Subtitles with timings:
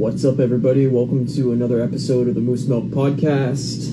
[0.00, 0.86] What's up, everybody?
[0.86, 3.92] Welcome to another episode of the Moose Milk Podcast.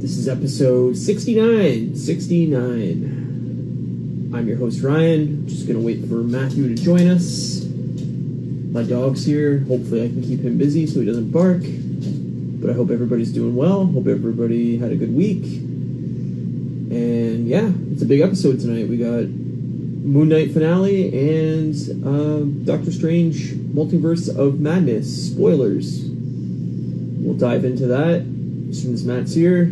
[0.00, 1.94] This is episode 69.
[1.94, 4.32] 69.
[4.34, 5.46] I'm your host, Ryan.
[5.46, 7.64] Just gonna wait for Matthew to join us.
[7.64, 9.60] My dog's here.
[9.68, 11.62] Hopefully, I can keep him busy so he doesn't bark.
[11.62, 13.86] But I hope everybody's doing well.
[13.86, 15.44] Hope everybody had a good week.
[15.44, 18.88] And yeah, it's a big episode tonight.
[18.88, 26.04] We got Moon Knight finale and uh, Doctor Strange Multiverse of Madness spoilers.
[26.04, 28.24] We'll dive into that
[28.70, 29.62] as soon as Matt's here.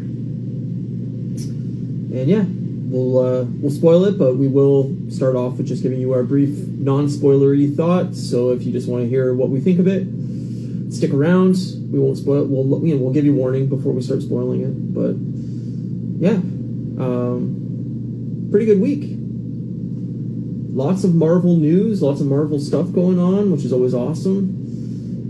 [2.10, 6.00] And yeah, we'll uh, we'll spoil it, but we will start off with just giving
[6.00, 8.20] you our brief non-spoilery thoughts.
[8.28, 10.08] So if you just want to hear what we think of it,
[10.92, 11.56] stick around.
[11.92, 12.44] We won't spoil.
[12.44, 14.92] We'll you know, we'll give you warning before we start spoiling it.
[14.92, 15.14] But
[16.26, 16.38] yeah,
[17.02, 19.11] um, pretty good week
[20.72, 24.58] lots of Marvel news, lots of Marvel stuff going on, which is always awesome.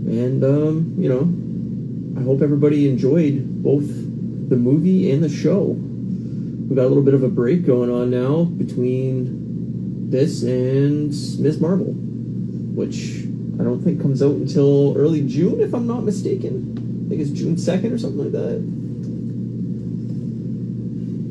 [0.07, 5.61] And um, you know, I hope everybody enjoyed both the movie and the show.
[5.63, 11.59] We got a little bit of a break going on now between this and Ms.
[11.59, 13.23] Marvel, which
[13.59, 17.05] I don't think comes out until early June, if I'm not mistaken.
[17.05, 18.57] I think it's June 2nd or something like that.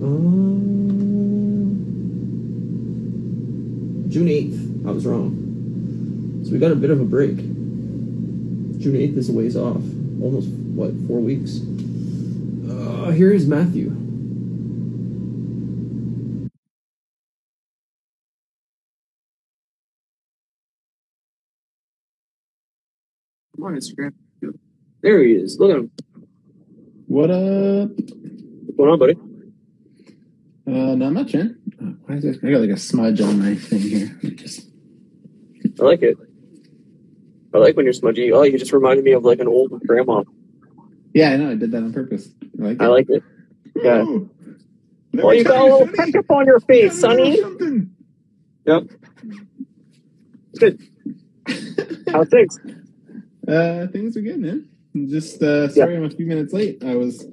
[0.04, 0.81] Um,
[4.12, 4.86] June 8th.
[4.86, 6.42] I was wrong.
[6.44, 7.34] So we got a bit of a break.
[7.34, 9.80] June 8th is a ways off.
[10.20, 11.60] Almost, what, four weeks?
[12.68, 13.88] Uh, here is Matthew.
[23.56, 24.12] Come on, Instagram.
[25.00, 25.58] There he is.
[25.58, 25.90] Look at him.
[27.06, 27.88] What up?
[27.96, 29.31] What's going on, buddy?
[30.66, 31.58] Uh, not much, man.
[31.82, 32.38] Oh, why is this?
[32.42, 34.06] I got like a smudge on my thing here.
[34.34, 34.68] Just
[35.80, 36.16] I like it.
[37.54, 38.32] I like when you're smudgy.
[38.32, 40.22] Oh, you just reminded me of like an old grandma.
[41.12, 41.50] yeah, I know.
[41.50, 42.28] I did that on purpose.
[42.60, 42.82] I like it.
[42.82, 43.22] I like it.
[43.76, 44.02] yeah.
[44.02, 44.30] Ooh.
[45.14, 45.92] Let Oh, me you got a little Sonny.
[45.92, 47.36] ketchup on your face, Let Sonny.
[47.40, 47.88] tell you.
[48.64, 48.82] Yep.
[50.58, 50.80] Good.
[52.12, 52.58] How's things?
[53.48, 54.68] Uh, things are good, man.
[55.08, 56.82] Just uh, sorry, I'm a few minutes late.
[56.84, 57.26] I was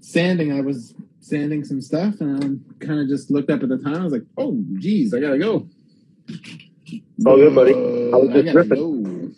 [0.00, 0.52] sanding.
[0.52, 3.94] I was sanding some stuff, and I kind of just looked up at the time.
[3.96, 5.66] I was like, "Oh, geez, I gotta go."
[7.26, 7.72] All good, buddy.
[7.72, 7.76] I
[8.16, 9.02] was Uh, just gotta ripping.
[9.02, 9.30] go.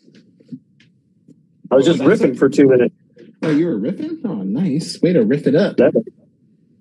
[1.71, 2.37] I was just Oh, it.
[2.39, 2.95] for two minutes.
[3.43, 4.19] Oh, you were riffing?
[4.25, 5.01] Oh, nice.
[5.03, 5.77] Way to riff it up.
[5.77, 5.95] That-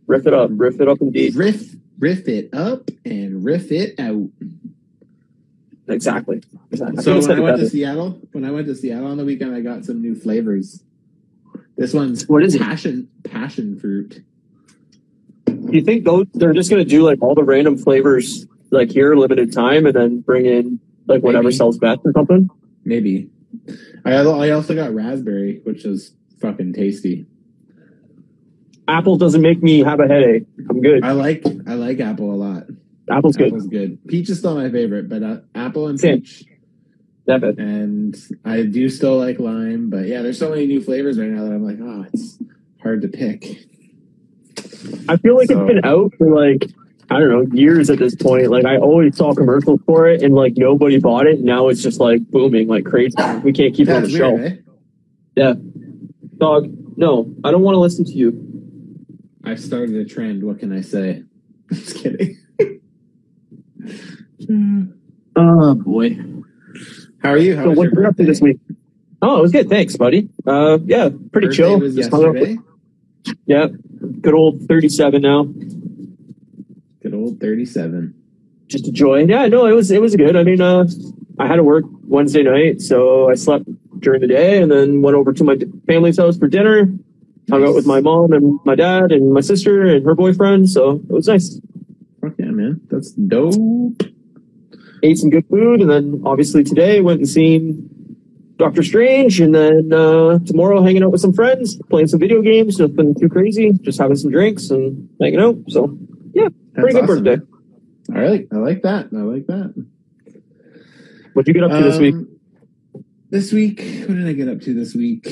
[0.08, 0.50] Riff it up.
[0.54, 1.36] Riff it up indeed.
[1.36, 4.30] Riff, riff it up and riff it out.
[5.88, 6.42] Exactly.
[6.72, 7.04] exactly.
[7.04, 7.70] So said when I it went to.
[7.70, 10.84] Seattle, when I went to Seattle on the weekend, I got some new flavors.
[11.78, 12.62] This one's What is it?
[12.62, 14.22] passion passion fruit.
[15.74, 19.16] Do you think those they're just gonna do like all the random flavors like here,
[19.16, 21.56] limited time, and then bring in like whatever Maybe.
[21.56, 22.48] sells best or something?
[22.86, 23.32] Maybe.
[24.06, 27.26] I I also got raspberry, which is fucking tasty.
[28.88, 30.46] Apple doesn't make me have a headache.
[30.70, 31.04] I'm good.
[31.04, 32.66] I like I like apple a lot.
[33.10, 33.48] Apple's good.
[33.48, 33.98] Apple's good.
[34.08, 36.22] Peach is still my favorite, but uh, apple and Same.
[36.22, 36.44] peach.
[37.26, 41.46] And I do still like lime, but yeah, there's so many new flavors right now
[41.46, 42.38] that I'm like, oh, it's
[42.84, 43.73] hard to pick.
[45.10, 46.70] I feel like So- it's been out for like
[47.10, 48.50] I don't know years at this point.
[48.50, 51.42] Like I always saw commercials for it, and like nobody bought it.
[51.42, 53.16] Now it's just like booming like crazy.
[53.44, 54.40] We can't keep it on the That's shelf.
[54.40, 54.56] eh?
[55.36, 55.54] Yeah,
[56.38, 56.70] dog.
[56.96, 58.40] No, I don't want to listen to you.
[59.44, 60.44] I've started a trend.
[60.44, 61.24] What can I say?
[61.74, 62.38] Just kidding.
[65.36, 66.18] Oh boy.
[67.22, 67.56] How are you?
[67.56, 68.26] How So was what your you up birthday?
[68.26, 68.60] this week?
[69.22, 69.70] Oh, it was good.
[69.70, 70.30] Thanks, buddy.
[70.46, 71.80] Uh, yeah, pretty Birthday chill.
[71.80, 72.62] was Just hung out with- yesterday.
[73.46, 73.68] yeah,
[74.22, 75.48] good old thirty-seven now.
[77.02, 78.14] Good old 37.
[78.68, 79.26] just a joy.
[79.26, 80.36] Yeah, no, it was it was good.
[80.36, 80.88] I mean, uh,
[81.38, 83.66] I had to work Wednesday night, so I slept
[84.00, 86.88] during the day, and then went over to my family's house for dinner.
[87.50, 90.70] Hung out with my mom and my dad and my sister and her boyfriend.
[90.70, 91.60] So it was nice.
[92.22, 92.80] Fuck yeah, man.
[92.90, 94.02] That's dope.
[95.04, 97.90] Ate some good food, and then obviously today went and seen
[98.58, 102.80] Doctor Strange, and then uh, tomorrow hanging out with some friends, playing some video games.
[102.80, 105.58] Nothing too crazy, just having some drinks and hanging out.
[105.70, 105.98] So
[106.34, 107.24] yeah, pretty good awesome.
[107.24, 107.46] birthday.
[108.14, 109.10] I like, I like that.
[109.14, 109.74] I like that.
[111.34, 112.16] What'd you get up to this week?
[112.16, 112.28] Um,
[113.30, 115.28] This week, what did I get up to this week?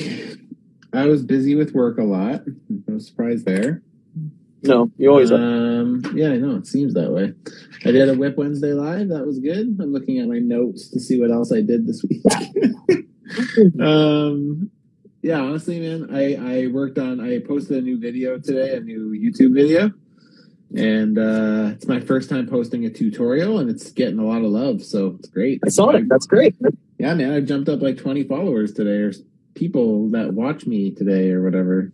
[0.92, 2.42] I was busy with work a lot.
[2.88, 3.82] No surprise there.
[4.64, 5.36] No, you always are.
[5.36, 7.34] Um, yeah, I know it seems that way.
[7.84, 9.08] I did a Whip Wednesday live.
[9.08, 9.76] That was good.
[9.80, 12.22] I'm looking at my notes to see what else I did this week.
[13.80, 14.70] um,
[15.22, 17.20] yeah, honestly, man, I I worked on.
[17.20, 19.92] I posted a new video today, a new YouTube video,
[20.74, 24.50] and uh, it's my first time posting a tutorial, and it's getting a lot of
[24.50, 25.60] love, so it's great.
[25.64, 26.08] I saw it.
[26.08, 26.56] That's great.
[26.98, 29.12] Yeah, man, I jumped up like 20 followers today, or
[29.54, 31.92] people that watch me today, or whatever.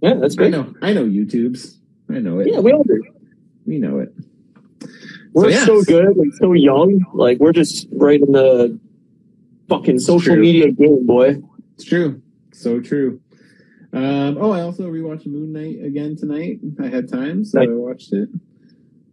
[0.00, 0.50] Yeah, that's I great.
[0.50, 1.78] know, I know YouTube's.
[2.10, 2.48] I know it.
[2.50, 3.02] Yeah, we all do.
[3.66, 4.12] We know it.
[5.32, 5.64] We're yeah.
[5.64, 7.04] so good and so young.
[7.12, 8.80] Like we're just right in the
[9.68, 11.36] fucking social media game, boy.
[11.74, 12.22] It's true.
[12.52, 13.20] So true.
[13.92, 16.58] Um, oh, I also rewatched Moon Knight again tonight.
[16.80, 17.68] I had time, so Nice.
[17.68, 18.28] I watched it.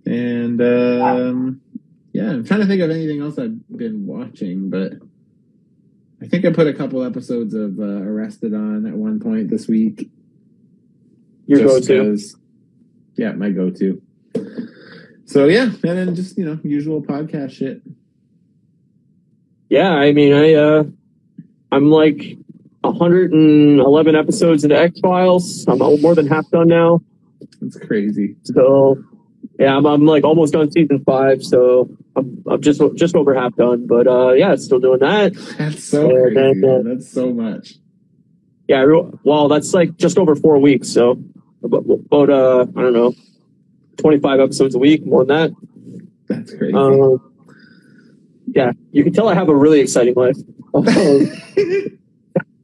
[0.06, 1.62] And um,
[2.13, 4.94] yeah, I'm trying to think of anything else I've been watching, but
[6.22, 9.68] I think I put a couple episodes of uh, Arrested on at one point this
[9.68, 10.10] week.
[11.46, 12.18] Your go-to.
[13.16, 14.02] Yeah, my go-to.
[15.25, 17.81] So yeah, and then just you know usual podcast shit.
[19.69, 20.83] Yeah, I mean, I uh,
[21.71, 22.38] I'm like
[22.81, 25.65] 111 episodes into X Files.
[25.67, 27.01] I'm more than half done now.
[27.62, 28.35] It's crazy.
[28.44, 29.03] So
[29.59, 31.44] yeah, I'm, I'm like almost done season five.
[31.44, 33.88] So I'm, I'm just just over half done.
[33.88, 35.33] But uh, yeah, still doing that.
[35.57, 36.59] That's so Yeah, crazy.
[36.59, 36.83] man.
[36.83, 37.75] That's so much.
[38.68, 40.89] Yeah, I re- well, that's like just over four weeks.
[40.89, 41.21] So
[41.63, 43.13] about, about uh, I don't know,
[43.97, 45.51] 25 episodes a week, more than that.
[46.27, 46.73] That's crazy.
[46.73, 47.19] Um,
[48.56, 50.38] yeah, you can tell I have a really exciting life.
[50.74, 50.88] Um,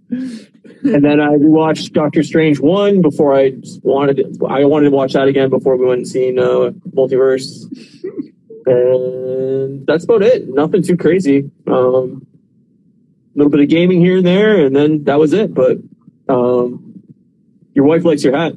[0.09, 3.53] and then I watched Doctor Strange one before I
[3.83, 7.65] wanted to, I wanted to watch that again before we went and seen uh, Multiverse,
[8.65, 10.47] and that's about it.
[10.47, 11.51] Nothing too crazy.
[11.67, 12.25] Um,
[13.35, 15.53] a little bit of gaming here and there, and then that was it.
[15.53, 15.77] But
[16.29, 17.03] um,
[17.73, 18.53] your wife likes your hat.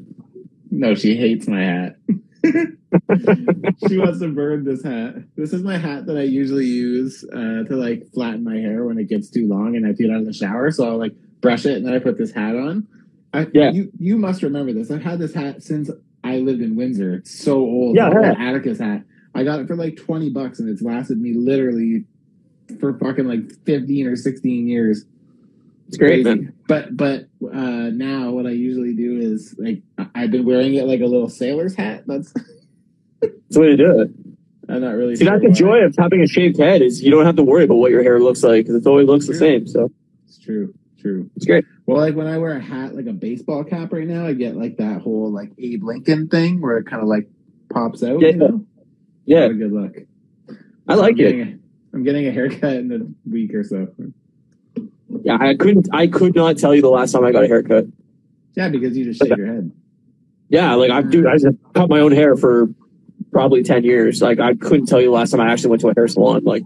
[0.71, 1.97] No, she hates my hat.
[3.89, 5.17] she wants to burn this hat.
[5.37, 8.99] This is my hat that I usually use uh, to like flatten my hair when
[8.99, 10.71] it gets too long and I do it out of the shower.
[10.71, 12.87] So I'll like brush it and then I put this hat on.
[13.33, 13.71] I, Yeah.
[13.71, 14.91] You you must remember this.
[14.91, 15.91] I've had this hat since
[16.23, 17.15] I lived in Windsor.
[17.15, 17.97] It's so old.
[17.97, 18.35] Yeah, yeah.
[18.39, 19.03] Atticus hat.
[19.35, 22.05] I got it for like twenty bucks and it's lasted me literally
[22.81, 25.05] for fucking like fifteen or sixteen years.
[25.89, 26.41] It's great, Crazy.
[26.41, 26.55] man.
[26.67, 29.83] But but uh, now what I usually do is like
[30.15, 32.05] I've been wearing it like a little sailor's hat.
[32.07, 32.33] That's
[33.33, 34.11] That's the way to do it.
[34.69, 35.17] I'm not really.
[35.17, 35.79] See, sure that's the why.
[35.81, 38.03] joy of having a shaved head is you don't have to worry about what your
[38.03, 39.67] hair looks like because it always looks the same.
[39.67, 39.91] So
[40.27, 40.73] It's true.
[41.01, 41.29] True.
[41.37, 41.67] it's great.
[41.85, 44.57] Well, like when I wear a hat, like a baseball cap right now, I get
[44.57, 47.29] like that whole like Abe Lincoln thing where it kind of like
[47.71, 48.21] pops out.
[48.23, 48.29] Yeah.
[48.29, 48.67] You know?
[49.27, 49.97] Yeah, good look.
[50.89, 51.49] I like I'm it.
[51.49, 51.59] a-
[51.93, 53.87] I'm getting a haircut in a week or so.
[55.23, 55.89] Yeah, I couldn't.
[55.93, 57.87] I could not tell you the last time I got a haircut.
[58.57, 59.71] Yeah, because you just shave your head.
[60.49, 61.29] Yeah, like I do.
[61.29, 62.69] I just cut my own hair for
[63.35, 64.23] probably ten years.
[64.23, 66.45] Like I couldn't tell you last time I actually went to a hair salon.
[66.45, 66.63] Like,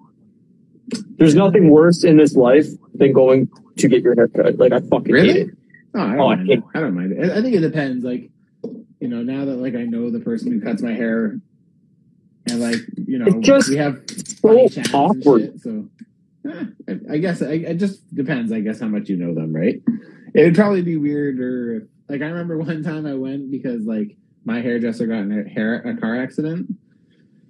[1.19, 3.49] there's nothing worse in this life than going
[3.79, 4.57] to get your hair cut.
[4.59, 5.33] Like I fucking Really?
[5.33, 5.55] hate it.
[5.95, 7.31] Oh, I don't, Oh, I mind hate- I don't mind it.
[7.33, 8.05] I I think it depends.
[8.05, 8.31] Like,
[9.01, 11.41] you know, now that like I know the person who cuts my hair,
[12.51, 12.77] and like
[13.07, 15.41] you know, It's just we have So funny chats and awkward.
[15.43, 15.89] shit, so
[16.49, 18.53] eh, I, I guess I, it just depends.
[18.53, 19.81] I guess how much you know them, right?
[20.35, 21.89] It would probably be weirder.
[22.09, 24.17] Like I remember one time I went because like
[24.49, 26.75] my hairdresser got in a hair a car accident.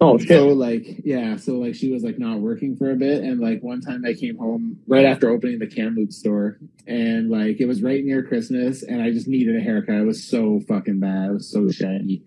[0.01, 0.29] Oh shit.
[0.29, 3.63] So like yeah, so like she was like not working for a bit, and like
[3.63, 7.83] one time I came home right after opening the Kamloops store, and like it was
[7.83, 9.95] right near Christmas, and I just needed a haircut.
[9.95, 11.31] It was so fucking bad.
[11.31, 12.23] It was so shaggy,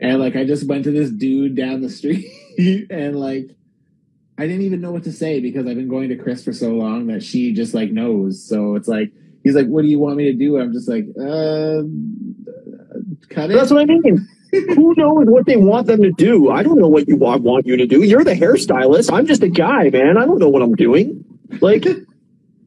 [0.00, 2.30] and like I just went to this dude down the street,
[2.90, 3.50] and like
[4.38, 6.70] I didn't even know what to say because I've been going to Chris for so
[6.70, 8.42] long that she just like knows.
[8.42, 9.12] So it's like
[9.44, 11.82] he's like, "What do you want me to do?" I'm just like, "Uh,
[13.28, 14.28] cut it." That's what I mean.
[14.50, 16.50] Who knows what they want them to do?
[16.50, 18.02] I don't know what you want, want you to do.
[18.02, 19.12] You're the hairstylist.
[19.12, 20.16] I'm just a guy, man.
[20.16, 21.24] I don't know what I'm doing.
[21.60, 21.84] Like,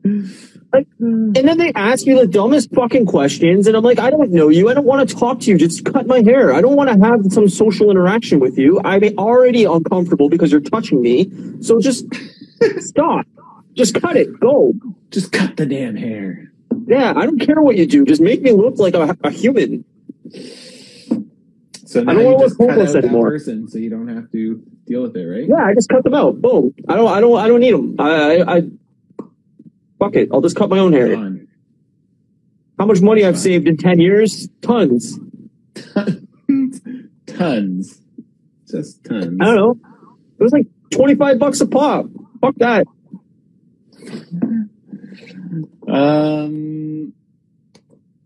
[0.03, 4.31] like, and then they ask you the dumbest fucking questions, and I'm like, I don't
[4.31, 4.69] know you.
[4.69, 5.57] I don't want to talk to you.
[5.57, 6.53] Just cut my hair.
[6.53, 8.79] I don't want to have some social interaction with you.
[8.83, 11.31] I'm already uncomfortable because you're touching me.
[11.61, 12.05] So just
[12.77, 13.25] stop.
[13.73, 14.39] Just cut it.
[14.39, 14.73] Go.
[15.09, 16.51] just cut the damn hair.
[16.87, 18.05] Yeah, I don't care what you do.
[18.05, 19.83] Just make me look like a, a human.
[21.85, 23.31] So now don't you wanna look homeless anymore.
[23.31, 25.45] person, so you don't have to deal with it, right?
[25.47, 26.41] Yeah, I just cut them out.
[26.41, 26.73] Boom.
[26.87, 27.07] I don't.
[27.11, 27.37] I don't.
[27.37, 27.95] I don't need them.
[27.99, 28.37] I.
[28.39, 28.61] I, I
[29.99, 30.29] fuck it.
[30.31, 31.15] I'll just cut my own hair.
[32.79, 34.47] How much money I've saved in ten years?
[34.61, 35.19] Tons.
[37.27, 38.01] tons,
[38.69, 39.37] just tons.
[39.41, 39.77] I don't know.
[40.39, 42.05] It was like twenty five bucks a pop.
[42.39, 42.87] Fuck that.
[45.87, 47.13] Um,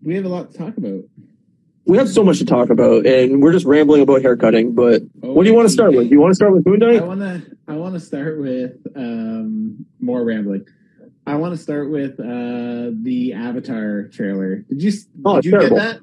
[0.04, 1.02] we have a lot to talk about.
[1.86, 4.74] We have so much to talk about, and we're just rambling about haircutting.
[4.74, 6.10] But what do you want to start with?
[6.10, 7.42] Do you want to start with Moon I want to.
[7.68, 10.66] I want to start with um more rambling.
[11.28, 14.58] I want to start with uh the Avatar trailer.
[14.70, 14.92] Did you?
[15.24, 15.78] Oh, did you terrible.
[15.78, 16.02] get that?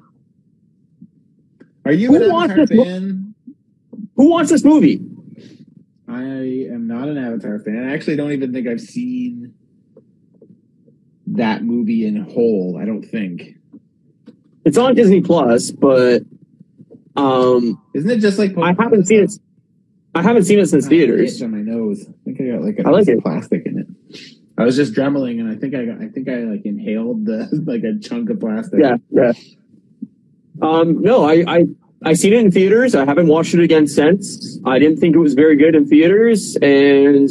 [1.85, 3.35] Are you Who an wants Avatar this mo- fan?
[4.15, 5.01] Who wants this movie?
[6.07, 7.89] I am not an Avatar fan.
[7.89, 9.53] I actually don't even think I've seen
[11.27, 12.77] that movie in whole.
[12.81, 13.52] I don't think.
[14.65, 16.23] It's on Disney Plus, but
[17.15, 19.31] um, Isn't it just like I haven't seen it.
[20.15, 21.41] I haven't seen it since theaters.
[21.41, 22.05] on my nose.
[22.07, 23.21] I think I got like a I like it.
[23.21, 23.87] plastic in it.
[24.57, 27.49] I was just dremeling, and I think I got, I think I like inhaled the
[27.65, 28.79] like a chunk of plastic.
[28.79, 29.33] Yeah, yeah.
[30.61, 31.65] Um, no, I, I,
[32.05, 32.93] I seen it in theaters.
[32.93, 34.59] I haven't watched it again since.
[34.65, 37.27] I didn't think it was very good in theaters, and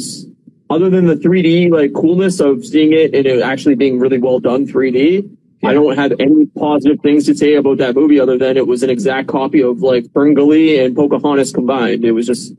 [0.69, 4.39] other than the 3D like coolness of seeing it and it actually being really well
[4.39, 5.29] done 3D,
[5.63, 8.83] I don't have any positive things to say about that movie other than it was
[8.83, 12.03] an exact copy of like Ferngully and Pocahontas combined.
[12.03, 12.53] It was just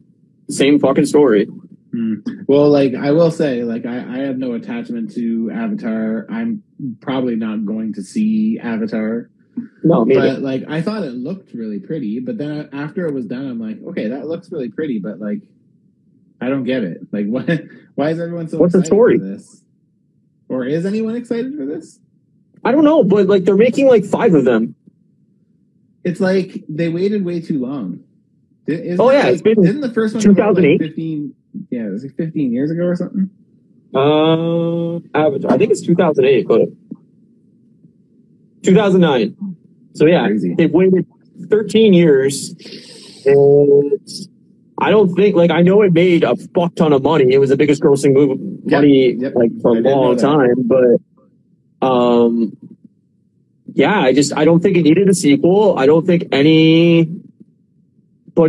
[0.47, 1.47] the same fucking story.
[1.93, 2.15] Hmm.
[2.49, 6.27] Well, like I will say, like I, I have no attachment to Avatar.
[6.31, 6.63] I'm
[7.01, 9.31] probably not going to see Avatar.
[9.83, 10.05] No.
[10.05, 13.61] But like I thought it looked really pretty, but then after it was done, I'm
[13.61, 15.43] like, okay, that looks really pretty, but like
[16.41, 17.03] I don't get it.
[17.13, 17.61] Like why
[17.95, 19.19] why is everyone so What's the story?
[19.19, 19.63] for this?
[20.49, 22.01] Or is anyone excited for this?
[22.64, 24.75] I don't know, but like they're making like five of them.
[26.04, 28.00] It's like they waited way too long.
[28.66, 30.80] Isn't Oh, yeah, like- it's been Didn't the first one come out, like 2008?
[30.80, 31.35] 15
[31.71, 33.30] yeah, it was like 15 years ago or something.
[33.94, 36.68] Uh, I think it's 2008, but
[38.62, 39.56] 2009.
[39.94, 40.54] So yeah, Crazy.
[40.56, 41.06] they've waited
[41.49, 42.54] 13 years,
[43.26, 44.00] and
[44.80, 47.33] I don't think like I know it made a fuck ton of money.
[47.33, 49.35] It was the biggest grossing movie Yep, money yep.
[49.37, 50.85] like for I a long time, but
[51.85, 52.57] um,
[53.73, 55.79] yeah, I just I don't think it needed a sequel.
[55.79, 57.19] I don't think anybody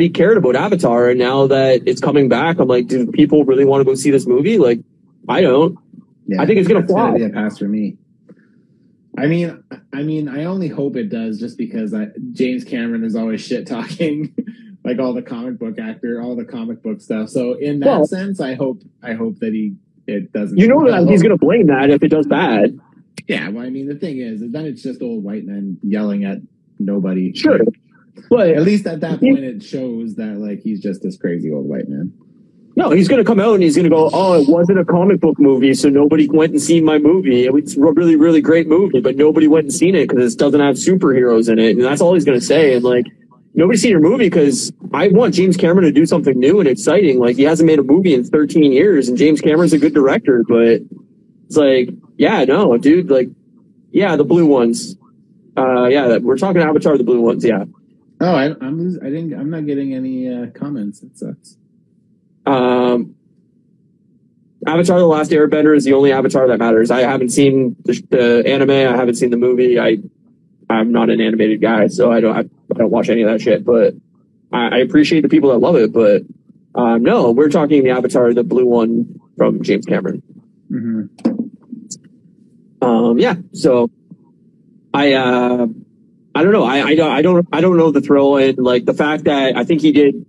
[0.09, 3.81] cared about Avatar, and now that it's coming back, I'm like, do people really want
[3.81, 4.57] to go see this movie?
[4.57, 4.79] Like,
[5.27, 5.77] I don't.
[6.27, 7.15] Yeah, I think it's gonna flop.
[7.15, 7.97] be a pass for me.
[9.17, 9.63] I mean,
[9.93, 13.65] I mean, I only hope it does, just because I, James Cameron is always shit
[13.65, 14.35] talking,
[14.83, 17.29] like all the comic book actor, all the comic book stuff.
[17.29, 19.75] So in that Well- sense, I hope, I hope that he
[20.07, 20.57] it doesn't.
[20.57, 22.77] You know that he's going to blame that if it does bad.
[23.27, 26.37] Yeah, well, I mean, the thing is, then it's just old white men yelling at
[26.79, 27.33] nobody.
[27.33, 27.61] Sure.
[27.61, 27.67] At
[28.29, 31.87] But least at that point, it shows that like he's just this crazy old white
[31.89, 32.13] man.
[32.75, 34.85] no, he's going to come out and he's going to go, oh, it wasn't a
[34.85, 37.45] comic book movie, so nobody went and seen my movie.
[37.47, 40.59] It's a really, really great movie, but nobody went and seen it because it doesn't
[40.59, 41.71] have superheroes in it.
[41.77, 42.75] And that's all he's going to say.
[42.75, 43.05] And like,
[43.53, 47.19] nobody's seen your movie because I want James Cameron to do something new and exciting.
[47.19, 50.43] Like, he hasn't made a movie in 13 years, and James Cameron's a good director,
[50.47, 50.81] but
[51.47, 53.29] it's like, yeah, no, dude, like,
[53.91, 54.95] yeah, the blue ones.
[55.57, 57.65] Uh, yeah, we're talking Avatar, the blue ones, yeah.
[58.21, 59.01] Oh, I, I'm losing.
[59.03, 59.33] I didn't.
[59.33, 61.01] I'm not getting any uh, comments.
[61.01, 61.57] It sucks.
[62.45, 63.15] Um,
[64.65, 66.91] Avatar: The Last Airbender is the only Avatar that matters.
[66.91, 68.71] I haven't seen the, the anime.
[68.71, 69.79] I haven't seen the movie.
[69.79, 69.97] I
[70.69, 73.41] I'm not an animated guy, so I don't I, I don't watch any of that
[73.41, 73.65] shit.
[73.65, 73.95] But
[74.51, 75.91] I, I appreciate the people that love it.
[75.91, 76.23] But
[76.73, 80.23] um, no, we're talking the Avatar, the blue one from James Cameron.
[80.69, 81.05] hmm
[82.81, 83.35] Um, yeah.
[83.53, 83.89] So
[84.93, 85.67] I uh,
[86.33, 86.63] I don't know.
[86.63, 89.55] I, I don't I don't I don't know the thrill and like the fact that
[89.55, 90.25] I think he did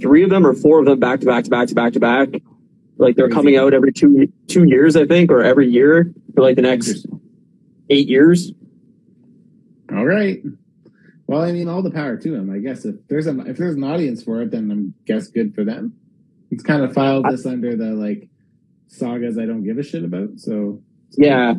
[0.00, 2.00] three of them or four of them back to back to back to back to
[2.00, 2.28] back.
[2.98, 6.56] Like they're coming out every two two years, I think, or every year for like
[6.56, 7.06] the next
[7.90, 8.52] eight years.
[9.92, 10.42] All right.
[11.26, 12.50] Well, I mean, all the power to him.
[12.50, 15.54] I guess if there's a, if there's an audience for it, then I'm guess good
[15.54, 15.94] for them.
[16.50, 18.28] It's kind of filed this under the like
[18.86, 20.38] sagas I don't give a shit about.
[20.38, 20.82] So
[21.16, 21.54] Yeah.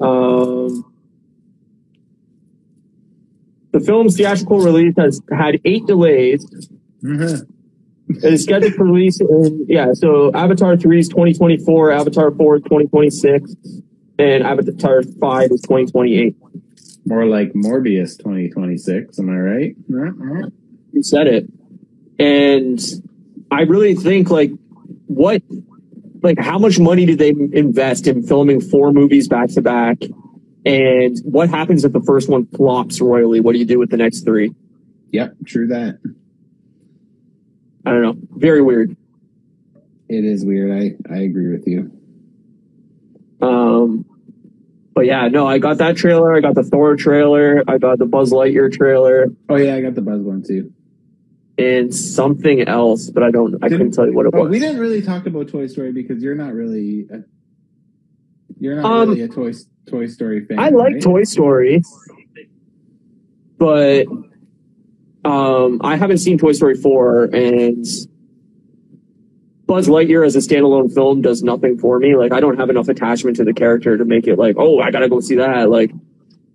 [0.00, 0.84] Um,
[3.72, 6.44] the film's theatrical release has had eight delays.
[7.02, 7.46] Mhm.
[8.08, 12.62] It is scheduled for release in, yeah, so Avatar 3 is 2024, Avatar 4 is
[12.64, 13.56] 2026,
[14.18, 16.36] and Avatar 5 is 2028.
[17.04, 19.18] more like Morbius 2026.
[19.18, 19.76] Am I right?
[20.92, 21.48] You said it.
[22.18, 22.80] And
[23.50, 24.52] I really think, like,
[25.08, 25.42] what,
[26.22, 29.98] like, how much money did they invest in filming four movies back to back?
[30.64, 33.40] And what happens if the first one flops royally?
[33.40, 34.54] What do you do with the next three?
[35.10, 35.98] Yep, true that.
[37.84, 38.16] I don't know.
[38.36, 38.96] Very weird.
[40.08, 40.70] It is weird.
[40.70, 41.90] I I agree with you.
[43.40, 44.04] Um,
[44.94, 46.34] but yeah, no, I got that trailer.
[46.34, 47.64] I got the Thor trailer.
[47.66, 50.72] I got the Buzz Lightyear trailer Oh yeah, I got the buzz one too.
[51.58, 54.48] And something else, but I don't, I Didn't- couldn't tell you what it was.
[54.50, 57.18] we didn't really talk about Toy Story because you're not really a,
[58.58, 59.52] you're not Um, really a Toy
[59.86, 60.58] Toy Story fan.
[60.58, 61.02] I like right?
[61.02, 61.82] Toy Story,
[63.58, 64.06] but
[65.24, 67.84] um, I haven't seen Toy Story 4 and
[69.66, 72.16] Buzz Lightyear as a standalone film does nothing for me.
[72.16, 74.90] Like I don't have enough attachment to the character to make it like, oh, I
[74.90, 75.70] gotta go see that.
[75.70, 75.92] Like,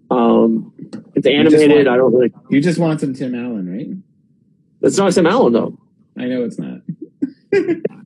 [0.10, 0.74] um,
[1.16, 1.86] it's animated.
[1.86, 2.34] want- I don't really.
[2.50, 3.88] You just want some Tim Allen, right?
[4.82, 5.78] It's not Sam Allen though.
[6.18, 6.82] I know it's not.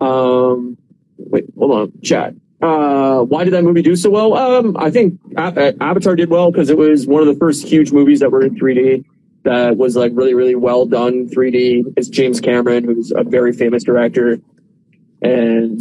[0.00, 0.78] Um,
[1.18, 2.34] wait, hold on, chat.
[2.62, 4.34] Uh, why did that movie do so well?
[4.34, 7.92] Um, I think A- Avatar did well because it was one of the first huge
[7.92, 9.04] movies that were in 3D
[9.44, 11.94] that was like really, really well done 3D.
[11.96, 14.38] It's James Cameron, who's a very famous director,
[15.22, 15.80] and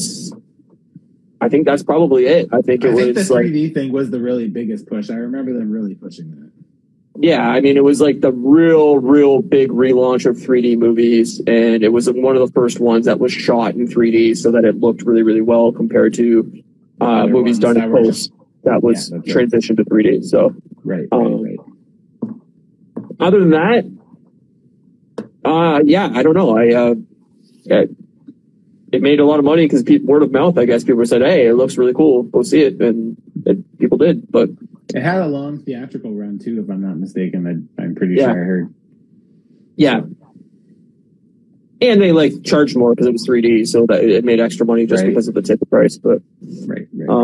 [1.41, 2.49] I think that's probably it.
[2.51, 5.09] I think it I think the was like 3D thing was the really biggest push.
[5.09, 6.51] I remember them really pushing that.
[7.17, 11.83] Yeah, I mean, it was like the real, real big relaunch of 3D movies, and
[11.83, 14.79] it was one of the first ones that was shot in 3D, so that it
[14.79, 16.63] looked really, really well compared to
[17.01, 18.31] uh, movies done in post
[18.63, 19.47] that was Yeah, that's right.
[19.49, 20.23] transitioned to 3D.
[20.25, 21.57] So, Right, right, Um, right.
[23.19, 23.85] other than that,
[25.43, 26.57] uh, yeah, I don't know.
[26.57, 26.95] I uh,
[27.65, 27.89] it,
[28.91, 30.57] it made a lot of money because word of mouth.
[30.57, 32.23] I guess people said, "Hey, it looks really cool.
[32.23, 34.29] Go see it," and it, people did.
[34.31, 34.49] But
[34.95, 37.67] It had a long theatrical run too, if I'm not mistaken.
[37.77, 38.31] I, I'm pretty Yeah.
[38.31, 38.73] sure I heard.
[39.75, 40.01] yeah.
[41.81, 44.85] And they like charged more because it was 3D, so that it made extra money
[44.85, 45.09] just Right.
[45.09, 45.97] because of the ticket price.
[45.97, 46.21] But
[46.67, 47.23] Right, right, Um,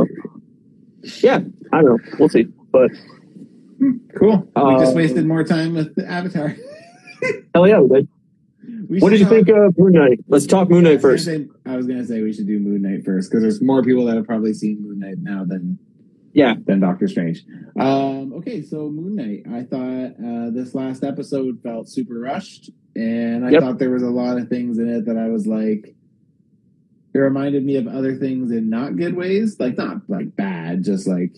[1.03, 1.39] right, yeah,
[1.73, 1.97] I don't know.
[2.19, 2.47] We'll see.
[2.71, 2.91] But
[4.15, 4.37] Cool.
[4.55, 6.55] we just uh, wasted more time with Avatar.
[7.53, 8.07] hell yeah, we did.
[8.89, 10.23] We What did you talk- think of Moon Knight?
[10.29, 11.27] Let's talk Moon Knight first.
[11.65, 14.15] I was gonna say we should do Moon Knight first because there's more people that
[14.15, 15.77] have probably seen Moon Knight now than
[16.35, 16.53] Yeah.
[16.65, 17.43] than Doctor Strange.
[17.79, 19.43] Um, okay, so Moon Knight.
[19.51, 23.61] I thought uh, this last episode felt super rushed, and I Yep.
[23.61, 25.95] thought there was a lot of things in it that I was like,
[27.13, 31.07] it reminded me of other things in not good ways, like not like bad, just
[31.07, 31.37] like,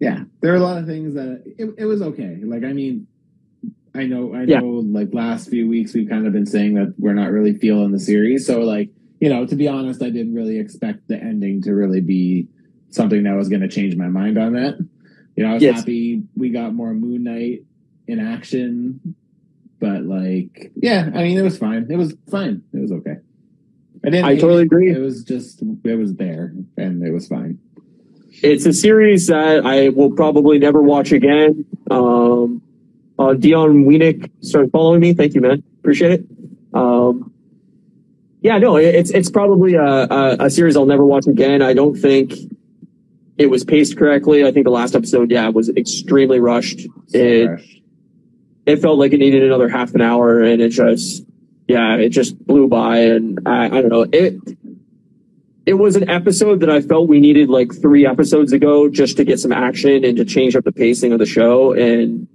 [0.00, 2.38] yeah, there are a lot of things that it, it was okay.
[2.44, 3.06] Like, I mean.
[3.94, 4.60] I know, I Yeah.
[4.60, 4.68] know.
[4.84, 7.98] Like last few weeks, we've kind of been saying that we're not really feeling the
[7.98, 8.46] series.
[8.46, 12.02] So, like, you know, to be honest, I didn't really expect the ending to really
[12.02, 12.46] be
[12.90, 14.78] something that was going to change my mind on that.
[15.36, 15.76] You know, I was Yes.
[15.80, 17.64] happy we got more Moon Knight
[18.06, 19.14] in action,
[19.78, 21.86] but like, yeah, I mean, it was fine.
[21.90, 22.62] It was fine.
[22.72, 23.16] It was okay.
[24.04, 24.24] I didn't.
[24.24, 24.66] I totally it.
[24.66, 24.90] agree.
[24.92, 27.58] It was just, it was there, and it was fine.
[28.42, 31.64] It's a series that I will probably never watch again.
[31.90, 32.62] Um,
[33.18, 35.12] uh, Dion Weenick started following me.
[35.12, 35.62] Thank you, man.
[35.80, 36.26] Appreciate it.
[36.72, 37.32] Um,
[38.40, 41.60] yeah, no, it's it's probably a, a, a series I'll never watch again.
[41.62, 42.32] I don't think
[43.38, 44.44] it was paced correctly.
[44.44, 46.80] I think the last episode, yeah, was extremely rushed.
[47.06, 47.80] So It- fresh.
[48.66, 51.24] it felt like it needed another half an hour and it just
[51.68, 54.36] yeah it just blew by and i, I don't know it
[55.66, 59.24] it was an episode that i felt we needed like three episodes ago just to
[59.24, 62.26] get some action and to change up the pacing of the show and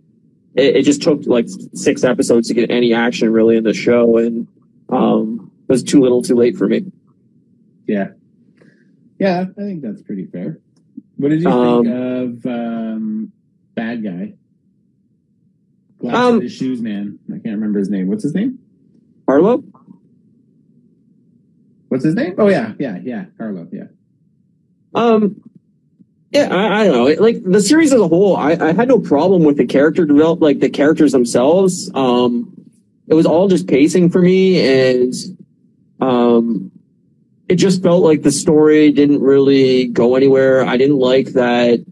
[0.56, 4.18] it, it just took like six episodes to get any action really in the show
[4.18, 4.48] and
[4.89, 6.86] um it was too little too late for me
[7.88, 8.10] Yeah.
[9.20, 10.60] Yeah, I think that's pretty fair.
[11.17, 13.32] What did you Um, think of um,
[13.76, 14.34] Bad Guy?
[15.99, 17.19] Glass Um, in his shoes, man.
[17.30, 18.08] I can't remember his name.
[18.08, 18.60] What's his name?
[19.28, 19.63] harrow
[21.88, 22.34] What's his name?
[22.39, 23.26] Oh yeah, yeah, yeah.
[23.38, 23.84] Harrow, yeah.
[24.95, 25.41] Um,
[26.32, 27.08] yeah, I, I don't know.
[27.08, 30.04] It- Like the series as a whole, I, I had no problem with the character
[30.06, 31.91] develop, like the characters themselves.
[31.93, 32.52] Um,
[33.08, 35.13] it was all just pacing for me, and
[36.02, 36.71] um,
[37.49, 40.65] it just felt like the story didn't really go anywhere.
[40.65, 41.86] I didn't like that.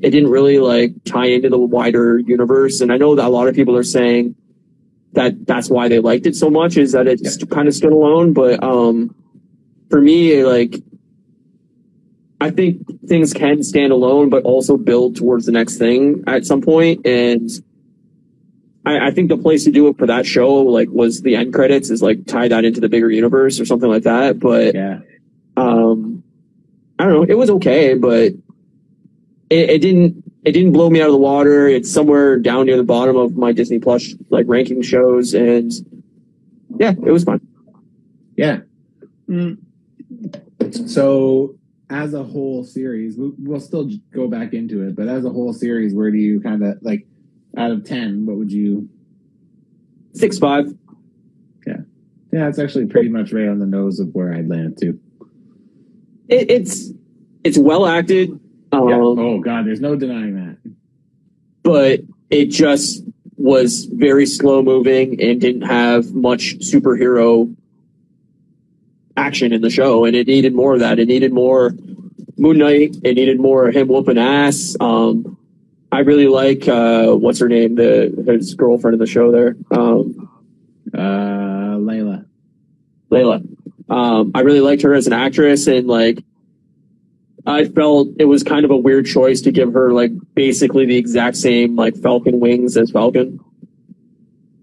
[0.00, 3.48] It didn't really like tie into the wider universe, and I know that a lot
[3.48, 4.34] of people are saying
[5.12, 8.32] that that's why they liked it so much is that it's kind of stood alone.
[8.32, 9.14] But um,
[9.90, 10.76] for me, like
[12.40, 16.62] I think things can stand alone, but also build towards the next thing at some
[16.62, 17.06] point.
[17.06, 17.50] And
[18.86, 21.52] I, I think the place to do it for that show, like, was the end
[21.52, 24.38] credits, is like tie that into the bigger universe or something like that.
[24.38, 25.00] But Yeah.
[25.56, 26.22] um,
[26.98, 28.32] I don't know, it was okay, but
[29.50, 30.24] it, it didn't.
[30.42, 31.68] It didn't blow me out of the water.
[31.68, 35.70] It's somewhere down near the bottom of my Disney Plus like ranking shows, and
[36.78, 37.46] yeah, it was fun.
[38.36, 38.60] Yeah.
[39.28, 39.58] Mm.
[40.86, 41.56] So,
[41.90, 45.52] as a whole series, we- we'll still go back into it, but as a whole
[45.52, 47.06] series, where do you kind of like,
[47.56, 48.88] out of 10, what would you?
[50.12, 50.66] Six five.
[51.66, 51.76] Yeah,
[52.32, 54.98] yeah, it's actually pretty much right on the nose of where I'd land too.
[56.28, 56.90] It, it's
[57.44, 58.30] it's well acted.
[58.72, 58.96] Um, Yeah.
[58.98, 60.56] Oh, God, there's no denying that.
[61.62, 63.04] but it just
[63.36, 67.54] was very slow moving and didn't have much superhero
[69.16, 71.72] action in the show and it needed more of that it needed more
[72.38, 75.36] moon knight it needed more him whooping ass um
[75.92, 80.26] i really like uh what's her name the his girlfriend in the show there um
[80.92, 82.24] Uh, Layla.
[83.12, 83.46] Layla.
[83.88, 86.18] Um, I really liked her as an actress, and like,
[87.46, 90.96] I felt it was kind of a weird choice to give her like basically the
[90.96, 93.38] exact same like Falcon wings as Falcon.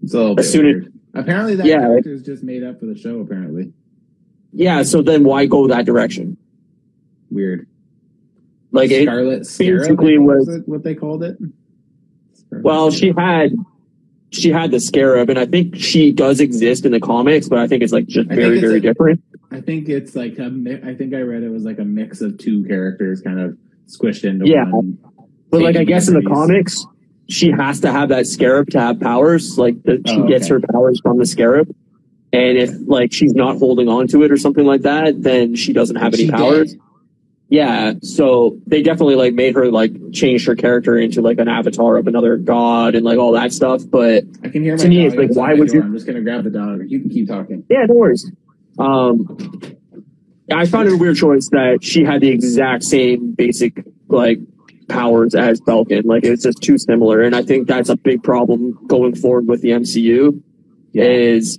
[0.02, 1.78] It's a little As soon as- Apparently, that Yeah.
[1.80, 3.20] character is just made up for the show.
[3.20, 3.72] Apparently,
[4.52, 6.36] Yeah, so then why go that direction?
[7.30, 7.66] weird.
[8.70, 11.36] Like it, Scarlet Scarab basically was was- it what they called it.
[12.34, 13.52] Scarlet well, she had
[14.30, 17.66] she had the scarab, and I think she does exist in the comics, but I
[17.66, 19.22] think it's like just very, very a- different.
[19.50, 20.46] I think it's like a.
[20.84, 24.24] I think I read it was like a mix of two characters, kind of squished
[24.24, 24.68] into Yeah.
[24.68, 24.98] one.
[25.50, 26.84] But like I guess in the comics,
[27.30, 29.56] she has to have that scarab to have powers.
[29.56, 31.74] Like the, she Oh, gets her powers from the scarab.
[32.34, 35.72] And if like she's not holding on to it or something like that, then she
[35.72, 36.76] doesn't have any she powers.
[37.50, 37.94] Yeah.
[38.02, 42.06] So they definitely like made her like change her character into like an avatar of
[42.06, 43.82] another god and like all that stuff.
[43.88, 46.06] But I can hear my To me, dog it's like, why would you- I'm just
[46.06, 46.82] gonna grab the dog.
[46.88, 47.64] You can keep talking.
[47.70, 48.30] yeah, no worries.
[48.78, 49.38] Um,
[50.52, 54.38] I found it a weird choice that she had the exact same basic like
[54.88, 56.02] powers as Falcon.
[56.04, 59.62] Like it's just too similar, and I think that's a big problem going forward with
[59.62, 60.42] the MCU.
[60.94, 61.58] Is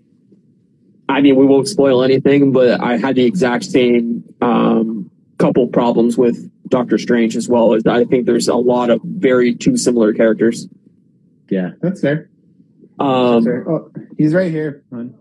[1.08, 4.88] I mean, we won't spoil anything, but I had the exact same um,
[5.39, 7.73] couple problems with Doctor Strange as well.
[7.73, 10.67] As I think there's a lot of very two similar characters.
[11.49, 12.30] Yeah, that's fair.
[12.99, 13.63] Um, Sorry.
[13.67, 14.84] Oh, he's right here.
[14.91, 15.15] hon.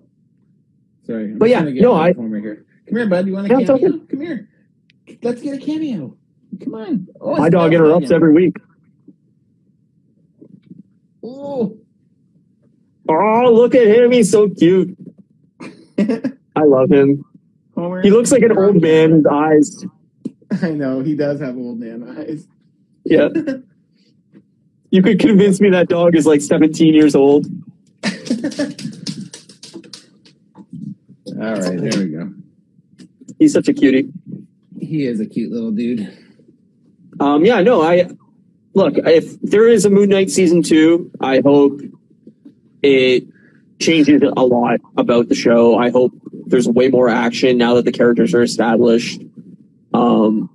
[1.06, 1.24] Sorry.
[1.32, 2.66] I'm But yeah, get no, I- here.
[2.86, 3.26] Come here, bud.
[3.26, 3.88] You want a Yeah, it's cameo?
[3.88, 4.06] okay.
[4.10, 4.48] Come here.
[5.22, 6.16] Let's get a cameo.
[6.62, 7.06] Come on.
[7.20, 8.16] Oh, my dog interrupts again.
[8.16, 8.56] every week.
[11.22, 11.76] Oh.
[13.08, 14.10] Oh, look at him!
[14.12, 14.96] He's so cute.
[15.98, 17.24] I love him.
[17.74, 18.02] Homer.
[18.02, 19.12] He looks like an old man.
[19.12, 19.86] His eyes.
[20.62, 22.46] I know he does have old man eyes.
[23.04, 23.28] Yeah.
[24.90, 27.46] You could convince me that dog is like 17 years old.
[31.38, 32.32] All right, there we go.
[33.38, 34.08] He's such a cutie.
[34.80, 36.10] He is a cute little dude.
[37.20, 38.08] Um, yeah, no, I
[38.74, 38.94] look.
[38.96, 41.80] If there is a Moon Knight season two, I hope
[42.82, 43.24] it
[43.78, 45.76] changes a lot about the show.
[45.76, 46.12] I hope
[46.46, 49.20] there's way more action now that the characters are established.
[49.98, 50.50] Um,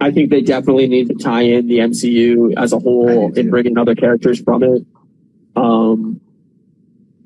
[0.00, 3.66] I think they definitely need to tie in the MCU as a whole and bring
[3.66, 4.84] in other characters from it.
[5.56, 6.20] Um,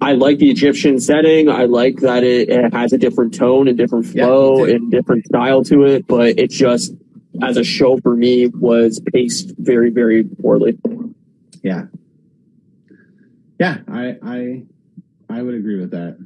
[0.01, 1.49] I like the Egyptian setting.
[1.49, 4.73] I like that it, it has a different tone and different flow too.
[4.73, 6.95] and different style to it, but it just,
[7.43, 10.79] as a show for me, was paced very, very poorly.
[11.63, 11.87] Yeah.
[13.59, 14.63] Yeah, I I
[15.29, 16.17] I would agree with that.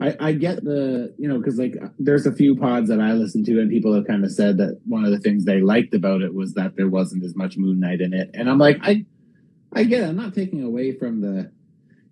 [0.00, 3.44] I I get the you know because like there's a few pods that I listen
[3.44, 6.22] to and people have kind of said that one of the things they liked about
[6.22, 9.04] it was that there wasn't as much Moon Knight in it, and I'm like I
[9.72, 10.06] I get it.
[10.08, 11.50] I'm not taking away from the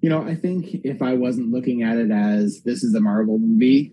[0.00, 3.38] you know I think if I wasn't looking at it as this is a Marvel
[3.38, 3.92] movie.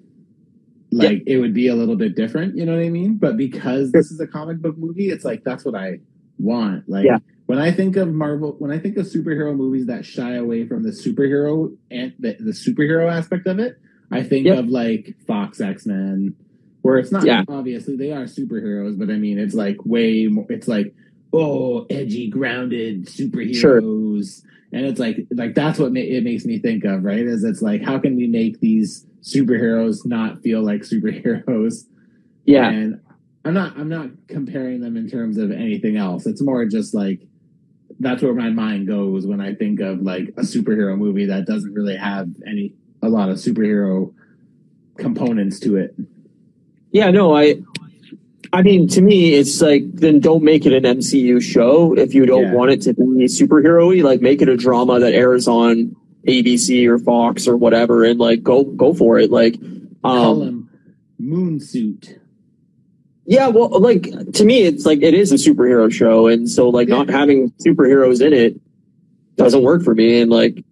[0.95, 3.15] Like it would be a little bit different, you know what I mean?
[3.15, 6.01] But because this is a comic book movie, it's like that's what I
[6.37, 6.87] want.
[6.87, 7.17] Like Yeah.
[7.47, 10.83] when I think of Marvel, when I think of superhero movies that shy away from
[10.83, 13.79] the superhero and the, the superhero aspect of it,
[14.13, 14.59] I think Yep.
[14.59, 16.35] of like Fox X Men,
[16.81, 17.43] where it's not Yeah.
[17.47, 20.45] obviously they are superheroes, but I mean it's like way more.
[20.49, 20.93] It's like
[21.35, 26.83] oh, edgy, grounded superheroes, and it's like like that's what ma- it makes me think
[26.85, 27.19] of, right?
[27.25, 31.85] Is it's like how can we make these superheroes not feel like superheroes?
[32.45, 32.69] Yeah.
[32.69, 32.99] And
[33.45, 36.25] I'm not I'm not comparing them in terms of anything else.
[36.25, 37.21] It's more just like
[37.99, 41.73] that's where my mind goes when I think of like a superhero movie that doesn't
[41.73, 42.73] really have any
[43.03, 44.13] a lot of superhero
[44.97, 45.95] components to it.
[46.91, 47.57] Yeah, no, I
[48.53, 52.25] I mean to me it's like then don't make it an MCU show if you
[52.25, 52.53] don't Yeah.
[52.53, 55.95] want it to be superhero-y, like make it a drama that airs on
[56.27, 59.31] ABC or Fox or whatever and like go go for it.
[59.31, 59.59] Like
[60.03, 60.69] Call um
[61.19, 62.19] Moon Suit.
[63.25, 66.87] yeah, well like to me it's like it is a superhero show and so like
[66.87, 66.97] Yeah.
[66.97, 68.59] not having superheroes in it
[69.35, 70.63] doesn't work for me and like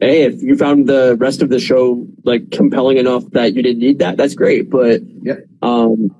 [0.00, 3.80] hey, if you found the rest of the show like compelling enough that you didn't
[3.80, 4.70] need that, that's great.
[4.70, 5.46] But Yep.
[5.62, 6.14] um,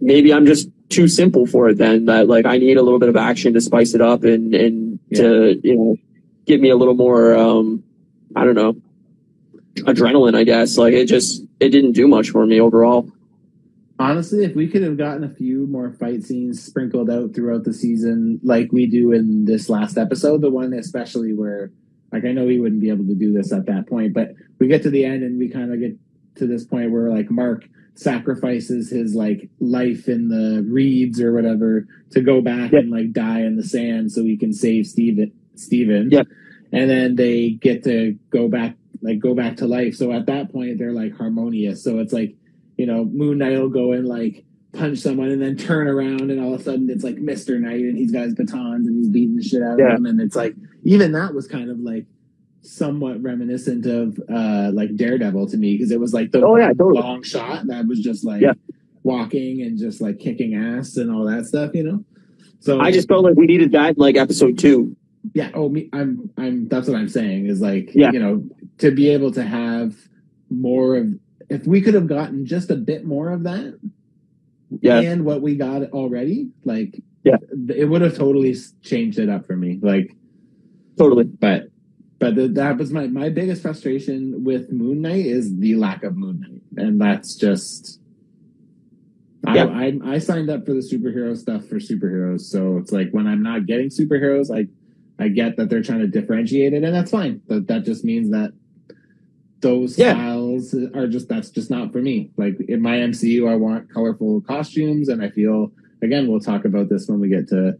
[0.00, 2.04] maybe I'm just too simple for it then.
[2.06, 4.98] That like I need a little bit of action to spice it up and and
[5.14, 5.96] to you know
[6.46, 7.82] give me a little more um,
[8.36, 8.76] I don't know
[9.76, 10.34] adrenaline.
[10.36, 13.10] I guess like it just it didn't do much for me overall.
[13.98, 17.72] Honestly, if we could have gotten a few more fight scenes sprinkled out throughout the
[17.72, 21.70] season, like we do in this last episode, the one especially where,
[22.12, 24.68] like, I know we wouldn't be able to do this at that point, but we
[24.68, 25.96] get to the end and we kind of get
[26.36, 31.86] to this point where, like, Mark sacrifices his like life in the reeds or whatever
[32.10, 32.80] to go back Yeah.
[32.80, 36.10] and like die in the sand so he can save Steven Steven.
[36.10, 36.22] Yeah.
[36.72, 39.94] And then they get to go back like go back to life.
[39.94, 41.84] So at that point they're like harmonious.
[41.84, 42.34] So it's like,
[42.78, 46.40] you know, Moon Knight will go and like punch someone and then turn around and
[46.40, 47.60] all of a sudden it's like Mr.
[47.60, 49.92] Knight and he's got his batons and he's beating the shit out Yeah.
[49.92, 50.54] of him And it's like
[50.84, 52.06] even that was kind of like
[52.62, 56.68] somewhat reminiscent of uh like Daredevil to me because it was like the Oh, yeah,
[56.68, 57.00] totally.
[57.00, 58.54] long shot that was just like Yeah.
[59.02, 62.04] walking and just like kicking ass and all that stuff, you know.
[62.60, 64.96] So I just felt like we needed that like episode two.
[65.34, 65.50] yeah.
[65.54, 65.88] Oh, me.
[65.92, 66.30] I'm.
[66.38, 66.68] I'm.
[66.68, 68.12] That's what I'm saying is like Yeah.
[68.12, 68.44] you know
[68.78, 69.96] to be able to have
[70.48, 71.14] more of
[71.50, 73.78] if we could have gotten just a bit more of that
[74.80, 75.00] Yeah.
[75.00, 77.36] and what we got already like Yeah.
[77.68, 80.14] it would have totally changed it up for me like
[80.96, 81.24] Totally.
[81.24, 81.68] but
[82.18, 86.16] but the, that was my my biggest frustration with Moon Knight is the lack of
[86.16, 87.98] Moon Knight, and that's just.
[89.44, 89.64] Yeah.
[89.64, 93.26] I, I I signed up for the superhero stuff for superheroes, so it's like when
[93.26, 94.68] I'm not getting superheroes, I
[95.20, 97.42] I get that they're trying to differentiate it, and that's fine.
[97.48, 98.52] But that just means that
[99.60, 100.12] those Yeah.
[100.94, 102.30] Are just that's just not for me.
[102.36, 106.88] Like in my MCU, I want colorful costumes, and I feel again we'll talk about
[106.88, 107.78] this when we get to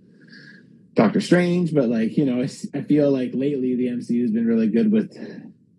[0.94, 4.68] Doctor Strange, but like you know, I feel like lately the MCU has been really
[4.68, 5.16] good with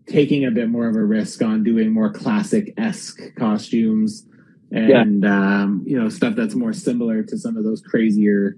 [0.07, 4.25] taking a bit more of a risk on doing more classic esque costumes
[4.71, 8.57] and um, you know stuff that's more similar to some of those crazier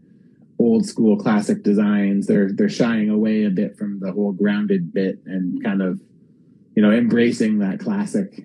[0.59, 2.27] old school classic designs.
[2.27, 5.99] They're they're shying away a bit from the whole grounded bit and kind of
[6.75, 8.43] you know embracing that classic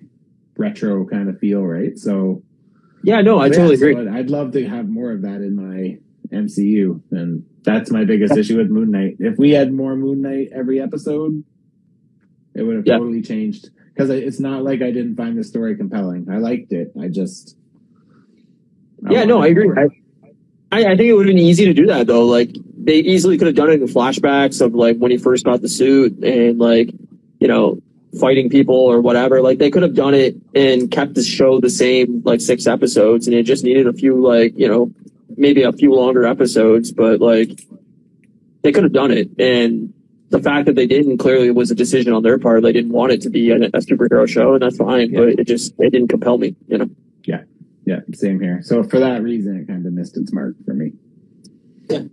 [0.57, 1.97] retro kind of feel, right?
[1.97, 2.43] So
[3.03, 3.97] Yeah, no, I yeah, totally so agree.
[4.09, 5.97] I'd, I'd love to have more of that in my
[6.35, 9.17] MCU, and that's my biggest issue with Moon Knight.
[9.19, 11.43] If we had more Moon Knight every episode,
[12.55, 12.97] it would have Yeah.
[12.97, 13.69] totally changed.
[13.93, 16.27] Because it's not like I didn't find the story compelling.
[16.31, 16.93] I liked it.
[16.99, 17.57] I just
[19.09, 19.69] yeah, no, I agree.
[19.75, 19.87] I,
[20.71, 22.25] I, I think it would have been easy to do that though.
[22.25, 25.61] Like they easily could have done it in flashbacks of like when he first got
[25.61, 26.91] the suit and like,
[27.39, 27.81] you know,
[28.19, 29.41] fighting people or whatever.
[29.41, 33.27] Like they could have done it and kept the show the same like six episodes
[33.27, 34.91] and it just needed a few like, you know,
[35.37, 37.49] maybe a few longer episodes, but like
[38.63, 39.29] they could have done it.
[39.39, 39.93] And
[40.29, 42.63] the fact that they didn't clearly was a decision on their part.
[42.63, 45.19] They didn't want it to be a, a superhero show and that's fine, Yeah.
[45.19, 46.89] but it just, it didn't compel me, you know?
[47.25, 47.43] yeah,
[47.85, 48.61] yeah, same here.
[48.63, 50.91] So for that reason, it kind of missed its mark for me.
[51.89, 52.03] Yeah,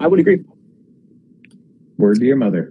[0.00, 0.44] I would agree.
[1.98, 2.68] Word to your mother.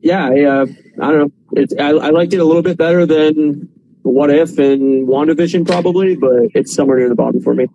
[0.00, 0.66] yeah, I, uh,
[1.00, 1.32] I don't know.
[1.58, 3.68] It's I, I liked it a little bit better than
[4.02, 7.66] What If and WandaVision probably, but it's somewhere near the bottom for me.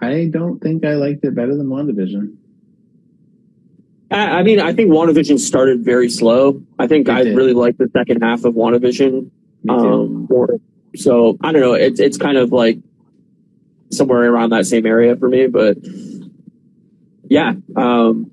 [0.00, 2.36] I don't think I liked it better than WandaVision.
[4.10, 6.62] I, I mean, I think WandaVision started very slow.
[6.78, 7.36] I think It I did.
[7.36, 9.30] really liked the second half of WandaVision
[9.68, 10.60] um, more.
[10.94, 11.74] So I don't know.
[11.74, 12.78] It's it's kind of like
[13.90, 15.76] somewhere around that same area for me, but
[17.28, 18.30] yeah, um,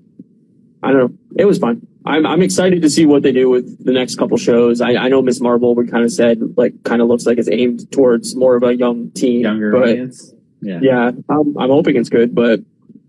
[0.81, 1.17] I don't know.
[1.38, 1.88] It was fun.
[2.05, 4.81] I'm I'm excited to see what they do with the next couple shows.
[4.81, 5.73] I, I know Miss Marvel.
[5.75, 8.75] We kind of said like kind of looks like it's aimed towards more of a
[8.75, 10.33] young teen, Younger but audience.
[10.61, 10.79] Yeah.
[10.81, 12.33] yeah, I'm, I'm hoping it's good.
[12.33, 12.61] But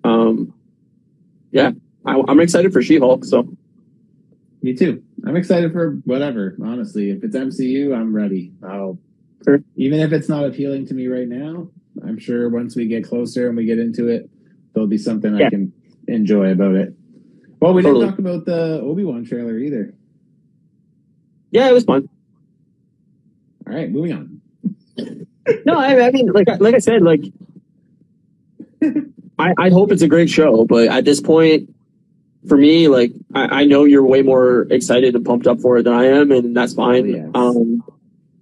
[0.05, 0.53] um,
[1.51, 1.71] yeah,
[2.05, 3.25] I, I'm excited for She-Hulk.
[3.25, 3.49] So
[4.63, 5.03] Me too.
[5.27, 6.57] I'm excited for whatever.
[6.63, 8.53] Honestly, if it's MCU, I'm ready.
[8.63, 8.99] I'll
[9.45, 9.63] Sure.
[9.77, 11.69] even if it's not appealing to me right now.
[12.03, 14.29] I'm sure once we get closer and we get into it,
[14.73, 15.73] there'll be something I can
[16.09, 16.95] enjoy about it.
[17.65, 18.05] Well, we Totally.
[18.05, 19.95] didn't talk about the Obi Wan trailer either.
[21.51, 22.11] yeah, it was fun.
[23.67, 24.41] All right, moving on.
[25.65, 27.23] No, I, I mean, like like I said, like
[29.39, 31.75] I, I hope it's a great show, but at this point,
[32.47, 35.85] for me, like I, I know you're way more excited and pumped up for it
[35.85, 37.05] than I am, and that's fine.
[37.05, 37.31] Oh, yes.
[37.35, 37.83] Um,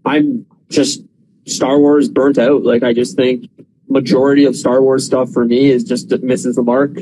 [0.05, 1.05] I'm just
[1.47, 2.65] Star Wars burnt out.
[2.65, 3.49] Like I just think
[3.89, 6.99] majority of Star Wars stuff for me is just misses the mark,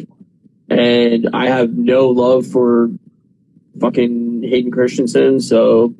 [0.71, 2.91] and I have no love for
[3.81, 5.41] fucking Hayden Christensen.
[5.41, 5.95] So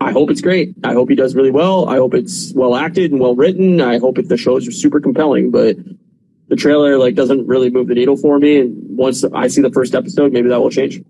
[0.00, 0.74] I hope it's great.
[0.84, 1.88] I hope he does really well.
[1.88, 3.80] I hope it's well acted and well written.
[3.80, 5.76] I hope if the shows are super compelling, but
[6.48, 8.58] the trailer like doesn't really move the needle for me.
[8.60, 11.02] And once I see the first episode, maybe that will change.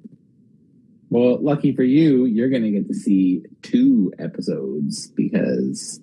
[1.11, 6.01] Well, lucky for you, you're going to get to see two episodes because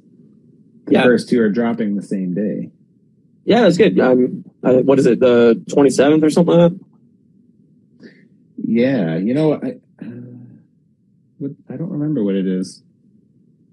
[0.86, 1.04] the Yeah.
[1.04, 2.70] first two are dropping the same day.
[3.44, 4.00] Yeah, that's good.
[4.00, 5.20] Um, uh, what is it?
[5.20, 6.80] The 27th or something like that?
[8.66, 10.06] Yeah, you know, I uh,
[11.38, 12.84] what, I don't remember what it is.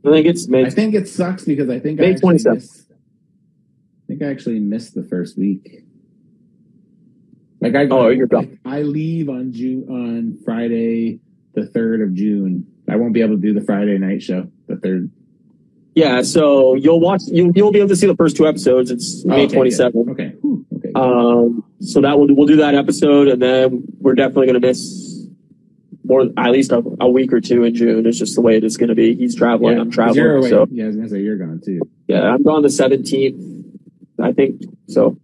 [0.04, 0.64] I think it's May.
[0.64, 2.54] I think it sucks because I think May I actually 27th.
[2.54, 5.84] missed, I think I actually missed the first week.
[7.60, 8.58] Like I Oh, you're done.
[8.64, 11.20] I leave on June on Friday
[11.54, 12.66] the third of June.
[12.88, 14.50] I won't be able to do the Friday night show.
[14.66, 15.10] The third.
[15.94, 17.22] Yeah, so you'll watch.
[17.26, 18.90] You, you'll be able to see the first two episodes.
[18.90, 19.92] It's May Oh, okay, 27th.
[19.92, 20.08] good.
[20.10, 20.34] Okay.
[21.00, 25.26] Um, so that will we'll do that episode, and then we're definitely going to miss
[26.04, 28.06] more at least a, a week or two in June.
[28.06, 29.14] It's just the way it is going to be.
[29.14, 29.78] He's traveling.
[29.78, 30.50] I'm 'cause You're traveling.
[30.50, 31.80] So Yeah, I was gonna say you're gone too.
[32.08, 33.64] yeah, I'm gone the 17th.
[34.18, 35.18] I think so.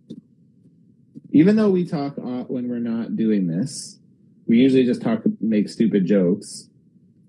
[1.32, 3.98] Even though we talk uh, when we're not doing this,
[4.46, 6.68] we usually just talk, make stupid jokes.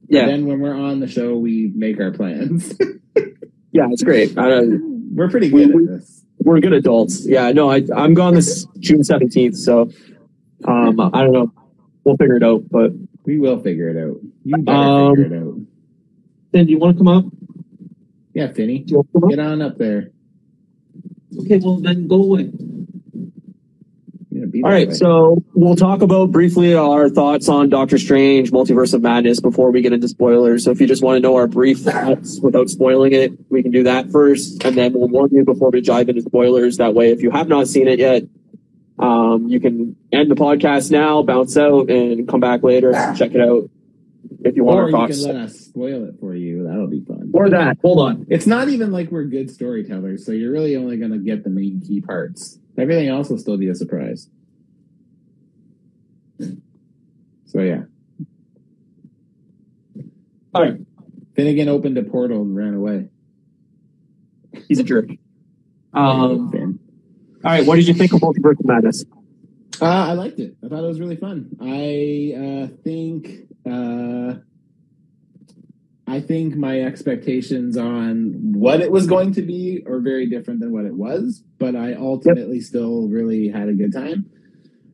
[0.07, 2.73] Yeah, And then when we're on the show, we make our plans.
[3.73, 4.37] yeah, it's great.
[4.37, 4.61] I,
[5.11, 6.23] we're pretty good We- at this.
[6.47, 7.25] We're good adults.
[7.27, 9.89] Yeah, no, I, I'm gone this June 17th, so
[10.65, 11.51] um, I don't know.
[12.03, 12.63] We'll figure it out.
[12.71, 12.91] But
[13.25, 14.17] We will figure it out.
[14.45, 15.55] You better Um, figure it out.
[16.53, 17.25] then, do you want to come up?
[18.33, 19.29] Yeah, Finny, Do you want to come up?
[19.29, 20.11] get on up there.
[21.41, 22.49] Okay, well then go away.
[24.37, 24.93] You know, be All right, way.
[24.93, 29.81] so we'll talk about briefly our thoughts on Doctor Strange, Multiverse of Madness before we
[29.81, 30.63] get into spoilers.
[30.63, 33.71] So if you just want to know our brief thoughts without spoiling it, we can
[33.71, 36.77] do that first, and then we'll warn you before we dive into spoilers.
[36.77, 38.25] That way, if you have not seen it yet,
[38.99, 43.33] um, you can end the podcast now, bounce out, and come back later and check
[43.33, 43.71] it out
[44.43, 46.63] if you want or our you can let us spoil it for you.
[46.63, 47.31] That'll be fun.
[47.33, 47.77] Or that.
[47.81, 48.27] Hold on.
[48.29, 51.49] It's not even like we're good storytellers, so you're really only going to get the
[51.49, 52.59] main key parts.
[52.77, 54.29] Everything else will still be a surprise.
[57.45, 57.83] So yeah,
[60.57, 60.79] All right.
[61.35, 63.09] Finnegan opened a portal and ran away.
[64.67, 65.09] He's a jerk.
[65.93, 66.79] Um,
[67.43, 67.65] all right.
[67.65, 69.03] What did you think of Multiverse Madness?
[69.81, 70.55] Uh, I liked it.
[70.63, 71.49] I thought it was really fun.
[71.59, 74.35] I uh, think uh,
[76.09, 80.71] I think my expectations on what it was going to be are very different than
[80.71, 84.29] what it was, but I ultimately still really had a good time.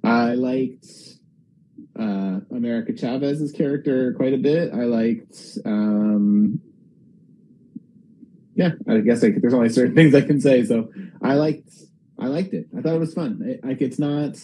[0.04, 0.88] I liked
[1.98, 4.74] uh, America Chavez's character quite a bit.
[4.74, 6.60] I liked, um,
[8.56, 10.66] yeah, I guess I, there's only certain things I can say.
[10.66, 11.70] So I liked,
[12.18, 12.68] I liked it.
[12.76, 13.60] I thought it was fun.
[13.64, 14.36] Like it's not.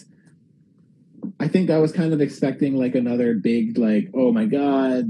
[1.38, 5.04] I think I was kind of expecting like another big like oh my god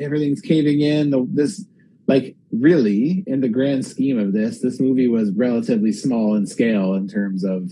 [0.00, 1.64] everything's caving in the, this
[2.06, 6.94] like really in the grand scheme of this this movie was relatively small in scale
[6.94, 7.70] in terms of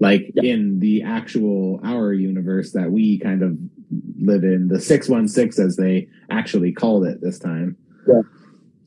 [0.00, 0.52] like Yeah.
[0.54, 3.56] in the actual our universe that we kind of
[4.20, 8.20] live in the 616 as they actually called it this time Yeah.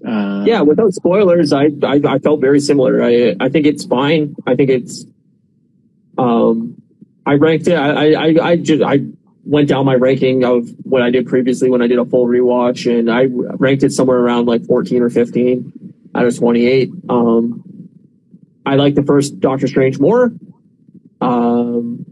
[0.05, 3.03] um, yeah, without spoilers, I, I I felt very similar.
[3.03, 4.35] I I think it's fine.
[4.47, 5.05] I think it's
[6.17, 6.80] um
[7.31, 7.75] I ranked it.
[7.75, 8.99] I I I, just I
[9.45, 12.91] went down my ranking of what I did previously when I did a full rewatch,
[12.91, 16.91] and I ranked it somewhere around like 14 or 15 out of 28.
[17.07, 17.63] Um,
[18.65, 20.33] I like the first Doctor Strange more.
[21.21, 22.05] Um,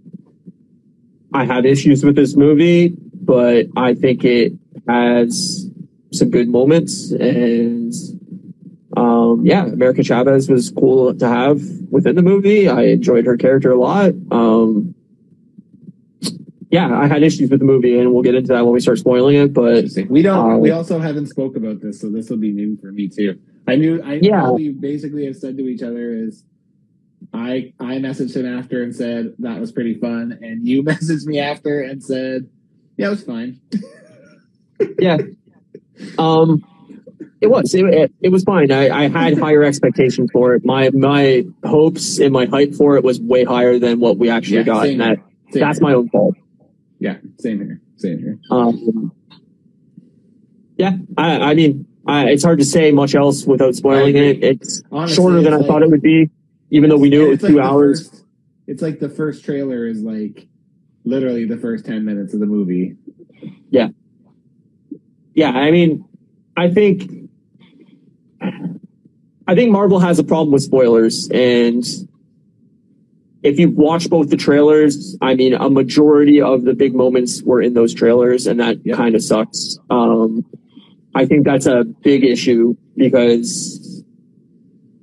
[1.34, 4.53] I have issues with this movie, but I think it
[4.88, 5.69] has
[6.13, 7.93] some good moments and
[8.97, 13.71] um yeah america chavez was cool to have within the movie i enjoyed her character
[13.71, 14.95] a lot um
[16.71, 18.97] yeah i had issues with the movie and we'll get into that when we start
[18.97, 20.51] spoiling it but We don't.
[20.53, 23.39] Um, we also haven't spoke about this, so this will be new for me too.
[23.67, 24.01] I knew.
[24.03, 24.45] I Yeah.
[24.45, 26.43] all we basically have said to each other is,
[27.34, 31.39] I I messaged him after and said that was pretty fun, and you messaged me
[31.39, 32.47] after and said,
[32.97, 33.60] yeah, it was fine.
[34.99, 35.17] yeah
[36.17, 36.63] um
[37.41, 40.89] it was it, it, it was fine I, I had higher expectations for it my
[40.91, 44.63] my hopes and my hype for it was way higher than what we actually Yeah,
[44.63, 45.17] got and that
[45.51, 46.36] that's my own fault
[46.99, 47.17] yeah.
[47.39, 47.81] Same here.
[47.97, 48.39] Same here.
[48.51, 49.12] Um,
[50.77, 54.43] yeah, I, I mean, I, it's hard to say much else without spoiling it.
[54.43, 56.29] It's Honestly, shorter than I thought it would be,
[56.71, 58.09] even though we knew it was It's like two hours.
[58.09, 58.25] first-
[58.67, 60.47] it's like the first trailer is like
[61.03, 62.95] literally the first ten minutes of the movie.
[63.71, 63.89] Yeah.
[65.33, 66.05] Yeah, I mean,
[66.55, 67.29] I think,
[68.41, 71.83] I think Marvel has a problem with spoilers, and
[73.43, 77.62] if you've watched both the trailers, I mean, a majority of the big moments were
[77.62, 78.97] in those trailers, and that Yep.
[78.97, 79.78] kind of sucks.
[79.89, 80.45] Um,
[81.15, 84.04] I think that's a big issue because,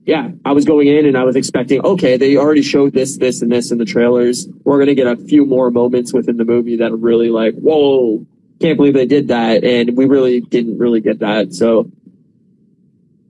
[0.05, 3.43] yeah, I was going in and I was expecting, okay, they already showed this, this,
[3.43, 4.47] and this in the trailers.
[4.65, 7.55] We're going to get a few more moments within the movie that are really like,
[7.55, 8.25] whoa,
[8.61, 9.65] can't believe they did that.
[9.65, 11.55] And we really didn't really get that.
[11.55, 11.91] So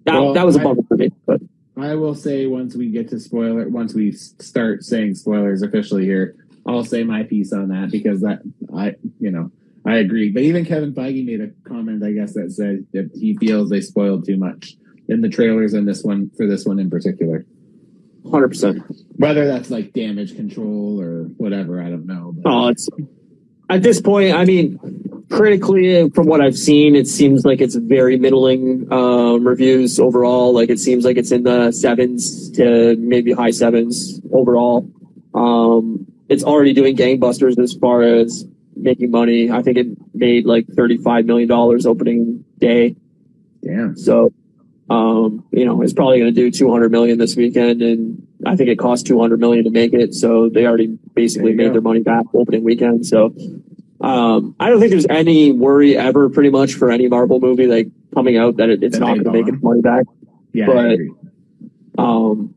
[0.05, 1.11] that, Well, that was a bummer for me.
[1.25, 1.41] But
[1.77, 6.35] I will say once we get to spoiler, once we start saying spoilers officially here,
[6.67, 8.41] I'll say my piece on that because that
[8.75, 9.51] I, you know,
[9.85, 10.31] I agree.
[10.31, 13.81] But even Kevin Feige made a comment, I guess, that said that he feels they
[13.81, 14.77] spoiled too much
[15.09, 17.45] in the trailers and this one for this one in particular.
[18.25, 19.05] 100%.
[19.17, 22.33] Whether that's like damage control or whatever, I don't know.
[22.35, 22.89] But Oh, it's
[23.71, 24.35] at this point.
[24.35, 29.99] I mean, critically, from what I've seen, it seems like it's very middling um, reviews
[29.99, 30.53] overall.
[30.53, 34.89] Like it seems like it's in the sevens to maybe high sevens overall.
[35.35, 39.51] Um, it's already doing gangbusters as far as making money.
[39.51, 42.97] I think it made like thirty-five million dollars opening day.
[43.63, 43.97] damn.
[43.97, 44.33] So,
[44.89, 47.83] um, you know, it's probably going to do 200 million this weekend.
[47.83, 50.15] And I think it cost 200 million to make it.
[50.15, 51.73] So they already basically made go.
[51.73, 53.07] their money back opening weekend.
[53.07, 53.35] So,
[54.07, 57.89] Um, I don't think there's any worry ever, pretty much, for any Marvel movie like
[58.15, 60.05] coming out that it, it's That not going to make its money back.
[60.53, 61.13] Yeah, But- I agree.
[61.99, 62.55] Um,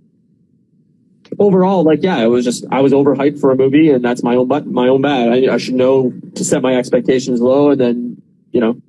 [1.38, 4.36] overall, like, yeah, it was just I was overhyped for a movie, and that's my
[4.36, 5.30] own but my own bad.
[5.30, 8.22] I, I should know to set my expectations low, and then
[8.52, 8.82] you know,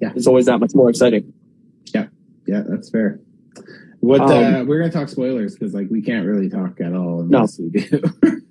[0.00, 0.12] Yeah.
[0.14, 1.32] it's always that much more exciting.
[1.94, 2.06] Yeah,
[2.46, 3.20] yeah, that's fair.
[4.00, 7.20] What Um, uh, we're gonna talk spoilers because like we can't really talk at all
[7.22, 8.02] unless we do.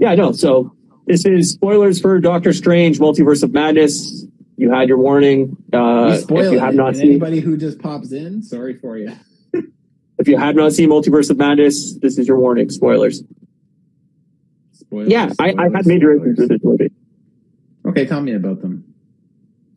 [0.00, 0.30] Yeah, I know.
[0.30, 0.74] So
[1.08, 4.26] this is spoilers for Doctor Strange: Multiverse of Madness.
[4.56, 5.56] You had your warning.
[5.72, 9.12] Uh, we if you have not seen, anybody who just pops in, sorry for you.
[10.18, 12.68] if you have not seen Multiverse of Madness, this is your warning.
[12.68, 13.22] Spoilers.
[14.72, 16.92] Spoilers, Yeah, I, I had major issues with this movie.
[17.86, 18.94] Okay, tell me about them.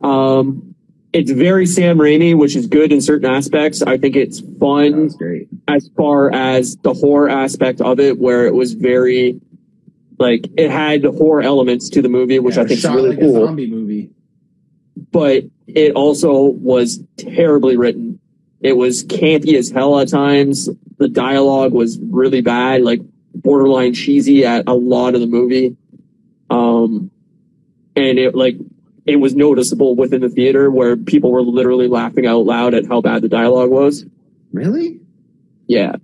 [0.02, 0.74] Um,
[1.12, 3.82] it's very Sam Raimi, which is good in certain aspects.
[3.82, 5.48] I think it's fun was great.
[5.68, 9.40] as far as the horror aspect of it, where it was very
[10.22, 13.18] like it had horror elements to the movie, which Yeah, I think is really like
[13.18, 13.46] a cool.
[13.46, 14.10] zombie movie.
[15.10, 18.20] But it also was terribly written.
[18.60, 20.68] It was campy as hell at times.
[20.98, 23.00] The dialogue was really bad, like
[23.34, 25.76] borderline cheesy at a lot of the movie.
[26.50, 27.10] Um,
[27.96, 28.56] and it like
[29.04, 33.00] it was noticeable within the theater where people were literally laughing out loud at how
[33.00, 34.04] bad the dialogue was.
[34.52, 35.00] Really?
[35.66, 35.96] Yeah.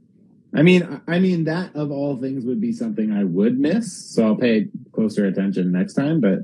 [0.58, 4.26] I mean, I mean that of all things would be something I would miss, so
[4.26, 6.20] I'll pay closer attention next time.
[6.20, 6.40] But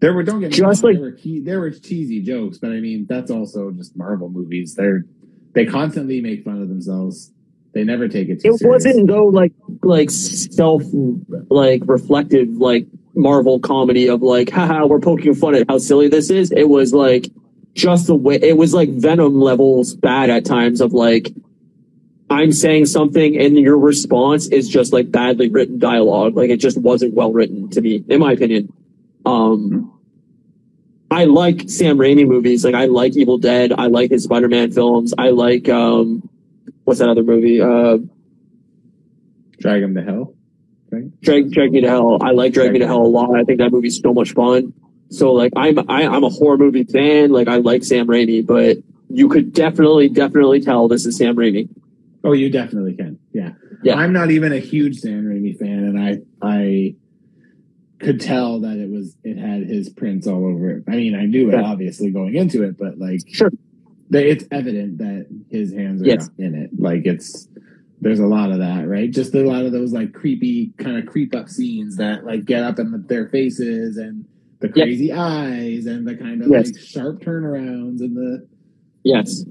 [0.00, 2.58] there were don't get me Just wrong, like- there were key, there were cheesy jokes,
[2.58, 4.74] but I mean that's also just Marvel movies.
[4.74, 5.04] They're
[5.52, 7.30] they constantly make fun of themselves.
[7.72, 8.84] They never take it too it serious.
[8.84, 9.52] wasn't though like
[9.84, 10.82] like self
[11.48, 16.30] like reflective like Marvel comedy of like haha we're poking fun at how silly this
[16.30, 16.50] is.
[16.50, 17.28] It was like
[17.74, 21.32] just the way it was like Venom levels bad at times of like
[22.32, 26.34] I'm saying something and your response is just like badly written dialogue.
[26.34, 28.72] Like it just wasn't well written to me, in my opinion.
[29.26, 29.92] Um
[31.10, 32.64] I like Sam Raimi movies.
[32.64, 33.72] Like I like Evil Dead.
[33.72, 35.12] I like his Spider-Man films.
[35.18, 36.28] I like um
[36.84, 37.60] what's that other movie?
[37.60, 37.98] Uh
[39.60, 40.34] Drag Him to hell.
[41.22, 42.18] Drag, Drag Me to Hell.
[42.22, 43.34] I like Drag Me to Hell a lot.
[43.38, 44.74] I think that movie's so much fun.
[45.10, 47.30] So like I'm I, I'm a horror movie fan.
[47.30, 48.78] Like I like Sam Raimi, but
[49.10, 51.68] you could definitely definitely tell this is Sam Raimi.
[52.24, 53.18] Oh, you definitely can.
[53.32, 53.52] Yeah.
[53.82, 53.94] Yeah.
[53.96, 56.94] I'm not even a huge Sam Raimi fan, and I I
[57.98, 60.84] could tell that it was it had his prints all over it.
[60.88, 61.62] I mean, I knew it Yeah.
[61.62, 63.50] obviously going into it, but like Sure.
[64.10, 66.30] they, it's evident that his hands are Yes.
[66.38, 66.70] in it.
[66.78, 67.48] Like it's
[68.00, 69.10] there's a lot of that, right?
[69.10, 72.64] Just a lot of those like creepy kind of creep up scenes that like get
[72.64, 74.24] up in their faces and
[74.58, 76.66] the crazy eyes and the kind of Yes.
[76.72, 78.46] like sharp turnarounds and the
[79.04, 79.44] Yes.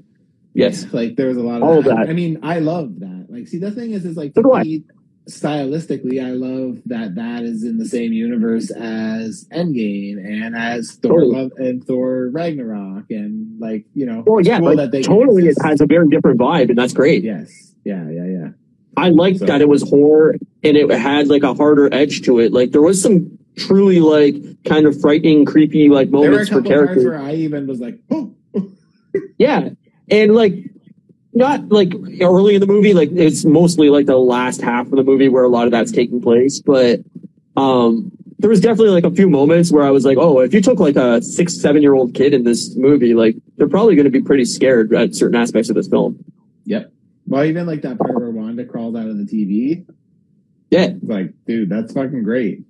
[0.54, 0.86] Yes.
[0.94, 1.96] like there was a lot of All that.
[1.96, 2.10] that.
[2.10, 3.28] I mean, I love that.
[3.30, 4.64] Like, see, the thing is, is like So do I.
[4.64, 4.84] me,
[5.30, 11.20] stylistically, I love that that is in the same universe as Endgame and as Thor
[11.22, 11.36] Totally.
[11.36, 14.24] love and Thor Ragnarok and like you know.
[14.26, 15.48] Well, yeah, cool like, that they totally.
[15.48, 17.24] It has a very different vibe, and that's great.
[17.24, 17.74] Yes.
[17.86, 18.10] Yeah.
[18.10, 18.26] Yeah.
[18.26, 18.48] Yeah.
[18.98, 22.40] I liked So- that it was horror and it had like a harder edge to
[22.40, 22.52] it.
[22.52, 24.36] Like there was some truly like
[24.66, 27.06] kind of frightening, creepy like There were a moments for characters.
[27.06, 28.34] where I even was like, oh,
[29.38, 29.70] Yeah.
[30.12, 30.54] And like
[31.34, 35.04] not like early in the movie, like it's mostly like the last half of the
[35.04, 36.60] movie where a lot of that's taking place.
[36.60, 37.00] But
[37.58, 40.62] um there was definitely like a few moments where I was like, oh, if you
[40.62, 44.10] took like a six, seven year old kid in this movie, like they're probably gonna
[44.10, 46.24] be pretty scared at certain aspects of this film.
[46.66, 46.92] yep.
[47.28, 49.86] Well, even like that part where Wanda crawls out of the TV.
[50.72, 50.94] Yeah.
[51.04, 52.64] Like, dude, that's fucking great.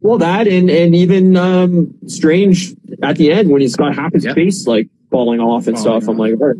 [0.00, 2.74] Well that and and even um Strange
[3.04, 4.34] at the end when he's got half his Yep.
[4.34, 6.08] face like falling off and stuff.
[6.08, 6.56] I'm like, all right.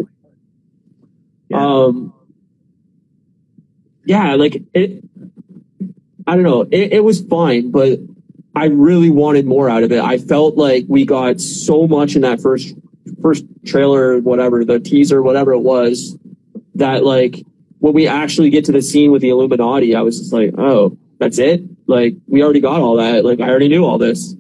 [1.49, 1.67] Yeah.
[1.67, 2.15] Um,
[4.05, 5.03] yeah, like it.
[6.27, 6.63] I don't know.
[6.63, 7.99] It, it was fine, but
[8.55, 10.01] I really wanted more out of it.
[10.01, 12.77] I felt like we got so much in that first
[13.21, 16.17] first trailer, whatever the teaser, whatever it was,
[16.75, 17.45] that like
[17.79, 20.97] when we actually get to the scene with the Illuminati, I was just like, oh,
[21.19, 21.63] that's it.
[21.87, 23.25] Like we already got all that.
[23.25, 24.35] Like I already knew all this.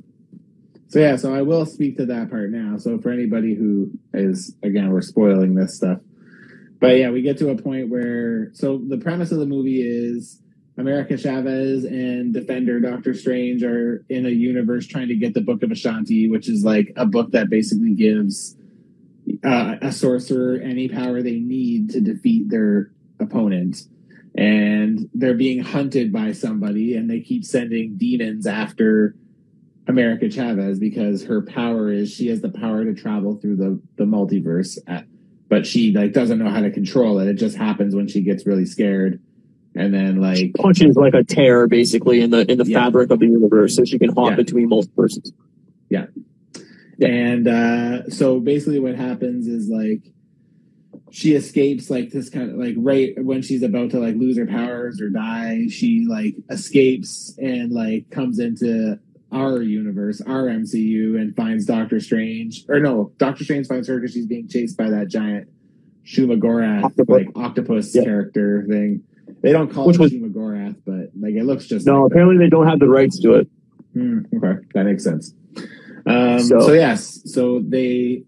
[0.92, 2.76] So yeah, so I will speak to that part now.
[2.76, 6.00] So for anybody who is again, we're spoiling this stuff.
[6.80, 10.42] But yeah, we get to a point where so the premise of the movie is
[10.76, 15.62] America Chavez and Defender Doctor Strange are in a universe trying to get the Book
[15.62, 18.54] of Vishanti, which is like a book that basically gives
[19.42, 23.80] uh, a sorcerer any power they need to defeat their opponent.
[24.34, 29.14] And they're being hunted by somebody, and they keep sending demons after
[29.88, 34.04] America Chavez because her power is she has the power to travel through the the
[34.04, 35.06] multiverse, at,
[35.48, 37.28] but she like doesn't know how to control it.
[37.28, 39.20] It just happens when she gets really scared,
[39.74, 42.84] and then like Punches like a tear basically in the in the Yeah.
[42.84, 44.36] fabric of the universe, so she can hop Yeah.
[44.36, 45.32] between multiverses.
[45.90, 46.06] Yeah.
[47.00, 50.12] And uh, so basically, what happens is like
[51.10, 54.46] she escapes like this kind of like right when she's about to like lose her
[54.46, 55.66] powers or die.
[55.68, 58.98] She like escapes and like comes into
[59.32, 62.64] our universe, our MCU, and finds Doctor Strange.
[62.68, 65.48] Or no, Doctor Strange finds her because she's being chased by that giant
[66.04, 67.08] Shumagorath Octopus.
[67.08, 68.04] like octopus Yeah.
[68.04, 69.02] character thing.
[69.40, 72.14] They don't call Which it was- Shumagorath, but like it looks just No, like that.
[72.14, 73.48] apparently they don't have the rights to it.
[73.94, 75.34] Hmm, okay, that makes sense.
[76.06, 78.24] Um, so, So- yes, so they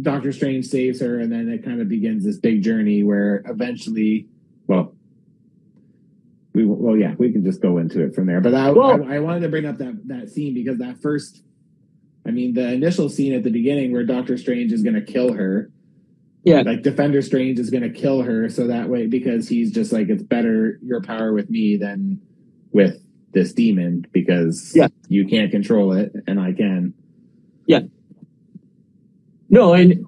[0.00, 4.26] Doctor Strange saves her, and then it kind of begins this big journey where eventually,
[4.66, 4.94] well,
[6.54, 8.40] we well yeah, we can just go into it from there.
[8.40, 11.42] But I, Well- I, I wanted to bring up that that scene because that first,
[12.26, 15.32] I mean, the initial scene at the beginning where Doctor Strange is going to kill
[15.32, 15.70] her.
[16.44, 16.62] Yeah.
[16.62, 20.08] Like Defender Strange is going to kill her, so that way because he's just like
[20.08, 22.20] it's better your power with me than
[22.72, 22.96] with
[23.32, 24.88] this demon because Yeah.
[25.08, 26.94] you can't control it and I can.
[27.66, 27.80] Yeah
[29.48, 30.06] no, and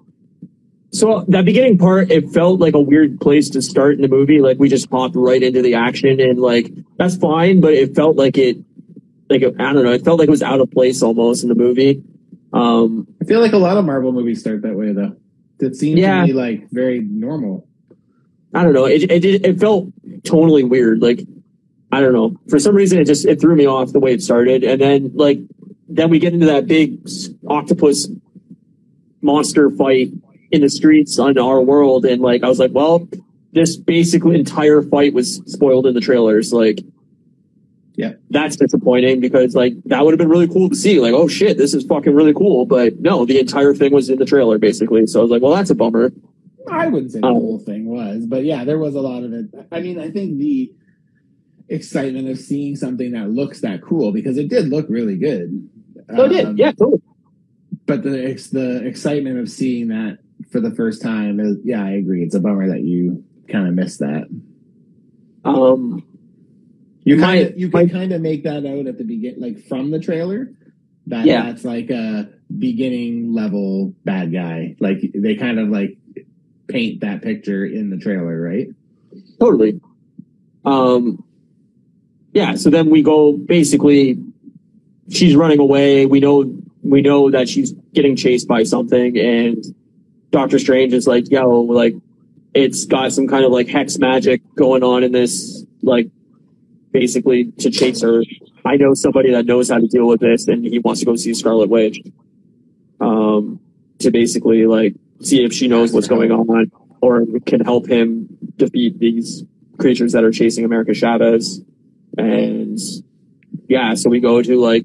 [0.95, 4.41] so that beginning part, it felt like a weird place to start in the movie.
[4.41, 8.17] Like we just hopped right into the action, and like that's fine, but it felt
[8.17, 8.59] like it,
[9.29, 11.55] like I don't know, it felt like it was out of place almost in the
[11.55, 12.03] movie.
[12.53, 15.17] Um, I feel like a lot of Marvel movies start that way though.
[15.61, 16.21] It seems Yeah.
[16.21, 17.67] to be like very normal.
[18.55, 19.89] I don't know, it it it felt
[20.23, 21.01] totally weird.
[21.03, 21.27] Like
[21.91, 24.23] I don't know, for some reason it just it threw me off the way it
[24.23, 25.41] started, and then like
[25.89, 26.99] then we get into that big
[27.49, 28.09] octopus
[29.23, 30.13] monster fight
[30.55, 33.09] in the streets on our world, and like I was like, well,
[33.53, 36.53] this basically entire fight was spoiled in the trailers.
[36.53, 36.81] Like,
[37.97, 38.13] Yeah.
[38.31, 41.01] that's disappointing because like that would have been really cool to see.
[41.01, 42.67] Like, oh shit, this is fucking really cool.
[42.67, 45.07] But no, the entire thing was in the trailer basically.
[45.07, 46.13] So I was like, well, that's a bummer.
[46.71, 49.33] I wouldn't say the Um, whole thing was, but yeah, there was a lot of
[49.33, 49.47] it.
[49.71, 50.73] I mean, I think the
[51.69, 55.69] excitement of seeing something that looks that cool because it did look really good.
[56.17, 57.03] So it did, Um, yeah, totally.
[57.87, 58.11] but the
[58.53, 60.19] the excitement of seeing that
[60.55, 62.23] for the first time yeah, I agree.
[62.23, 64.29] It's a bummer that you kind of missed that.
[65.45, 66.05] Um,
[67.03, 69.91] You kind of you can kind of make that out at the begin, like from
[69.91, 70.53] the trailer.
[71.09, 71.47] That Yeah.
[71.47, 74.77] that's like a beginning level bad guy.
[74.79, 75.99] Like they kind of like
[76.69, 78.69] paint that picture in the trailer, right?
[79.41, 79.81] Totally.
[80.65, 81.25] Um,
[82.33, 82.55] yeah.
[82.55, 84.21] So then we go basically.
[85.11, 86.07] She's running away.
[86.07, 86.45] We know
[86.85, 89.75] we know that she's getting chased by something, and
[90.35, 91.95] Doctor Strange is like, "Yo, like,
[92.55, 96.09] it's got some kind of like hex magic going on in this, like,
[96.91, 98.25] basically to chase her."
[98.65, 101.15] I know somebody that knows how to deal with this, and he wants to go
[101.15, 102.01] see Scarlet Witch,
[103.01, 103.61] um,
[104.01, 106.71] to basically like see if she knows what's going on
[107.01, 108.27] or can help him
[108.57, 109.45] defeat these
[109.79, 111.63] creatures that are chasing America Chavez.
[112.19, 112.79] And
[113.69, 114.85] yeah, so we go to like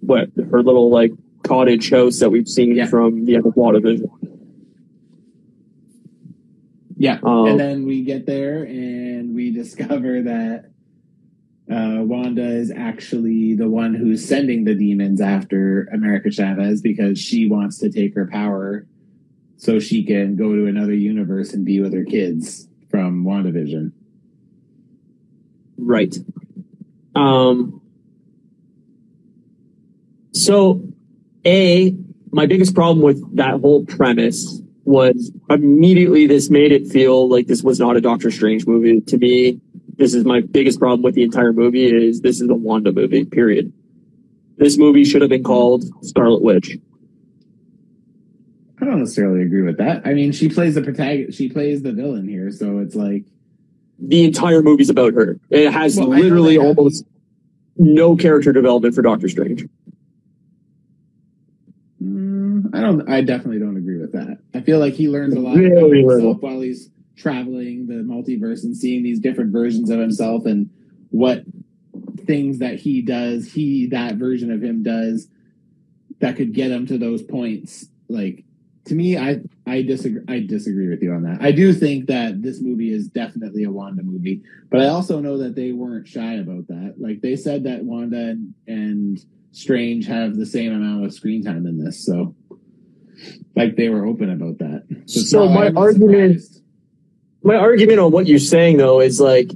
[0.00, 2.86] what her little like cottage house that we've seen Yeah.
[2.86, 4.08] from the end of WandaVision.
[6.96, 7.18] Yeah.
[7.22, 10.70] Um, and then we get there and we discover that
[11.70, 17.48] uh, Wanda is actually the one who's sending the demons after America Chavez because she
[17.48, 18.86] wants to take her power
[19.56, 23.92] so she can go to another universe and be with her kids from WandaVision.
[25.78, 26.14] Right.
[27.14, 27.80] Um,
[30.32, 30.82] so,
[31.44, 31.96] A,
[32.30, 37.62] my biggest problem with that whole premise was immediately this made it feel like this
[37.62, 39.00] was not a Doctor Strange movie.
[39.00, 39.60] To me,
[39.96, 43.24] this is my biggest problem with the entire movie is this is a Wanda movie,
[43.24, 43.72] period.
[44.58, 46.78] This movie should have been called Scarlet Witch.
[48.80, 50.06] I don't necessarily agree with that.
[50.06, 53.24] I mean, she plays the protagonist, she plays the villain here, so it's like
[53.98, 55.38] The entire movie's about her.
[55.50, 57.04] It has Well, literally almost
[57.76, 59.64] no character development for Doctor Strange.
[62.02, 63.08] Mm, I don't.
[63.08, 63.65] I definitely don't agree with that.
[64.56, 68.64] I feel like he learns a lot Really about himself while he's traveling the multiverse
[68.64, 70.70] and seeing these different versions of himself and
[71.10, 71.44] what
[72.26, 75.28] things that he does, he that version of him does
[76.20, 77.86] that could get him to those points.
[78.08, 78.44] Like
[78.86, 80.22] to me, I I disagree.
[80.28, 81.42] I disagree with you on that.
[81.42, 85.38] I do think that this movie is definitely a Wanda movie, but I also know
[85.38, 86.94] that they weren't shy about that.
[86.98, 91.66] Like they said that Wanda and, and Strange have the same amount of screen time
[91.66, 92.34] in this, so
[93.54, 94.84] like they were open about that.
[94.90, 96.62] it's So my argument- surprised.
[97.42, 99.50] my argument on what you're saying though is like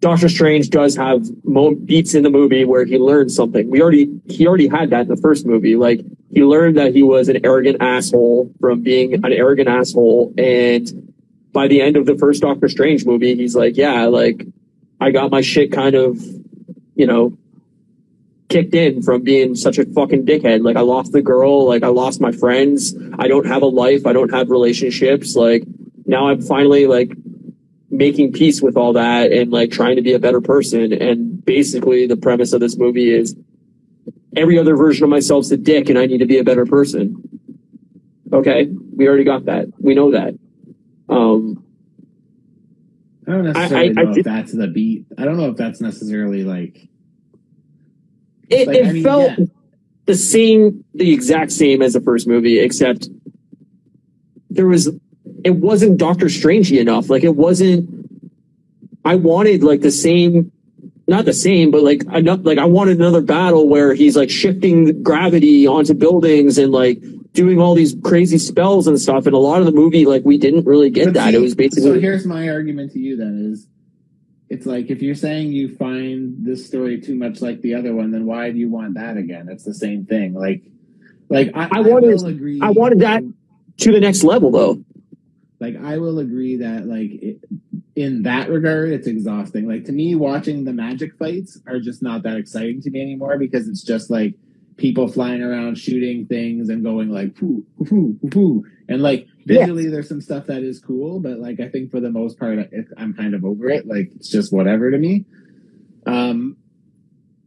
[0.00, 3.70] Doctor Strange does have mo- beats in the movie where he learns something.
[3.70, 5.76] We already he already had that in the first movie.
[5.76, 6.00] Like
[6.30, 11.12] he learned that he was an arrogant asshole from being an arrogant asshole, and
[11.52, 14.44] by the end of the first Doctor Strange movie, he's like, yeah, like
[15.00, 16.18] I got my shit kind of,
[16.96, 17.36] you know,
[18.52, 20.64] kicked in from being such a fucking dickhead.
[20.64, 22.94] Like I lost the girl, like I lost my friends.
[23.18, 24.06] I don't have a life.
[24.06, 25.34] I don't have relationships.
[25.36, 25.64] Like
[26.06, 27.12] now I'm finally like
[27.90, 30.92] making peace with all that and like trying to be a better person.
[30.92, 33.34] And basically the premise of this movie is
[34.36, 37.22] every other version of myself's a dick and I need to be a better person.
[38.32, 38.68] Okay.
[38.96, 39.66] We already got that.
[39.78, 40.34] We know that.
[41.08, 41.64] Um,
[43.26, 45.04] I don't necessarily I- I- know I if that's the beat.
[45.18, 46.88] I don't know if that's necessarily like.
[48.52, 49.44] It, Like, it I mean, felt yeah.
[50.06, 53.08] the same, the exact same as the first movie, except
[54.50, 54.88] there was,
[55.44, 57.10] it wasn't Doctor Strangey enough.
[57.10, 57.88] Like it wasn't,
[59.04, 60.52] I wanted like the same,
[61.08, 65.02] not the same, but like enough, like I wanted another battle where he's like shifting
[65.02, 69.26] gravity onto buildings and like doing all these crazy spells and stuff.
[69.26, 71.30] And a lot of the movie, like we didn't really get But that.
[71.30, 71.82] see, it was basically.
[71.94, 73.66] So here's my argument to you then is
[74.52, 78.10] it's like if you're saying you find this story too much like the other one,
[78.10, 79.48] then why do you want that again?
[79.48, 80.34] It's the same thing.
[80.34, 80.62] Like
[81.28, 83.24] like I, I wanted- will agree I wanted that-
[83.78, 84.84] to the next level though.
[85.60, 87.38] like I will agree that like it,
[87.96, 89.66] in that regard it's exhausting.
[89.66, 93.38] Like to me watching the magic fights are just not that exciting to me anymore
[93.38, 94.34] because it's just like
[94.76, 100.08] people flying around shooting things and going like poo poo poo and like Visually there's
[100.08, 103.14] some stuff that is cool but like I think for the most part it, I'm
[103.14, 103.86] kind of over it.
[103.86, 105.24] Like it's just whatever to me.
[106.06, 106.56] Um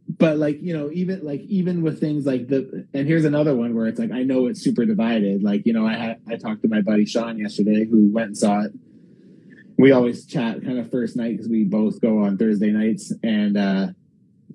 [0.08, 3.74] but like you know even like even with things like the and here's another one
[3.74, 5.42] where it's like I know it's super divided.
[5.42, 8.38] Like you know I had I talked to my buddy Sean yesterday who went and
[8.38, 8.72] saw it.
[9.78, 13.12] We always chat kind of first night because we both go on Thursday nights.
[13.22, 13.86] And uh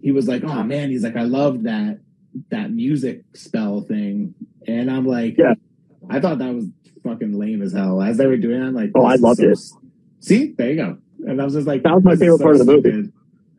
[0.01, 1.99] he was like oh man he's like I loved that
[2.49, 4.33] that music spell thing.
[4.67, 5.55] And I'm like Yeah.
[6.09, 6.65] I thought that was
[7.03, 9.39] fucking lame as hell as they were doing it I'm like Oh, I is loved
[9.39, 9.51] so it.
[9.51, 9.73] s-
[10.19, 10.97] see there you go
[11.27, 12.89] and I was just like That was my favorite so part of the movie.
[12.91, 13.13] stupid.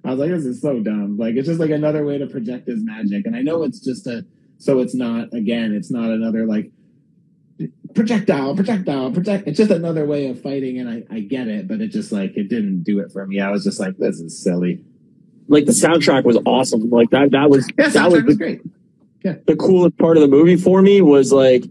[0.05, 1.17] I was like, this is so dumb.
[1.17, 3.25] Like, it's just like another way to project his magic.
[3.25, 4.27] And I know it's just a,
[4.59, 6.73] so it's not, again, it's not another like
[7.95, 9.47] projectile, projectile, project.
[9.47, 10.79] It's just another way of fighting.
[10.81, 13.41] And I, I get it, but it just like, it didn't do it for me.
[13.41, 14.83] I was just like, this is silly.
[15.49, 16.91] Like the soundtrack was awesome.
[16.91, 18.61] Like that, that was, Yeah, that was soundtrack was the,
[19.23, 19.47] great.
[19.47, 21.65] the coolest part of the movie for me was like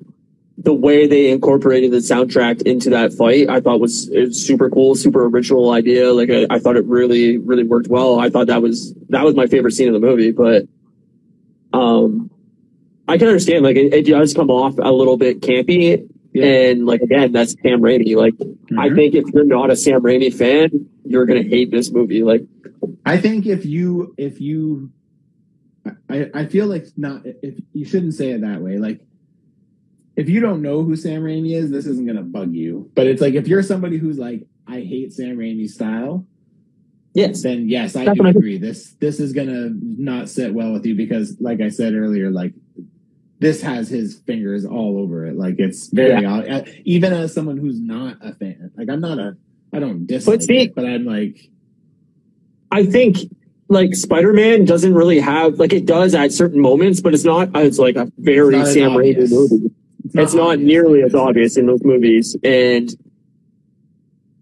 [0.64, 3.49] the way they incorporated the soundtrack into that fight.
[3.49, 6.14] I thought was, was super cool, super original idea.
[6.14, 8.20] Like I, I thought it really, really worked well.
[8.20, 10.68] I thought that was, that was my favorite scene of the movie, but,
[11.74, 12.30] um,
[13.07, 16.07] I can understand, like, it, it does come off a little bit campy.
[16.34, 16.45] Yeah.
[16.45, 18.16] And like, again, that's Sam Raimi.
[18.16, 18.36] Like,
[18.80, 18.95] I Mhm.
[18.95, 20.70] think if you're not a Sam Raimi fan,
[21.03, 22.24] you're going to hate this movie.
[22.24, 22.45] Like,
[23.05, 24.91] I think if you if you
[26.09, 28.78] I, I feel like not if you shouldn't say it that way.
[28.78, 29.01] Like
[30.16, 32.91] if you don't know who Sam Raimi is, this isn't gonna bug you.
[32.95, 36.26] But it's like if you're somebody who's like, I hate Sam Raimi's style,
[37.14, 38.57] yes, then yes, I That's do I- agree.
[38.57, 42.53] This this is gonna not sit well with you because like I said earlier, like
[43.39, 45.36] this has his fingers all over it.
[45.36, 46.47] Like it's very odd.
[46.47, 49.36] uh, Even as someone who's not a fan, like I'm not a,
[49.74, 51.49] I don't dislike see- it, but I'm like,
[52.72, 53.18] I think
[53.68, 57.80] like Spider-Man doesn't really have like it does at certain moments, but it's not it's
[57.80, 59.72] like a very It's not as Sam Raimi obvious.
[60.14, 60.24] Movie.
[60.24, 60.68] It's not obvious.
[60.68, 62.89] nearly as obvious in those movies, and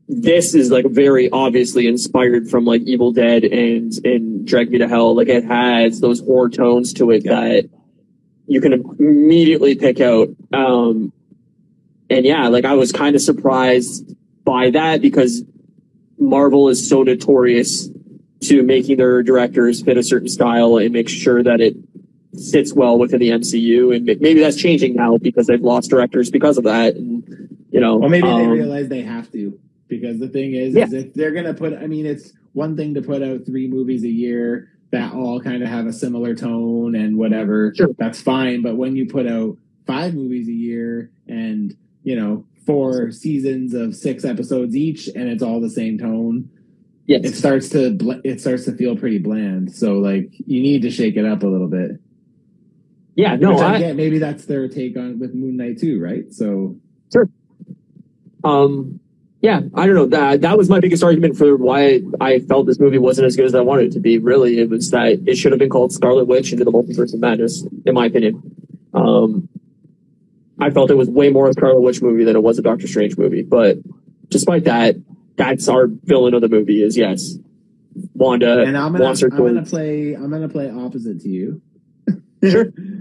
[0.08, 4.88] this is like very obviously inspired from like Evil Dead and and Drag Me to
[4.88, 5.16] Hell.
[5.16, 7.42] Like it has those horror tones to it Yeah.
[7.42, 7.70] that
[8.48, 10.30] you can immediately pick out.
[10.52, 11.14] Um,
[12.10, 15.44] and yeah, like I was kind of surprised by that because
[16.18, 17.88] Marvel is so notorious
[18.42, 21.76] to making their directors fit a certain style and make sure that it
[22.40, 23.96] sits well within the MCU.
[23.96, 26.96] And maybe that's changing now because they've lost directors because of that.
[26.96, 30.74] And, you know, Well, maybe they um, realize they have to because the thing is,
[30.74, 30.86] Yeah.
[30.86, 34.04] is if they're gonna put, I mean, it's one thing to put out three movies
[34.04, 37.74] a year that all kind of have a similar tone and whatever.
[37.76, 37.90] Sure.
[37.98, 43.12] That's fine, but when you put out five movies a year and you know four
[43.12, 46.50] seasons of six episodes each, and it's all the same tone,
[47.08, 47.22] yes.
[47.26, 49.74] it starts to bl- it starts to feel pretty bland.
[49.74, 52.00] So like you need to shake it up a little bit.
[53.20, 53.96] Yeah, no, I, I, get.
[53.98, 56.34] Maybe that's their take on with Moon Knight too, right?
[56.34, 56.78] So
[57.12, 57.30] sure.
[58.46, 59.02] um,
[59.42, 60.06] yeah, I don't know.
[60.06, 63.44] That that was my biggest argument for why I felt this movie wasn't as good
[63.44, 64.20] as I wanted it to be.
[64.20, 67.20] Really, it was that it should have been called Scarlet Witch into the Multiverse of
[67.20, 68.42] Madness, in my opinion.
[68.94, 69.50] Um,
[70.58, 72.88] I felt it was way more a Scarlet Witch movie than it was a Doctor
[72.88, 73.42] Strange movie.
[73.42, 73.80] But
[74.30, 74.96] despite that,
[75.36, 76.84] that's our villain of the movie.
[76.84, 77.36] Is yes,
[78.14, 81.62] Wanda and I'm gonna I'm gonna play I'm gonna play opposite to you.
[82.42, 82.72] Sure.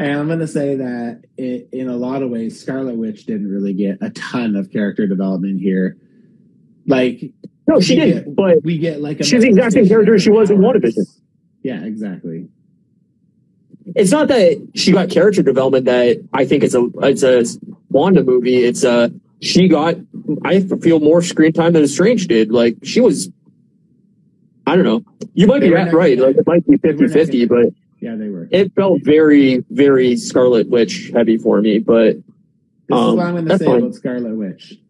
[0.00, 3.72] and I'm gonna say that it, in a lot of ways, Scarlet Witch didn't really
[3.74, 5.96] get a ton of character development here.
[6.86, 7.32] Like
[7.68, 8.24] No, she didn't.
[8.24, 11.04] get- But we get like a She's the exact same character she was in WandaVision.
[11.62, 12.48] Yeah, exactly.
[13.94, 17.44] it's not that she got character development that I think it's a it's a
[17.90, 18.56] Wanda movie.
[18.64, 19.96] It's a she got
[20.44, 22.50] I feel more screen time than Strange did.
[22.52, 23.30] Like she was
[24.66, 25.04] I don't know.
[25.34, 26.18] You might They be right, right.
[26.18, 27.66] Like it might be They 50 50, but
[28.00, 28.48] Yeah, they were.
[28.50, 31.78] it felt very, very Scarlet Witch heavy for me.
[31.78, 32.16] But
[32.88, 33.78] This is Um, what I'm going to that's say fine.
[33.82, 34.80] about Scarlet Witch.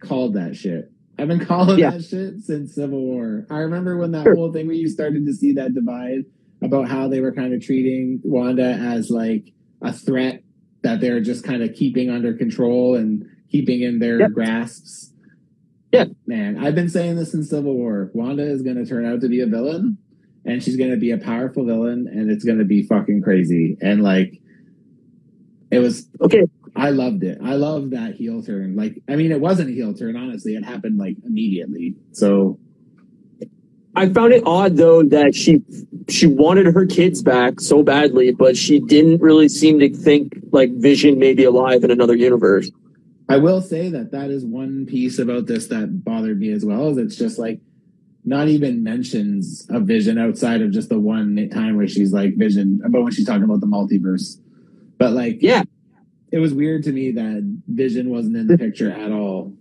[0.00, 0.90] Called that shit.
[1.18, 1.90] I've been calling Yeah.
[1.90, 3.46] that shit since Civil War.
[3.50, 4.34] I remember when that Sure.
[4.36, 6.24] whole thing where you started to see that divide
[6.62, 9.52] about how they were kind of treating Wanda as like
[9.82, 10.42] a threat
[10.82, 14.32] that they're just kind of keeping under control and keeping in their Yep.
[14.32, 15.12] grasps.
[15.92, 16.04] Yeah.
[16.26, 18.10] Man, I've been saying this in Civil War.
[18.14, 19.96] Wanda is going to turn out to be a villain
[20.48, 23.76] and she's going to be a powerful villain and it's going to be fucking crazy.
[23.82, 24.40] And like,
[25.70, 26.44] it was okay,
[26.74, 27.38] I loved it.
[27.44, 28.74] I love that heel turn.
[28.74, 30.54] Like, I mean, it wasn't a heel turn, honestly.
[30.54, 31.96] It happened like immediately.
[32.12, 32.58] So,
[33.94, 35.60] I found it odd though that she
[36.08, 40.70] she wanted her kids back so badly, but she didn't really seem to think like
[40.76, 42.70] Vision may be alive in another universe.
[43.28, 46.88] I will say that that is one piece about this that bothered me as well.
[46.88, 47.60] Is it's just like
[48.28, 52.80] not even mentions a Vision outside of just the one time where she's like Vision,
[52.84, 54.38] about when she's talking about the multiverse.
[54.98, 55.62] But like, Yeah,
[56.30, 59.52] it was weird to me that Vision wasn't in the picture at all.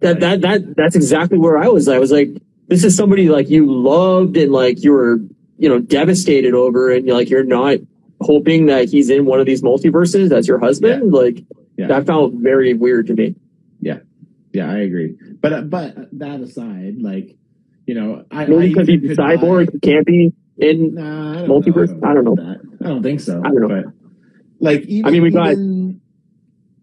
[0.00, 1.88] that that that that's exactly where I was.
[1.88, 2.30] I was like,
[2.68, 5.18] this is somebody like you loved and like you were
[5.58, 7.78] you know devastated over, and like you're not
[8.20, 11.12] hoping that he's in one of these multiverses as your husband.
[11.12, 11.44] Like
[11.76, 11.88] Yeah.
[11.88, 13.34] that felt very weird to me.
[13.80, 13.98] Yeah.
[14.52, 15.16] Yeah, I agree.
[15.40, 17.36] But but that aside, like,
[17.86, 20.94] you know, I Maybe I because he's a cyborg, he can't be in.
[20.94, 21.90] Nah, I don't Multiverse?
[22.00, 22.08] Know.
[22.08, 22.34] I don't know.
[22.36, 22.60] That.
[22.84, 23.40] I don't think so.
[23.44, 23.68] I don't know.
[23.68, 23.84] But
[24.60, 26.00] like, even, I mean, we got- even-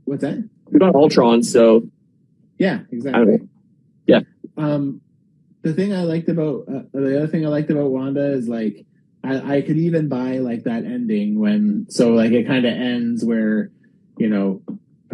[0.06, 0.48] what's that?
[0.72, 1.88] We got Ultron, so
[2.58, 3.26] Yeah, I don't exactly.
[3.38, 3.48] know.
[4.08, 4.20] Yeah.
[4.58, 5.02] Um,
[5.62, 8.86] the thing I liked about uh, the other thing I liked about Wanda is like
[9.24, 13.26] I, I could even buy like that ending when so like it kind of ends
[13.26, 13.72] where
[14.18, 14.62] you know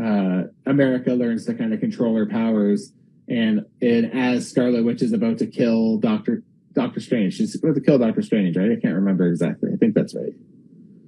[0.01, 2.91] uh, America learns to kind of control her powers
[3.27, 7.81] and and as Scarlet Witch is about to kill Doctor Doctor Strange, she's about to
[7.81, 8.71] kill Doctor Strange, right?
[8.71, 9.71] I can't remember exactly.
[9.73, 10.33] I think that's right.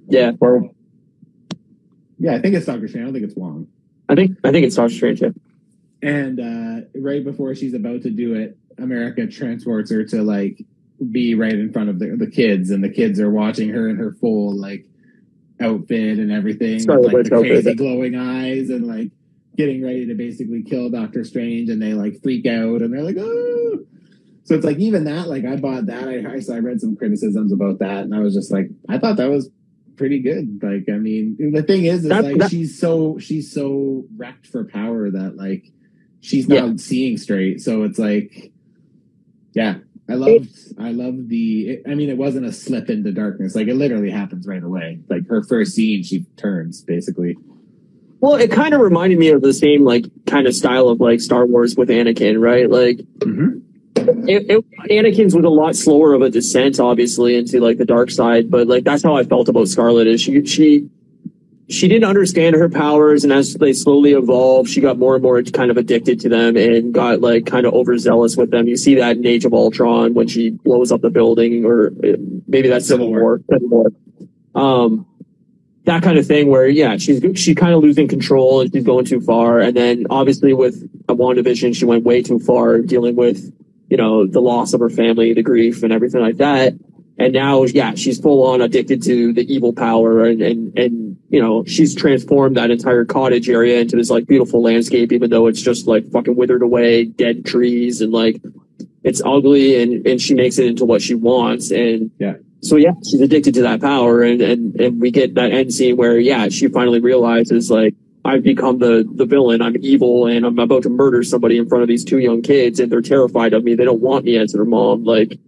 [0.08, 0.32] yeah.
[0.40, 0.70] Or
[2.18, 3.02] yeah, I think it's Doctor Strange.
[3.02, 3.68] I don't think it's Wong.
[4.08, 5.22] I think I think it's Doctor Strange.
[5.22, 5.30] Yeah.
[6.02, 10.64] And uh, right before she's about to do it, America transports her to like
[11.10, 13.96] be right in front of the, the kids, and the kids are watching her in
[13.96, 14.86] her full like
[15.60, 17.50] outfit and everything, Scarlet with, like Witch the outfit.
[17.64, 19.10] crazy glowing eyes, and like
[19.58, 23.16] getting ready to basically kill Doctor Strange, and they like freak out, and they're like,
[23.18, 23.80] oh.
[24.44, 26.08] So it's like even that, like I bought that.
[26.08, 28.96] I I, so I read some criticisms about that, and I was just like, I
[28.96, 29.50] thought that was
[29.96, 30.60] pretty good.
[30.62, 34.46] Like, I mean, the thing is, is That- like that- she's so she's so wrecked
[34.46, 35.66] for power that like
[36.20, 37.60] she's not seeing straight.
[37.60, 38.52] So it's like,
[39.52, 39.78] yeah,
[40.08, 40.48] I loved
[40.78, 41.82] I loved the.
[41.86, 43.54] I mean, it wasn't a slip into darkness.
[43.54, 45.00] Like it literally happens right away.
[45.10, 47.36] Like her first scene, she turns basically.
[48.20, 51.20] Well, it kind of reminded me of the same like kind of style of like
[51.20, 52.68] Star Wars with Anakin, right?
[52.68, 53.00] Like
[53.96, 58.10] it, it, Anakin's was a lot slower of a descent, obviously, into like the dark
[58.10, 58.50] side.
[58.50, 60.06] But like that's how I felt about Scarlet.
[60.06, 60.88] Is she she
[61.68, 65.42] she didn't understand her powers, and as they slowly evolved, she got more and more
[65.42, 68.66] kind of addicted to them and got like kind of overzealous with them.
[68.66, 72.16] You see that in Age of Ultron when she blows up the building, or uh,
[72.46, 73.40] maybe that's Civil Civil War.
[73.50, 73.92] Civil War.
[74.54, 75.06] Um,
[75.88, 79.06] that kind of thing where yeah she's she's kind of losing control and she's going
[79.06, 79.58] too far.
[79.58, 80.76] And then obviously with
[81.06, 83.52] WandaVision she went way too far dealing with
[83.88, 86.74] you know the loss of her family the grief and everything like that.
[87.18, 91.40] And now yeah she's full on addicted to the evil power and and and you
[91.40, 95.62] know she's transformed that entire cottage area into this like beautiful landscape even though it's
[95.62, 98.42] just like fucking withered away dead trees and like
[99.04, 101.70] it's ugly and and she makes it into what she wants.
[101.70, 102.34] And Yeah.
[102.60, 105.96] So yeah, she's addicted to that power, and and and we get that end scene
[105.96, 107.94] where yeah, she finally realizes like
[108.24, 109.62] I've become the the villain.
[109.62, 112.80] I'm evil, and I'm about to murder somebody in front of these two young kids,
[112.80, 113.74] and they're terrified of me.
[113.74, 115.38] They don't want me as their mom, like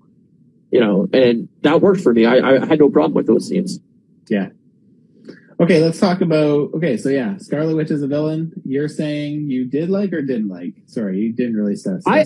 [0.71, 2.27] you know, and that worked for me.
[2.27, 3.81] I I had no problem with those scenes.
[5.61, 6.71] Okay, let's talk about.
[6.75, 8.51] Okay, so yeah, Scarlet Witch is a villain.
[8.65, 10.73] You're saying you did like or didn't like?
[10.87, 12.21] Sorry, you didn't really spec- I-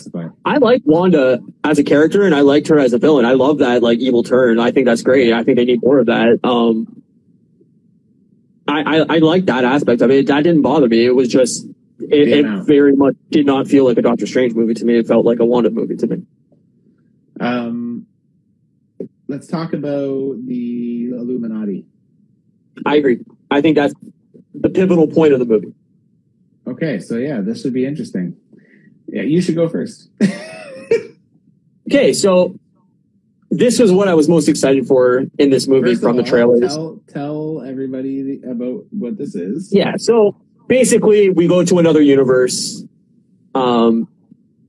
[0.44, 3.24] I like Wanda as a character, and I liked her as a villain.
[3.24, 4.60] I love that like evil turn.
[4.60, 5.32] I think that's great.
[5.32, 6.38] I think they need more of that.
[6.44, 7.02] Um,
[8.68, 10.28] I I, I like that aspect of it.
[10.28, 11.04] That didn't bother me.
[11.04, 11.66] It was just
[11.98, 14.96] it, it very much did not feel like a Doctor Strange movie to me.
[14.98, 16.22] It felt like a Wanda movie to me.
[17.40, 18.06] Um,
[19.26, 21.86] let's talk about the Illuminati.
[22.86, 23.20] I agree.
[23.50, 23.94] I think that's
[24.54, 25.74] the pivotal point of the movie.
[26.66, 28.36] Okay, so yeah, this would be interesting.
[29.06, 30.08] Yeah, you should go first.
[31.90, 32.58] Okay, so
[33.50, 36.28] this was what I was most excited for in this movie First from the all,
[36.28, 36.74] trailers.
[36.74, 39.72] Tell, tell everybody about what this is.
[39.72, 42.82] Yeah, so basically, we go to another universe.
[43.54, 44.08] Um,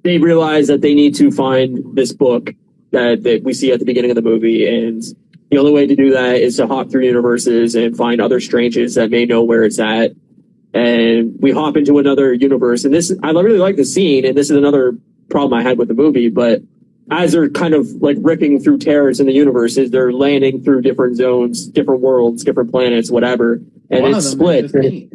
[0.03, 2.51] they realize that they need to find this book
[2.91, 5.01] that, that we see at the beginning of the movie, and
[5.51, 8.95] the only way to do that is to hop through universes and find other Stranges
[8.95, 10.11] that may know where it's at.
[10.73, 14.49] And we hop into another universe, and this I really like the scene, and this
[14.49, 14.97] is another
[15.29, 16.61] problem I had with the movie, but
[17.11, 21.17] as they're kind of like ripping through terrors in the universes, they're landing through different
[21.17, 23.53] zones, different worlds, different planets, whatever,
[23.89, 25.09] and One it's of them is split.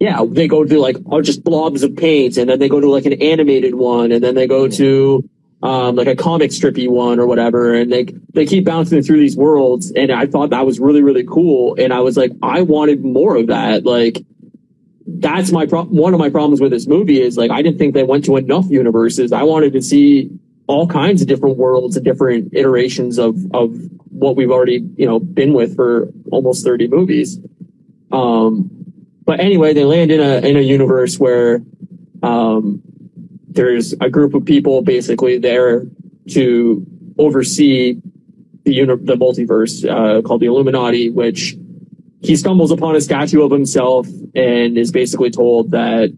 [0.00, 2.90] Yeah, they go to like oh, just blobs of paint, and then they go to
[2.90, 5.28] like an animated one, and then they go to
[5.62, 8.04] um, like a comic strippy one or whatever, and they
[8.34, 11.92] they keep bouncing through these worlds, and I thought that was really really cool, and
[11.92, 14.24] I was like, I wanted more of that, like.
[15.04, 17.92] That's my pro- one of my problems with this movie is like I didn't think
[17.92, 19.32] they went to enough universes.
[19.32, 20.30] I wanted to see
[20.66, 23.74] all kinds of different worlds and different iterations of of
[24.10, 27.38] what we've already you know been with for almost 30 movies
[28.12, 28.70] um
[29.24, 31.62] but anyway they land in a in a universe where
[32.22, 32.81] um
[33.54, 35.84] there's a group of people basically there
[36.30, 36.86] to
[37.18, 38.00] oversee
[38.64, 41.56] the uni- the multiverse uh, called the Illuminati which
[42.20, 46.16] he stumbles upon a statue of himself and is basically told that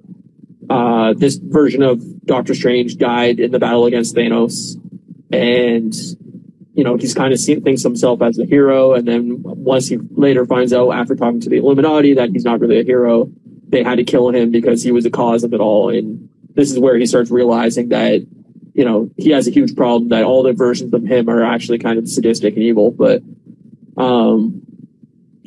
[0.71, 4.77] uh, this version of Doctor Strange died in the battle against Thanos,
[5.33, 5.95] and
[6.75, 8.95] you know he's kind of seen, thinks himself as a hero.
[8.95, 12.61] And then once he later finds out after talking to the Illuminati that he's not
[12.61, 13.31] really a hero,
[13.69, 15.91] they had to kill him because he was the cause of it all.
[15.91, 18.27] And this is where he starts realizing that
[18.75, 21.79] you know he has a huge problem that all the versions of him are actually
[21.79, 22.91] kind of sadistic and evil.
[22.91, 23.23] But
[23.97, 24.63] um,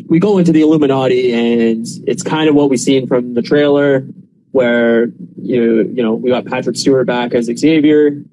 [0.08, 4.02] we go into the Illuminati, and it's kind of what we've seen from the trailer
[4.52, 5.06] where
[5.42, 8.24] you you know we got Patrick Stewart back as Xavier.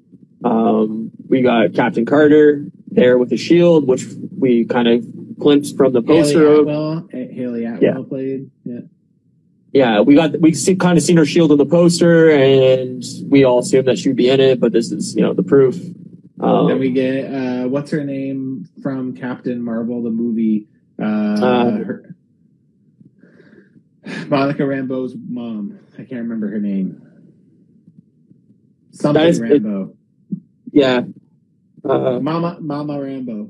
[0.43, 4.05] Um, we got Captain Carter there with the shield, which
[4.37, 6.39] we kind of glimpsed from the poster.
[6.39, 6.59] Hayley of.
[6.61, 8.01] Atwell, Hayley Atwell Yeah.
[8.07, 8.51] played.
[9.75, 9.99] Yeah.
[9.99, 13.59] We got we see, kind of seen her shield in the poster, and we all
[13.59, 14.59] assumed that she'd be in it.
[14.61, 15.75] But this is you know the proof.
[16.39, 20.67] Um, then we get uh, what's her name from Captain Marvel, the movie.
[20.97, 22.15] Uh, Uh, her,
[24.27, 25.79] Monica Rambeau's mom.
[25.95, 27.01] I can't remember her name.
[28.91, 29.93] Something is- Rambeau.
[30.71, 31.01] yeah,
[31.83, 33.49] uh, Mama Mama Rambeau.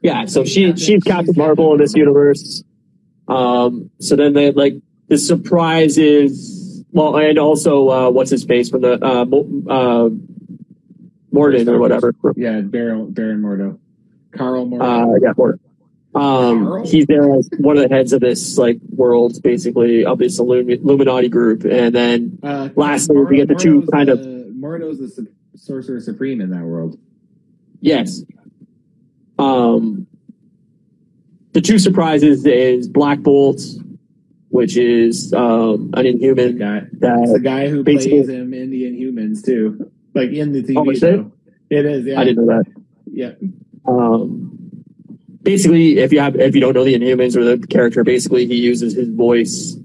[0.00, 0.24] yeah.
[0.24, 2.62] So she Captain- she's Captain she's Marvel in this universe.
[3.28, 4.74] Um, so then they like
[5.08, 10.10] the surprise is well, and also uh, what's his face from the uh, Mo- uh,
[11.32, 12.14] Morden or whatever.
[12.36, 13.78] Yeah, Baron Baron Mordo.
[14.32, 15.14] Karl Mordo.
[15.14, 15.60] Uh, yeah, Morden.
[16.14, 20.40] Um, he's there as one of the heads of this like world, basically of this
[20.40, 24.54] Illumi- Illuminati group, and then Uh, lastly, we get the two Mordo's kind of- the-
[24.58, 26.98] Mordo's the sorcerer supreme in that world.
[27.80, 28.24] Yes.
[29.38, 30.06] Um,
[31.56, 33.62] the two surprises is Black Bolt,
[34.50, 39.42] which is um, an Inhuman guy, it's the guy who plays him in the Inhumans
[39.42, 41.16] too, like in the TV Oh, is it?
[41.16, 41.32] show.
[41.70, 42.04] It is.
[42.04, 42.20] Yeah.
[42.20, 42.66] I didn't know that.
[43.10, 43.32] Yeah.
[43.86, 44.58] Um,
[45.42, 48.56] basically, if you have if you don't know the Inhumans or the character, basically he
[48.56, 49.78] uses his voice.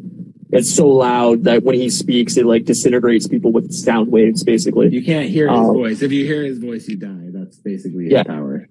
[0.51, 4.43] It's so loud that when he speaks, it like disintegrates people with sound waves.
[4.43, 6.01] Basically, You can't hear his Um, voice.
[6.01, 7.29] If you hear his voice, you die.
[7.31, 8.23] That's basically his Yeah.
[8.23, 8.67] power.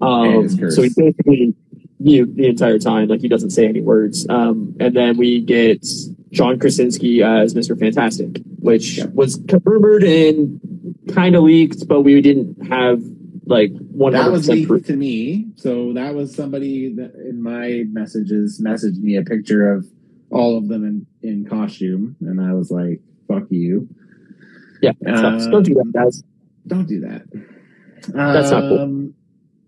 [0.00, 0.76] Um, And his curse.
[0.76, 1.54] so he's basically
[2.00, 4.26] mute the entire time, like he doesn't say any words.
[4.28, 5.84] Um, and then we get
[6.32, 7.78] John Krasinski as Mr.
[7.78, 9.06] Fantastic, which Yeah.
[9.12, 10.60] was rumored and
[11.08, 13.02] kind of leaked, but we didn't have
[13.46, 14.86] like one That was leaked proof.
[14.86, 15.48] to me.
[15.56, 19.86] So that was somebody that in my messages messaged me a picture of
[20.30, 23.88] all of them in, in costume, and I was like, "Fuck you."
[24.80, 26.22] Yeah, so don't do that, guys.
[26.68, 27.22] Don't do that.
[28.14, 29.10] That's not cool.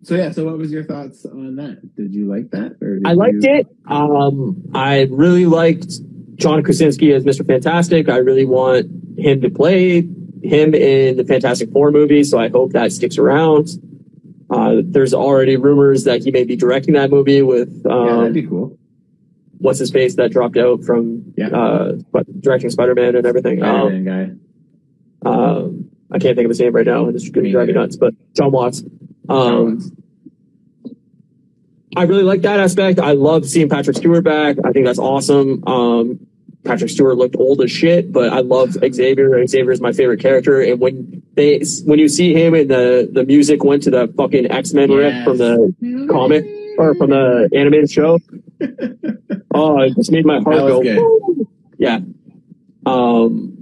[0.03, 1.94] Um, So yeah, so what was your thoughts on that?
[1.96, 2.76] Did you like that?
[3.05, 3.66] I liked you- it.
[3.86, 5.86] Um, I really liked
[6.36, 7.46] John Krasinski as Mr.
[7.46, 8.09] Fantastic.
[8.09, 8.86] I really want
[9.16, 10.00] him to play
[10.42, 13.68] him in the Fantastic Four movie, so I hope that sticks around.
[14.50, 18.34] Uh, there's already rumors that he may be directing that movie with Yeah, um, that'd
[18.34, 18.76] be cool.
[19.59, 21.48] what's his face that dropped out from Yeah.
[21.50, 21.92] uh,
[22.40, 23.62] directing Spider Man and everything.
[23.62, 24.05] Um, Spider-Man
[25.24, 25.30] guy.
[25.30, 27.96] um, I can't think of his name right now, it's going to drive me nuts.
[27.96, 28.82] But Jon Watts.
[29.29, 29.97] Um,
[31.97, 32.99] I really like that aspect.
[32.99, 34.57] I love seeing Patrick Stewart back.
[34.64, 35.62] I think that's awesome.
[35.66, 36.27] Um,
[36.64, 39.47] Patrick Stewart looked old as shit, but I love Xavier.
[39.47, 40.61] Xavier is my favorite character.
[40.61, 44.51] And when they, when you see him and the, the music went to the fucking
[44.51, 46.47] X Men riff from the comic
[46.79, 48.20] or from the animated show,
[49.55, 50.83] oh, it just made my heart go.
[51.79, 51.99] Yeah.
[52.87, 53.62] Um,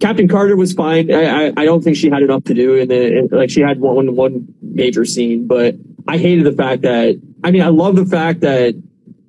[0.00, 1.10] Captain Carter was fine.
[1.12, 3.60] I, I, I don't think she had enough to do in the in, like she
[3.60, 5.74] had one one major scene, but
[6.06, 8.74] I hated the fact that I mean I love the fact that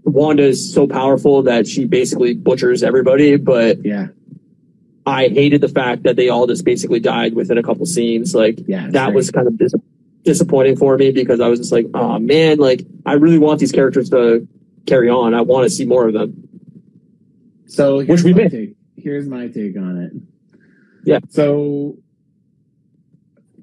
[0.04, 4.08] Wanda is so powerful that she basically butchers everybody, but Yeah.
[5.06, 8.36] I hated the fact that they all just basically died within a couple scenes.
[8.36, 8.90] Like Yeah.
[8.92, 9.74] that was kind of dis-
[10.24, 13.72] disappointing for me because I was just like, oh man, like I really want these
[13.72, 14.46] characters to
[14.86, 15.34] carry on.
[15.34, 16.50] I want to see more of them.
[17.68, 18.76] So which we take.
[18.98, 20.12] Here's my take on it.
[21.06, 21.20] Yeah.
[21.30, 21.98] So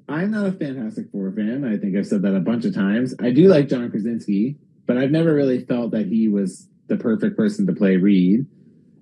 [0.07, 1.63] I'm not a Fantastic Four fan.
[1.65, 3.15] I think I've said that a bunch of times.
[3.19, 7.35] I do like John Krasinski, but I've never really felt that he was the perfect
[7.35, 8.45] person to play Reed.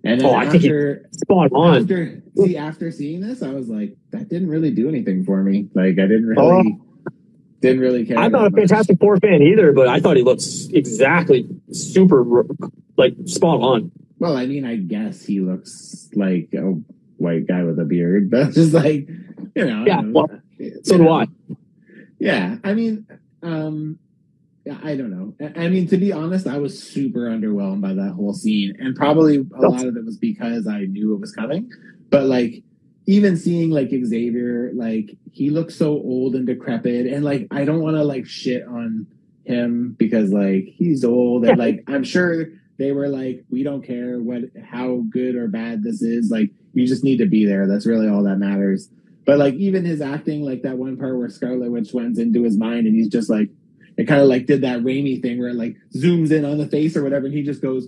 [0.06, 1.82] And then Oh, I think after, Spot on.
[1.82, 5.70] after see after seeing this, I was like, that didn't really do anything for me.
[5.74, 7.12] Like I didn't really Oh.
[7.62, 8.18] didn't really care.
[8.18, 8.60] I'm not a much.
[8.60, 12.46] Fantastic Four fan either, but I thought he looked s- exactly super
[12.98, 13.92] like spot on.
[14.20, 16.74] Well, I mean, I guess he looks like a
[17.24, 19.08] white guy with a beard, but it's just like,
[19.56, 19.86] you know.
[19.88, 20.30] Yeah, well.
[20.84, 21.14] So do know.
[21.14, 21.26] I.
[22.20, 23.06] Yeah, I mean,
[23.42, 24.00] um,
[24.84, 25.52] I don't know.
[25.58, 29.38] I mean, to be honest, I was super underwhelmed by that whole scene, and probably
[29.38, 31.70] a lot of it was because I knew it was coming.
[32.10, 32.64] But like,
[33.06, 37.82] even seeing like Xavier, like he looks so old and decrepit, and like I don't
[37.82, 39.06] want to like shit on
[39.44, 42.48] him because like he's old, and like I'm sure
[42.78, 46.88] they were like, we don't care what how good or bad this is, like you
[46.88, 47.68] just need to be there.
[47.68, 48.90] That's really all that matters.
[49.26, 52.58] But like even his acting, like that one part where Scarlet Witch went into his
[52.58, 53.50] mind and he's just like,
[53.98, 56.68] it kind of like did that Raimi thing where it like zooms in on the
[56.68, 57.88] face or whatever, and he just goes,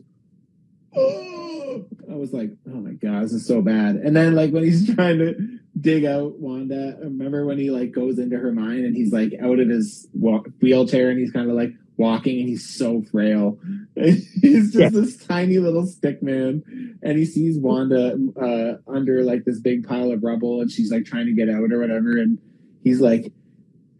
[0.96, 1.86] oh.
[2.10, 3.96] I was like, oh my god, this is so bad.
[3.98, 8.20] And then like when he's trying to dig out Wanda, remember when he like goes
[8.20, 11.74] into her mind and he's like out of his wheelchair and he's kind of like
[11.98, 13.58] walking and he's so frail.
[13.96, 14.90] he's just Yeah.
[14.90, 16.64] this tiny little stick man
[17.02, 21.06] and he sees Wanda uh, under like this big pile of rubble, and she's like
[21.06, 22.40] trying to get out or whatever, and
[22.84, 23.32] he's like,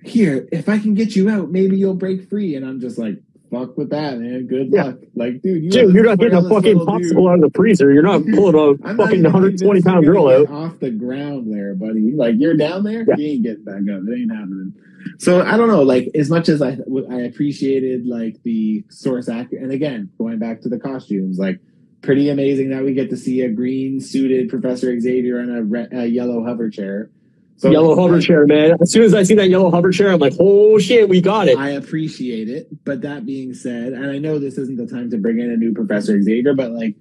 [0.04, 3.20] "Here, if I can get you out, maybe you'll break free." And I'm just like,
[3.52, 4.48] "Fuck with that, man.
[4.48, 4.84] Good Yeah.
[4.86, 7.92] luck." Like, dude, you Dude, you're not getting a fucking popsicle out of the freezer.
[7.92, 10.50] You're not pulling a fucking 120 pound girl out.
[10.50, 12.12] off the ground there, buddy.
[12.12, 13.16] Like you're down there, Yeah.
[13.18, 14.02] you ain't getting back up.
[14.08, 14.74] It ain't happening.
[15.20, 15.84] So I don't know.
[15.84, 16.78] Like as much as I
[17.10, 21.60] I appreciated like the source actor, and again going back to the costumes, like
[22.02, 25.88] pretty amazing that we get to see a green suited Professor Xavier on a, re-
[25.92, 27.10] a yellow hover chair.
[27.58, 28.76] So yellow hover chair, man.
[28.82, 31.48] As soon as I see that yellow hover chair, I'm like, oh shit, we got
[31.48, 31.58] it.
[31.58, 32.68] I appreciate it.
[32.84, 35.56] But that being said, and I know this isn't the time to bring in a
[35.56, 36.96] new Professor Xavier, but like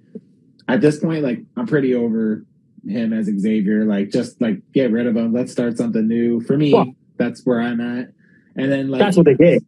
[0.69, 2.45] at this point, like I'm pretty over
[2.87, 3.83] him as Xavier.
[3.83, 5.33] Like just like get rid of him.
[5.33, 6.39] Let's start something new.
[6.41, 8.11] For me, Well- that's where I'm at.
[8.55, 9.61] And then like That's what they gave.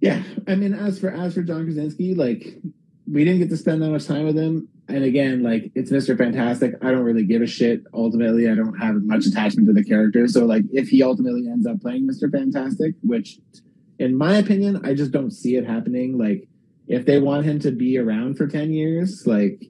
[0.00, 2.56] yeah, I mean, as for as for John Krasinski, like
[3.10, 4.68] we didn't get to spend that much time with him.
[4.94, 6.74] And again, like it's Mister Fantastic.
[6.82, 7.82] I don't really give a shit.
[7.94, 10.28] Ultimately, I don't have much attachment to the character.
[10.28, 13.38] So, like, if he ultimately ends up playing Mister Fantastic, which,
[13.98, 16.18] in my opinion, I just don't see it happening.
[16.18, 16.46] Like,
[16.88, 19.64] if they want him to be around for ten years, like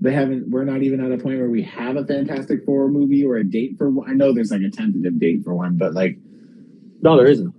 [0.00, 0.50] they haven't.
[0.50, 3.44] We're not even at a point where we have a Fantastic Four movie or a
[3.44, 4.08] date for one.
[4.08, 6.16] I know there's like a tentative date for one, but like,
[7.00, 7.54] No, there isn't.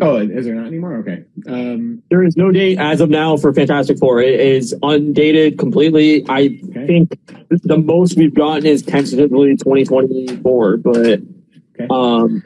[0.00, 0.96] Oh, is there not anymore?
[0.96, 1.24] Okay.
[1.46, 4.20] Um, There is no date as of now for Fantastic Four.
[4.20, 6.24] It is undated completely.
[6.28, 6.86] I okay.
[6.86, 7.18] think
[7.62, 10.96] the most we've gotten is tentatively 2024, but
[11.78, 11.86] Okay.
[11.90, 12.42] um,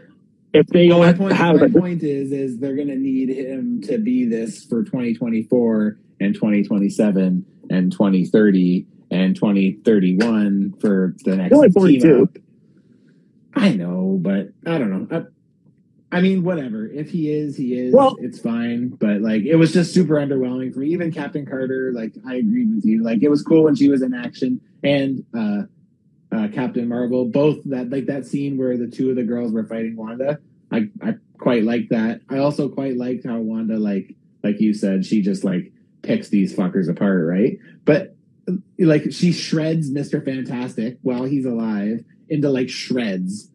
[0.53, 3.29] if they Well, don't point, have my it, point is, is they're going to need
[3.29, 11.53] him to be this for 2024 and 2027 and 2030 and 2031 for the next.
[11.55, 12.23] Only team 42.
[12.23, 12.39] up.
[13.55, 15.17] I know, but I don't know.
[15.17, 15.23] I,
[16.13, 16.87] I mean, whatever.
[16.87, 17.95] If he is, he is.
[17.95, 18.89] Well- it's fine.
[18.89, 20.89] But like, it was just super underwhelming for me.
[20.89, 21.93] Even Captain Carter.
[21.95, 23.03] Like, I agreed with you.
[23.03, 25.25] Like, it was cool when she was in action and.
[25.37, 25.63] uh
[26.33, 29.65] uh, Captain Marvel, both that like that scene where the two of the girls were
[29.65, 30.39] fighting Wanda.
[30.71, 32.21] I I quite like that.
[32.29, 36.55] I also quite liked how Wanda like like you said she just like picks these
[36.55, 37.59] fuckers apart, right?
[37.85, 38.15] But
[38.79, 43.51] like she shreds Mister Fantastic while he's alive into like shreds,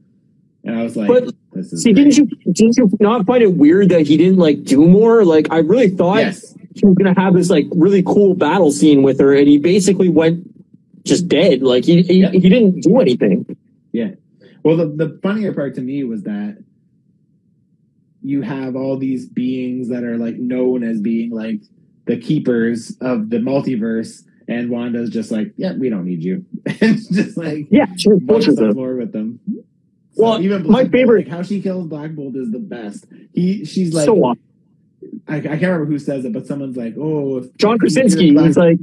[0.65, 1.33] and I was like, But,
[1.63, 5.23] see, didn't you didn't you not find it weird that he didn't like do more?
[5.25, 9.03] Like, I really thought Yes, he was gonna have this like really cool battle scene
[9.03, 10.45] with her, and he basically went
[11.05, 11.61] just dead.
[11.61, 12.31] Like he he, Yeah.
[12.31, 13.45] he didn't do anything.
[13.91, 14.11] Yeah.
[14.63, 16.57] Well, the, the funnier part to me was that
[18.21, 21.61] you have all these beings that are like known as being like
[22.05, 26.45] the keepers of the multiverse, and Wanda's just like, yeah, we don't need you.
[26.81, 28.73] and just like Yeah, she punches the them.
[28.73, 29.39] floor with them.
[30.17, 33.05] Well, even my Bolt, favorite- like how she kills Black Bolt is the best.
[33.33, 34.37] He, she's like, so on.
[35.27, 38.45] I, I can't remember who says it, but someone's like, oh, if John Krasinski, Black-
[38.47, 38.79] he's like,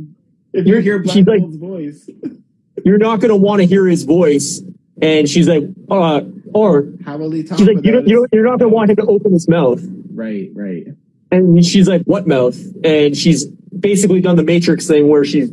[0.52, 2.10] if you you're- hear Black she's like- Bolt's voice,
[2.84, 4.60] you're not going to want to hear his voice.
[5.00, 6.20] And she's like, uh,
[6.54, 7.58] or How will he talk?
[7.58, 9.80] she's like, you don't, you you're not going to want him to open his mouth.
[10.12, 10.86] Right, right.
[11.32, 12.56] And she's like, what mouth?
[12.84, 15.50] And she's basically done the Matrix thing where she's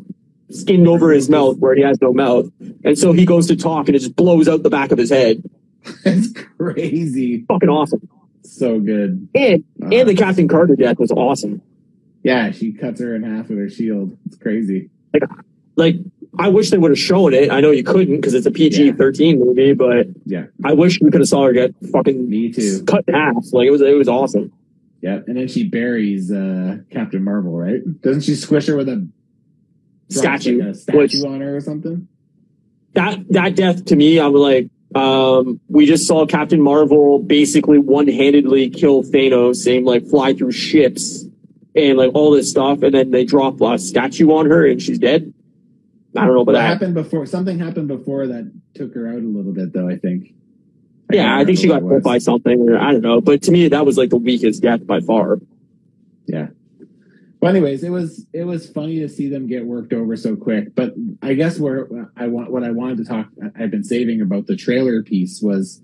[0.51, 2.51] skinned over his mouth where he has no mouth.
[2.83, 5.09] And so he goes to talk and it just blows out the back of his
[5.09, 5.41] head.
[6.05, 7.43] It's crazy.
[7.47, 8.07] Fucking awesome.
[8.43, 9.27] So good.
[9.35, 11.61] And, and the Captain Carter death was awesome.
[12.23, 14.17] Yeah, she cuts her in half with her shield.
[14.25, 14.89] It's crazy.
[15.13, 15.23] Like,
[15.75, 15.95] like
[16.37, 17.49] I wish they would have shown it.
[17.51, 21.11] I know you couldn't because it's a PG 13 movie, but Yeah, I wish we
[21.11, 22.83] could have saw her get fucking me too.
[22.85, 23.35] cut in half.
[23.53, 24.51] Like, it was, it was awesome.
[25.01, 27.79] Yeah, and then she buries uh, Captain Marvel, right?
[28.01, 29.07] Doesn't she squish her with a
[30.09, 32.07] Statue, like a statue which- on her or something?
[32.95, 38.69] that that death to me, I'm like, um, we just saw Captain Marvel basically one-handedly
[38.71, 41.25] kill Thanos and like fly through ships
[41.75, 44.99] and like all this stuff, and then they drop a statue on her and she's
[44.99, 45.33] dead.
[46.15, 46.67] I don't know about that.
[46.67, 47.25] happened before?
[47.27, 49.87] Something happened before that took her out a little bit, though.
[49.87, 50.33] I think.
[51.11, 53.21] Yeah, I think she got hit by something, or I don't know.
[53.21, 55.39] But to me, that was like the weakest death by far.
[56.25, 56.47] Yeah.
[57.41, 60.75] Well, anyways, it was it was funny to see them get worked over so quick.
[60.75, 61.87] But I guess where
[62.17, 63.27] I want what I wanted to talk,
[63.57, 65.81] I've been saving about the trailer piece was,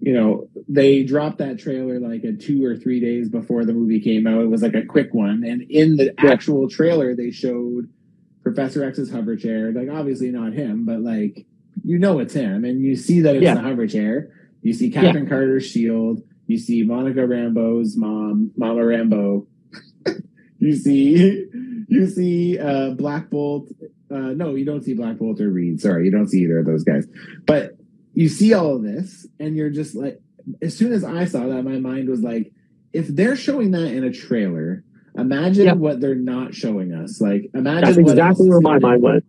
[0.00, 4.00] you know, they dropped that trailer like a two or three days before the movie
[4.00, 4.42] came out.
[4.42, 6.32] It was like a quick one, and in the Yeah.
[6.32, 7.88] actual trailer, they showed
[8.42, 9.72] Professor X's hover chair.
[9.72, 11.46] Like obviously not him, but like
[11.82, 13.54] you know it's him, and you see that it's Yeah.
[13.54, 14.30] the hover chair.
[14.60, 16.22] You see Captain Carter's shield.
[16.46, 19.46] You see Monica Rambeau's mom, Mama Rambo.
[20.58, 21.46] You see,
[21.88, 23.68] you see uh, Black Bolt.
[24.10, 25.80] Uh, no, you don't see Black Bolt or Reed.
[25.80, 27.06] Sorry, you don't see either of those guys.
[27.46, 27.76] But
[28.14, 30.20] you see all of this, and you're just like,
[30.62, 32.52] as soon as I saw that, my mind was like,
[32.92, 34.82] if they're showing that in a trailer,
[35.16, 35.74] imagine Yeah.
[35.74, 37.20] what they're not showing us.
[37.20, 39.24] Like, imagine That's exactly where my mind went.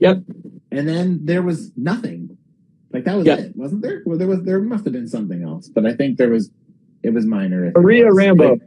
[0.00, 0.22] Yep.
[0.72, 2.36] And then there was nothing.
[2.92, 3.36] Like that was Yeah.
[3.36, 4.02] it, wasn't there?
[4.04, 4.42] Well, there was.
[4.42, 6.50] There must have been something else, but I think there was.
[7.02, 7.70] It was minor.
[7.74, 8.06] Maria.
[8.06, 8.60] Rambeau.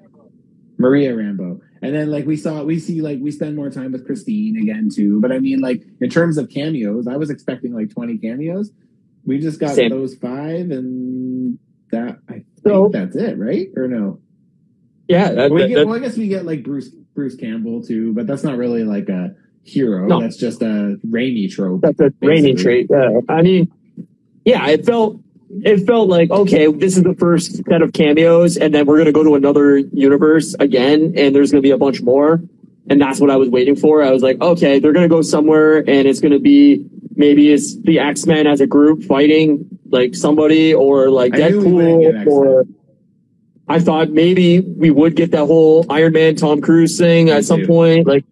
[0.78, 1.59] Maria Rambeau.
[1.82, 4.90] And then like we saw, we see like we spend more time with Christine again
[4.94, 5.22] too.
[5.22, 8.72] But I mean, like in terms of cameos, I was expecting like twenty cameos.
[9.26, 9.90] We just got Same.
[9.90, 11.58] those five, and
[11.92, 13.68] that I think So- that's it, right?
[13.78, 14.20] Or no?
[15.08, 15.32] Yeah.
[15.32, 18.14] That, we that- get, that- well, I guess we get like Bruce Bruce Campbell too,
[18.14, 20.08] but that's not really like a hero.
[20.08, 20.22] No.
[20.22, 21.82] That's just a Raimi trope.
[21.82, 22.88] that's a Raimi trait.
[22.90, 23.20] Yeah.
[23.30, 23.72] I mean,
[24.46, 28.74] yeah, it felt it felt like okay, this is the first set of cameos, and
[28.74, 32.42] then we're gonna go to another universe again, and there's gonna be a bunch more,
[32.90, 34.04] and that's what I was waiting for.
[34.04, 36.86] I was like, okay, they're gonna go somewhere, and it's gonna be
[37.16, 41.54] maybe it's the X Men as a group fighting like somebody, or like I we
[41.54, 42.66] Deadpool, or.
[43.72, 47.46] I thought maybe we would get that whole Iron Man Tom Cruise thing Me at
[47.46, 47.68] some too.
[47.68, 48.08] point.
[48.08, 48.26] Like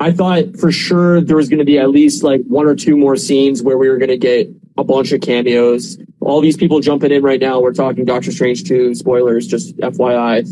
[0.00, 2.96] I thought for sure there was going to be at least like one or two
[2.96, 5.98] more scenes where we were going to get a bunch of cameos.
[6.28, 7.58] All these people jumping in right now.
[7.60, 10.46] We're talking Doctor Strange 2 spoilers, just FYI.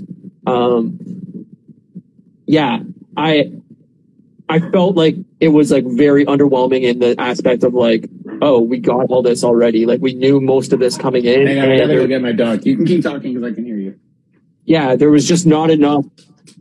[0.47, 0.99] Um,
[2.47, 2.79] yeah,
[3.16, 3.53] I,
[4.49, 8.09] I felt like it was like very underwhelming in the aspect of like,
[8.41, 9.85] oh, we got all this already.
[9.85, 11.47] Like we knew most of this coming in.
[11.47, 12.64] I gotta go get my dog.
[12.64, 13.99] You can keep talking because I can hear you.
[14.64, 16.07] yeah, there was just not enough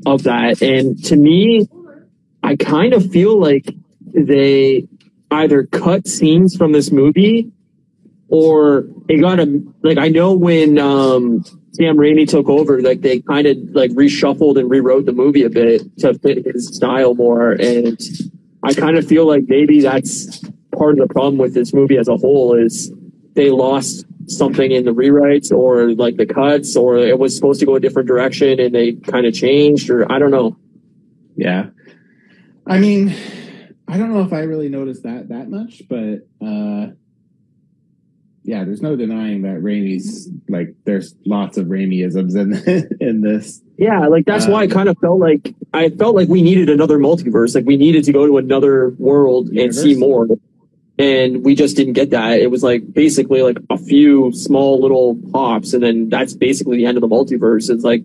[0.05, 0.61] of that.
[0.61, 1.67] And to me,
[2.43, 3.73] I kind of feel like
[4.13, 4.87] they
[5.31, 7.51] either cut scenes from this movie
[8.27, 11.43] or it got a like I know when um
[11.75, 15.49] Sam Raimi took over, like they kind of like reshuffled and rewrote the movie a
[15.49, 17.51] bit to fit his style more.
[17.51, 17.99] And
[18.63, 20.41] I kind of feel like maybe that's
[20.77, 22.91] part of the problem with this movie as a whole is
[23.33, 27.65] they lost something in the rewrites or like the cuts or it was supposed to
[27.65, 30.57] go a different direction and they kind of changed or I don't know.
[31.35, 31.67] Yeah.
[32.65, 33.13] I mean,
[33.87, 36.87] I don't know if I really noticed that that much, but uh
[38.45, 43.61] yeah, there's no denying that Raimi's like there's lots of Raimiisms in in this.
[43.77, 46.69] Yeah, like that's why I Um, kind of felt like I felt like we needed
[46.69, 47.55] another multiverse.
[47.55, 50.27] Like we needed to go to another world and see more.
[50.97, 52.39] And we just didn't get that.
[52.39, 56.85] It was like basically like a few small little pops, and then that's basically the
[56.85, 57.69] end of the multiverse.
[57.69, 58.03] It's like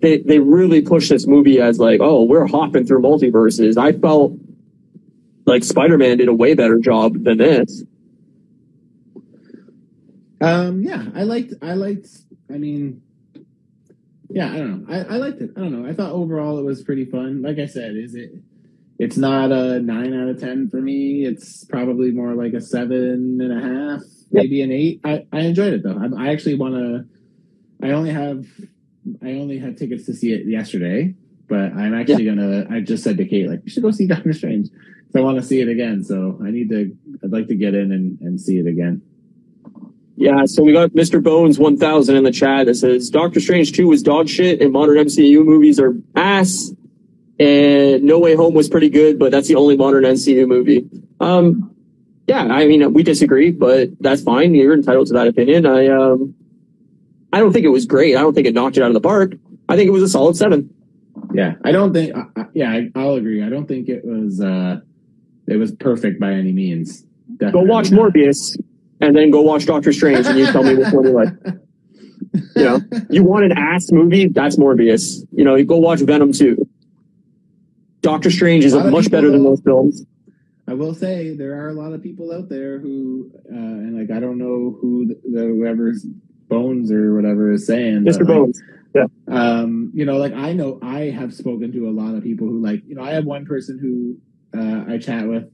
[0.00, 3.76] they they really pushed this movie as like, oh, we're hopping through multiverses.
[3.76, 4.32] I felt
[5.44, 7.82] like Spider Man did a way better job than this.
[10.42, 12.08] Um yeah, I liked I liked
[12.50, 13.02] I mean
[14.28, 14.94] yeah, I don't know.
[14.94, 15.50] I, I liked it.
[15.56, 15.88] I don't know.
[15.88, 17.42] I thought overall it was pretty fun.
[17.42, 18.32] Like I said, is it
[18.98, 21.24] it's not a nine out of ten for me.
[21.24, 25.00] It's probably more like a seven and a half, maybe an eight.
[25.04, 25.98] I, I enjoyed it though.
[25.98, 27.86] I, I actually want to.
[27.86, 28.46] I only have
[29.22, 31.14] I only had tickets to see it yesterday,
[31.48, 32.66] but I'm actually gonna.
[32.70, 34.68] I just said to Kate like we should go see Doctor Strange
[35.14, 36.04] I want to see it again.
[36.04, 36.96] So I need to.
[37.22, 39.02] I'd like to get in and, and see it again.
[40.16, 41.22] Yeah, so we got Mr.
[41.22, 44.98] Bones 1000 in the chat that says Doctor Strange 2 was dog shit and modern
[44.98, 46.72] MCU movies are ass.
[47.38, 50.88] And No Way Home was pretty good, but that's the only modern MCU movie.
[51.18, 51.74] Um,
[52.28, 54.54] yeah, I mean, we disagree, but that's fine.
[54.54, 55.66] You're entitled to that opinion.
[55.66, 56.34] I, um,
[57.32, 58.14] I don't think it was great.
[58.16, 59.32] I don't think it knocked it out of the park.
[59.68, 60.72] I think it was a solid seven.
[61.34, 62.14] Yeah, I don't think.
[62.14, 63.42] I, yeah, I'll agree.
[63.42, 64.40] I don't think it was.
[64.40, 64.80] uh
[65.46, 67.04] It was perfect by any means.
[67.38, 68.12] Go watch not.
[68.12, 68.56] Morbius
[69.02, 71.28] and then go watch Doctor Strange and you tell me which one you like.
[72.56, 72.80] You know,
[73.10, 74.26] you want an ass movie?
[74.26, 75.18] That's Morbius.
[75.32, 76.66] You know, you go watch Venom 2.
[78.00, 80.06] Doctor Strange is A lot of much better than those films.
[80.66, 84.16] I will say there are a lot of people out there who, uh, and like
[84.16, 86.06] I don't know who the, whoever's
[86.48, 88.04] Bones or whatever is saying.
[88.04, 88.20] but, Mr.
[88.20, 88.62] like, Bones.
[89.28, 92.62] um, you know, like I know I have spoken to a lot of people who
[92.62, 94.16] like, you know, I have one person who
[94.58, 95.50] uh, I chat with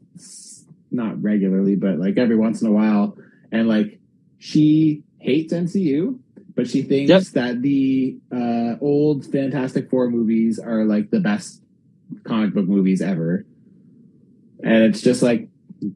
[0.93, 3.17] not regularly, but like every once in a while,
[3.53, 3.99] and like
[4.39, 6.19] she hates MCU,
[6.55, 7.23] but she thinks Yep.
[7.35, 11.63] that the uh, old Fantastic Four movies are like the best
[12.25, 13.45] comic book movies ever,
[14.63, 15.49] and it's just like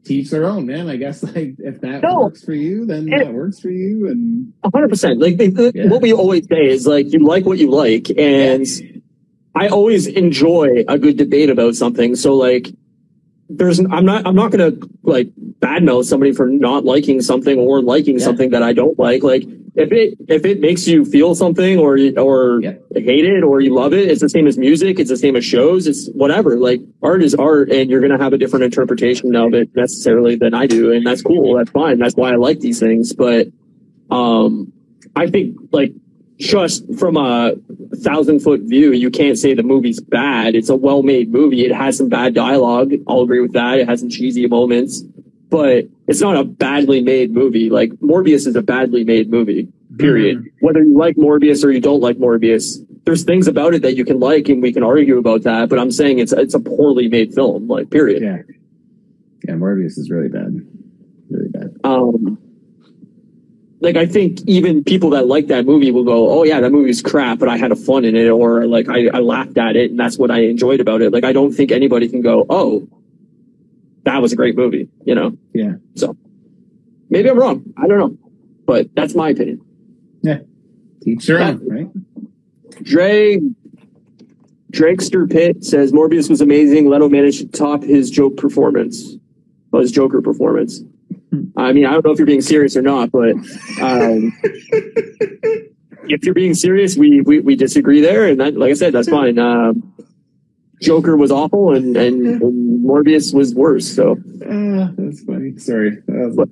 [0.05, 0.89] teach their own, man.
[0.89, 2.21] I guess like if that No.
[2.21, 5.19] works for you, then And- that works for you, and A hundred percent.
[5.19, 5.87] Like the, the, Yeah.
[5.89, 8.65] what we always say is like you like what you like, and
[9.55, 12.15] I always enjoy a good debate about something.
[12.15, 12.69] So like,
[13.49, 14.71] there's I'm not I'm not gonna
[15.03, 15.29] like
[15.63, 18.25] badmouth somebody for not liking something or liking Yeah.
[18.25, 19.23] something that I don't like.
[19.23, 19.43] Like
[19.75, 22.73] if it if it makes you feel something or or Yeah.
[22.95, 24.99] hate it or you love it, it's the same as music.
[24.99, 25.87] It's the same as shows.
[25.87, 26.57] It's whatever.
[26.57, 30.53] Like art is art, and you're gonna have a different interpretation of it necessarily than
[30.53, 31.55] I do, and that's cool.
[31.57, 31.97] That's fine.
[31.99, 33.13] That's why I like these things.
[33.13, 33.47] But
[34.09, 34.71] um,
[35.15, 35.93] I think like
[36.39, 37.53] just from a
[38.07, 40.55] thousand foot view, you can't say the movie's bad.
[40.55, 41.65] It's a well made movie.
[41.65, 42.93] It has some bad dialogue.
[43.07, 43.79] I'll agree with that.
[43.79, 45.03] It has some cheesy moments,
[45.53, 47.69] but it's not a badly made movie.
[47.69, 49.67] Like Morbius is a badly made movie.
[49.99, 50.43] Period.
[50.61, 54.03] Whether you like Morbius or you don't like Morbius, there's things about it that you
[54.03, 55.69] can like, and we can argue about that.
[55.69, 57.67] But I'm saying it's it's a poorly made film.
[57.67, 58.23] Like period.
[58.23, 58.37] yeah,
[59.47, 60.59] yeah, Morbius is really bad,
[61.29, 61.75] really bad.
[61.83, 62.39] um
[63.79, 67.03] like I think even people that like that movie will go, "Oh yeah, that movie's
[67.03, 69.91] crap, but I had a fun in it," or like I, I laughed at it,
[69.91, 71.13] and that's what I enjoyed about it.
[71.13, 72.87] Like I don't think anybody can go, "Oh,
[74.03, 75.37] that was a great movie," you know.
[75.53, 75.73] Yeah.
[75.95, 76.15] So
[77.09, 77.73] maybe I'm wrong.
[77.77, 78.17] I don't know,
[78.65, 79.61] but that's my opinion.
[81.01, 81.89] Teach their own, right?
[82.83, 83.39] Dre
[84.71, 86.89] Drakester Pitt says Morbius was amazing.
[86.89, 89.15] Leto managed to top his joke performance,
[89.71, 90.81] well, his Joker performance.
[91.57, 93.35] I mean, I don't know if you're being serious or not, but
[93.81, 94.33] um,
[96.07, 99.09] if you're being serious, we, we we disagree there, and that, like I said, that's
[99.09, 99.37] fine.
[99.37, 99.93] Um,
[100.81, 103.87] Joker was awful, and, and, and Morbius was worse.
[103.87, 104.17] So
[104.49, 105.57] Ah, that's funny.
[105.57, 105.97] Sorry.
[106.07, 106.49] Was- But-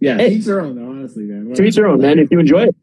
[0.00, 0.30] yeah, Hey.
[0.30, 0.90] teach their own, though.
[0.90, 1.54] Honestly, man.
[1.54, 2.18] to each their own, man.
[2.18, 2.76] If you enjoy it,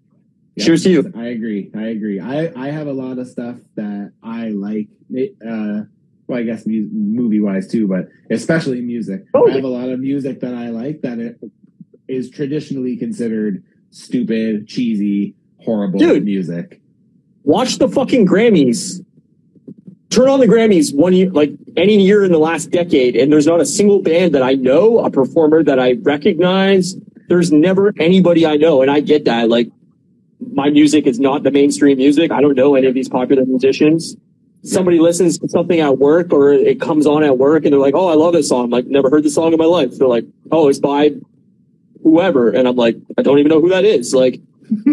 [0.55, 1.11] Yeah, cheers to you.
[1.15, 1.69] I agree.
[1.73, 2.19] I agree.
[2.19, 4.87] I I have a lot of stuff that I like.
[5.45, 5.83] Uh,
[6.27, 9.25] well, I guess mu- movie wise too, but especially music.
[9.33, 11.39] Oh, I have a lot of music that I like that it
[12.07, 16.23] is traditionally considered stupid, cheesy, horrible Dude.
[16.25, 16.81] music.
[17.43, 19.03] watch the fucking Grammys.
[20.09, 23.47] Turn on the Grammys one year, like any year in the last decade, and there's
[23.47, 26.95] not a single band that I know, a performer that I recognize.
[27.27, 29.49] There's never anybody I know, and I get that.
[29.49, 29.69] Like,
[30.39, 32.31] my music is not the mainstream music.
[32.31, 34.15] I don't know any of these popular musicians.
[34.63, 37.95] Somebody listens to something at work, or it comes on at work, and they're like,
[37.95, 39.97] "Oh, I love this song." I'm like, never heard this song in my life.
[39.97, 41.11] They're like, "Oh, it's by
[42.03, 44.13] whoever," and I'm like, I don't even know who that is.
[44.13, 44.41] Like,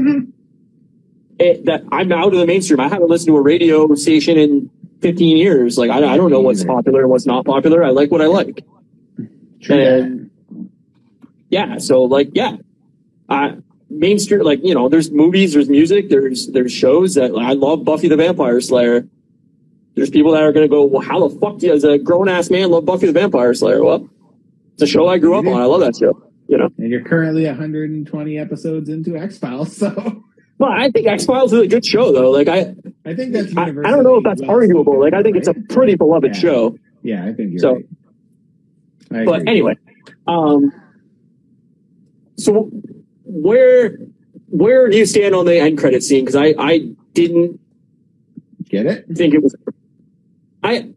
[1.39, 2.81] it, that I'm out of the mainstream.
[2.81, 4.71] I haven't listened to a radio station in
[5.03, 5.79] 15 years.
[5.79, 7.85] Like I, I don't know what's popular and what's not popular.
[7.85, 8.65] I like what I like.
[9.61, 9.77] True.
[9.77, 10.31] And
[11.51, 12.57] yeah, so like yeah,
[13.29, 13.57] I
[13.91, 17.85] mainstream like you know there's movies, there's music, there's there's shows that I love.
[17.85, 19.07] Buffy the Vampire Slayer.
[19.95, 21.99] There's people that are going to go, well, how the fuck do you, as a
[21.99, 23.85] grown ass man, love Buffy the Vampire Slayer?
[23.85, 24.09] Well,
[24.73, 25.55] it's a show I grew up mm-hmm.
[25.55, 25.61] on.
[25.61, 26.19] I love that show.
[26.49, 30.25] You know, And you're currently 120 episodes into X Files, so
[30.63, 32.31] but I think X Files is a good show though.
[32.31, 32.73] Like I,
[33.05, 33.57] I think that's.
[33.57, 35.01] I, I don't know if that's arguable.
[35.01, 36.41] Like I think it's a pretty beloved Yeah.
[36.41, 36.79] show.
[37.03, 37.83] Yeah, I think you're So-
[39.11, 39.27] right.
[39.27, 39.77] But anyway,
[40.29, 40.71] um,
[42.37, 42.71] so
[43.25, 43.99] where
[44.51, 46.25] where do you stand on the end credit scene?
[46.25, 47.59] Because I I didn't
[48.69, 49.05] get it.
[49.17, 49.57] think it was
[50.63, 50.93] I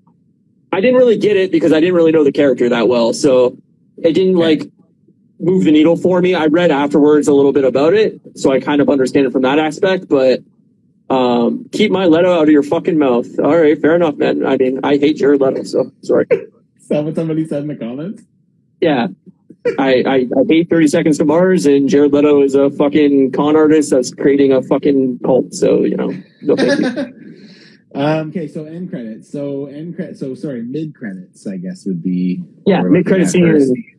[0.72, 3.14] I didn't really get it because I didn't really know the character that well.
[3.14, 3.58] So
[3.98, 4.46] it didn't Okay.
[4.60, 4.72] like
[5.40, 6.36] move the needle for me.
[6.36, 9.42] I read afterwards a little bit about it, so I kind of understand it from
[9.44, 10.08] that aspect.
[10.08, 10.42] But
[11.10, 13.28] um, keep my Leto out of your fucking mouth.
[13.40, 14.46] All right, fair enough, man.
[14.46, 16.28] I mean, I hate Jared Leto, so sorry.
[16.90, 18.24] that what somebody said in the comments?
[18.82, 19.08] Yeah.
[19.80, 23.56] I, I, I hate 30 Seconds to Mars, and Jared Leto is a fucking con
[23.56, 25.54] artist that's creating a fucking cult.
[25.54, 27.50] So, you know, no thank you.
[27.96, 29.32] um, okay, so end credits.
[29.32, 30.20] So end credit.
[30.20, 31.48] So sorry, mid credits.
[31.48, 33.95] I guess would be Yeah, mid credits scene.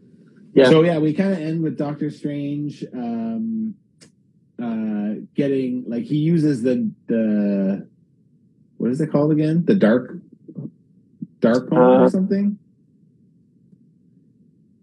[0.57, 0.71] Yeah.
[0.71, 3.75] So yeah, we kind of end with Doctor Strange um,
[4.63, 7.89] uh, getting like he uses the the
[8.79, 9.65] what is it called again?
[9.67, 10.17] The dark
[11.41, 12.59] dark palm Uh, or something.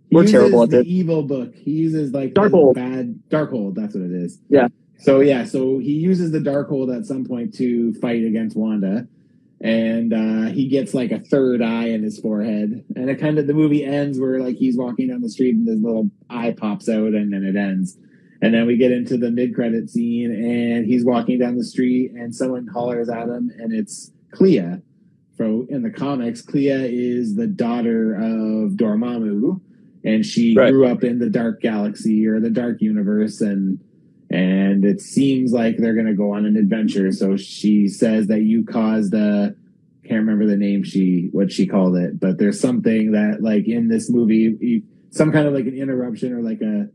[0.09, 0.87] He we're uses terrible at the this.
[0.87, 1.55] evil book.
[1.55, 2.75] He uses like the Darkhold.
[2.75, 3.75] bad Darkhold.
[3.75, 4.39] That's what it is.
[4.49, 4.67] Yeah.
[4.99, 9.07] So yeah, so he uses the dark Darkhold at some point to fight against Wanda,
[9.63, 13.47] and uh, he gets like a third eye in his forehead, and it kind of
[13.47, 16.89] the movie ends where like he's walking down the street and his little eye pops
[16.89, 17.97] out, and then it ends,
[18.41, 22.11] and then we get into the mid credit scene, and he's walking down the street,
[22.11, 24.77] and someone hollers at him, and it's Clea.
[25.37, 29.61] So in the comics, Clea is the daughter of Dormammu,
[30.03, 30.71] and she Right.
[30.71, 33.79] grew up in the Dark Galaxy or the Dark Universe, and
[34.33, 37.11] and it seems like they're going to go on an adventure.
[37.11, 39.53] So she says that you caused a
[40.03, 43.87] can't remember the name she what she called it, but there's something that like in
[43.87, 46.89] this movie, you, some kind of like an interruption or like a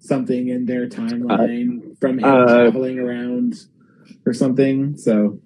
[0.00, 3.54] something in their timeline from him uh, traveling around
[4.26, 4.96] or something.
[4.96, 5.38] So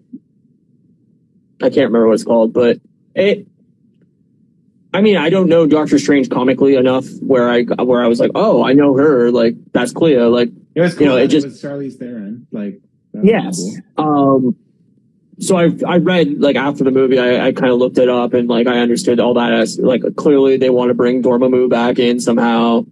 [1.63, 2.79] I can't remember what it's called, but
[3.15, 3.47] it.
[4.95, 8.31] I mean, I don't know Doctor Strange comically enough where I where I was like,
[8.35, 9.31] oh, I know her.
[9.31, 10.19] Like that's Clea.
[10.23, 11.03] Like it was cool.
[11.07, 12.47] You know, it just- was Charlize Theron.
[12.53, 12.81] Like
[13.23, 13.63] yes.
[13.97, 14.05] cool.
[14.45, 14.57] Um.
[15.41, 18.35] So I I read like after the movie, I, I kind of looked it up
[18.35, 21.99] and like I understood all that as like clearly they want to bring Dormammu back
[21.99, 22.87] in somehow.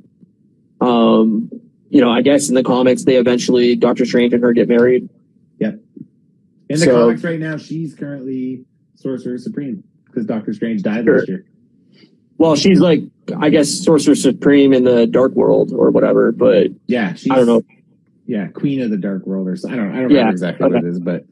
[0.80, 1.50] Um.
[1.90, 5.10] You know, I guess in the comics they eventually Doctor Strange and her get married.
[5.59, 5.74] Yep.
[5.74, 5.80] In
[6.70, 8.64] the So- comics right now, she's currently
[8.94, 11.18] Sorcerer Supreme because Doctor Strange died Sure.
[11.18, 11.44] last year.
[12.43, 13.02] Well, she's like
[13.39, 17.47] I guess Sorcerer Supreme in the Dark World or whatever, but Yeah, she's I don't
[17.47, 17.62] know.
[18.27, 19.78] Yeah, Queen of the Dark World or something.
[19.78, 19.93] I don't.
[19.94, 21.24] I don't Yeah, remember exactly what it is, but,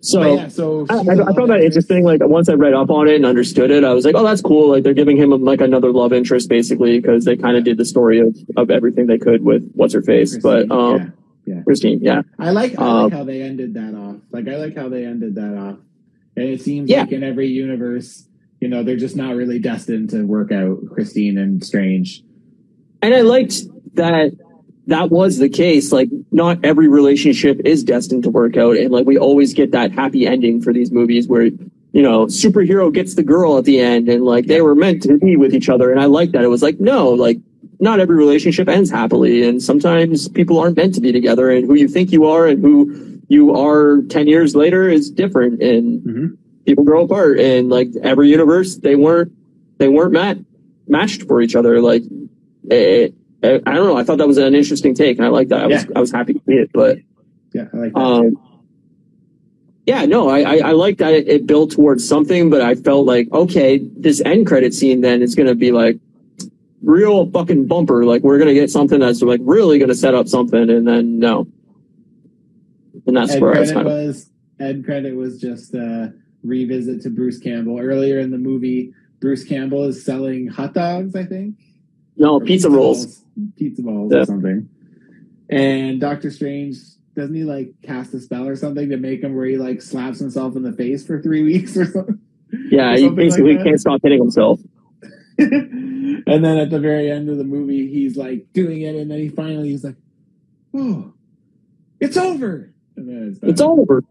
[0.00, 0.48] So but yeah.
[0.48, 0.98] So I, I,
[1.30, 2.04] I found that interesting.
[2.04, 4.42] Like once I read up on it and understood it, I was like, "Oh, that's
[4.42, 7.78] cool." Like they're giving him like another love interest, basically, because they kind of did
[7.78, 10.36] the story of, of everything they could with what's her face.
[10.36, 11.12] But Christine, um,
[11.46, 11.62] yeah.
[11.62, 12.78] Christine, yeah, I like.
[12.78, 14.16] I Um, how they ended that off.
[14.30, 15.78] Like I like how they ended that off.
[16.36, 17.02] And it seems Yeah.
[17.02, 18.26] like in every universe,
[18.60, 20.78] you know, they're just not really destined to work out.
[20.92, 22.22] Christine and Strange.
[23.02, 23.62] and I liked
[23.94, 24.32] that
[24.86, 25.92] that was the case.
[25.92, 29.92] Like not every relationship is destined to work out, and like we always get that
[29.92, 34.08] happy ending for these movies where you know superhero gets the girl at the end,
[34.08, 35.90] and like they were meant to be with each other.
[35.90, 36.42] And I like that.
[36.44, 37.38] It was like no, like
[37.78, 41.74] not every relationship ends happily, and sometimes people aren't meant to be together, and who
[41.74, 46.36] you think you are and who you are 10 years later is different and Mhm.
[46.70, 47.38] People grow apart.
[47.40, 49.32] And like every universe they weren't
[49.78, 50.38] they weren't mat-
[50.86, 51.80] matched for each other.
[51.80, 52.02] Like
[52.70, 53.96] it, I I don't know.
[53.96, 55.18] I thought that was an interesting take.
[55.18, 55.60] And I like that.
[55.64, 55.90] I was Yeah.
[55.96, 56.98] I was happy to see it but
[57.52, 57.98] Yeah, I like that.
[58.00, 58.36] um
[59.86, 63.06] yeah no I I, I like that it, it built towards something but I felt
[63.06, 65.98] like okay this end credit scene then is gonna be like
[66.82, 68.04] real fucking bumper.
[68.04, 71.46] Like we're gonna get something that's like really gonna set up something and then no.
[73.06, 74.30] And that's Ed where I was kind of was
[74.60, 78.92] Ed credit was just a revisit to Bruce Campbell earlier in the movie.
[79.20, 81.56] Bruce Campbell is selling hot dogs, I think.
[82.16, 83.24] no Or pizza rolls balls.
[83.56, 84.20] pizza balls Yeah.
[84.20, 84.68] or something.
[85.48, 86.76] And Doctor Strange
[87.16, 90.18] doesn't he like cast a spell or something to make him where he like slaps
[90.20, 92.18] himself in the face for three weeks or something?
[92.70, 93.64] Yeah, Or he something like basically that?
[93.64, 94.60] can't stop hitting himself.
[95.38, 99.18] and then at the very end of the movie, he's like doing it, and then
[99.18, 99.96] he finally he's like,
[100.74, 101.12] "Oh,
[101.98, 104.04] it's over." And then it's, It's over.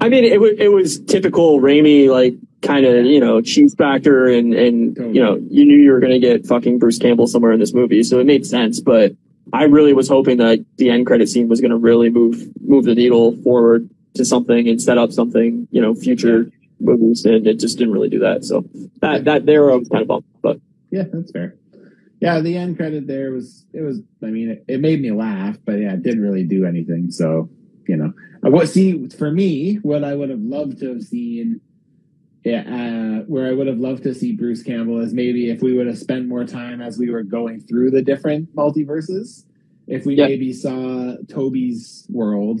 [0.00, 4.26] I mean, it was it was typical Raimi, like kind of you know cheese factor,
[4.26, 7.52] and and you know you knew you were going to get fucking Bruce Campbell somewhere
[7.52, 8.80] in this movie, so it made sense.
[8.80, 9.12] But
[9.52, 12.84] I really was hoping that the end credit scene was going to really move move
[12.84, 16.50] the needle forward to something and set up something, you know, future
[16.80, 18.44] movies, and it just didn't really do that.
[18.44, 18.64] So
[19.00, 20.60] that that there I was kind of bummed, but
[20.90, 21.56] Yeah, that's fair.
[22.20, 24.00] Yeah, the end credit there was it was.
[24.22, 27.10] I mean, it, it made me laugh, but yeah, it didn't really do anything.
[27.10, 27.50] So
[27.88, 28.12] you know,
[28.44, 31.60] I what see for me, what I would have loved to have seen.
[32.44, 35.76] Yeah, uh, where I would have loved to see Bruce Campbell is maybe if we
[35.76, 39.44] would have spent more time as we were going through the different multiverses.
[39.88, 42.60] If we maybe saw Tobey's world,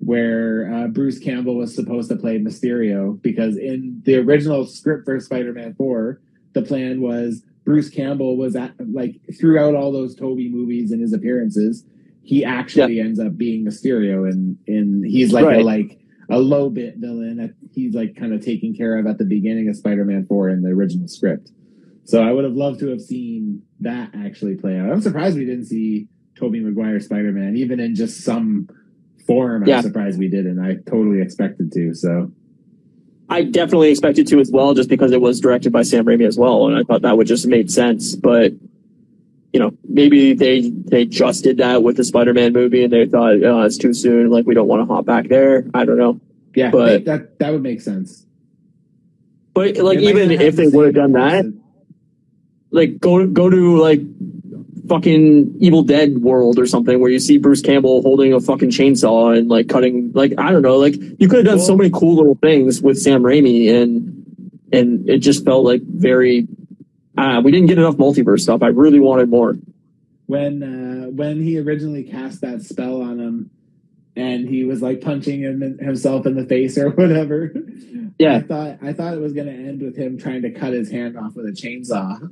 [0.00, 5.18] where uh, Bruce Campbell was supposed to play Mysterio, because in the original script for
[5.18, 6.20] Spider-Man Four,
[6.52, 11.12] the plan was Bruce Campbell was at like throughout all those Toby movies and his
[11.12, 11.84] appearances,
[12.22, 15.98] he actually ends up being Mysterio, and and he's like a like
[16.30, 19.68] a low bit villain that he's like kind of taken care of at the beginning
[19.68, 21.50] of Spider-Man Four in the original script.
[22.04, 24.90] So I would have loved to have seen that actually play out.
[24.90, 28.68] I'm surprised we didn't see Tobey Maguire Spider Man, even in just some
[29.26, 29.66] form.
[29.66, 29.78] Yeah.
[29.78, 30.58] I'm surprised we didn't.
[30.58, 31.94] I totally expected to.
[31.94, 32.32] So
[33.28, 36.38] I definitely expected to as well, just because it was directed by Sam Raimi as
[36.38, 38.14] well, and I thought that would just made sense.
[38.14, 38.52] But
[39.52, 43.42] you know, maybe they they just did that with the Spider-Man movie, and they thought
[43.42, 44.30] oh, it's too soon.
[44.30, 45.66] Like we don't want to hop back there.
[45.74, 46.20] I don't know.
[46.54, 48.26] yeah, But- that that would make sense.
[49.54, 51.62] But like even if they would have done that, person.
[52.70, 54.00] like go go to like
[54.88, 59.36] fucking Evil Dead world or something where you see Bruce Campbell holding a fucking chainsaw
[59.36, 62.16] and like cutting like I don't know like you could have done so many cool
[62.16, 64.24] little things with Sam Raimi and
[64.72, 66.48] and it just felt like very
[67.18, 68.62] uh, we didn't get enough multiverse stuff.
[68.62, 69.54] I really wanted more.
[70.26, 73.50] when uh, when he originally cast that spell on him,
[74.16, 77.52] and he was like punching him himself in the face or whatever.
[78.18, 78.36] Yeah.
[78.36, 80.90] I thought I thought it was going to end with him trying to cut his
[80.90, 82.30] hand off with a chainsaw.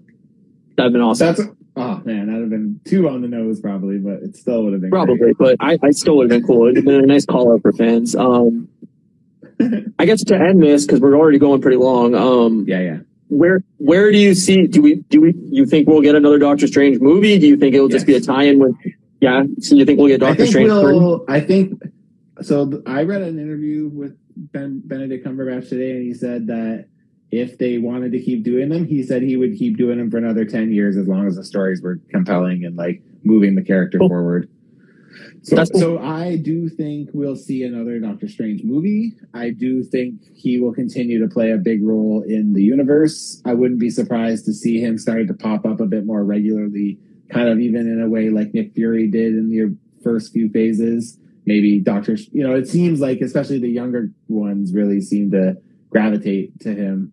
[0.77, 1.27] That'd been awesome.
[1.35, 1.41] That's
[1.77, 4.83] oh man, that'd have been too on the nose probably, but it still would have
[4.83, 5.37] been Probably, great.
[5.39, 6.65] but I, I still would have been cool.
[6.67, 8.15] It'd have been a nice call out for fans.
[8.17, 8.69] Um,
[9.99, 12.15] I guess to end this because we're already going pretty long.
[12.15, 12.99] Um, Yeah, yeah.
[13.31, 14.67] Where where do you see?
[14.67, 15.35] Do we do we?
[15.51, 17.39] You think we'll get another Doctor Strange movie?
[17.39, 18.75] Do you think it'll just be a tie-in with?
[19.21, 19.45] Yeah.
[19.61, 20.69] So you think we'll get Doctor Strange?
[20.69, 21.25] we'll.
[21.29, 21.81] I think
[22.43, 22.83] so.
[22.87, 26.87] I read an interview with ben, Benedict Cumberbatch today, and he said that
[27.31, 30.19] if they wanted to keep doing them, he said he would keep doing them for
[30.19, 33.99] another ten years as long as the stories were compelling and like moving the character
[33.99, 34.49] forward.
[35.43, 39.15] So, so I do think we'll see another Doctor Strange movie.
[39.33, 43.41] I do think he will continue to play a big role in the universe.
[43.45, 46.99] I wouldn't be surprised to see him starting to pop up a bit more regularly,
[47.31, 51.19] kind of even in a way like Nick Fury did in the first few phases.
[51.47, 55.57] Maybe Doctor, you know, it seems like especially the younger ones really seem to
[55.89, 57.13] gravitate to him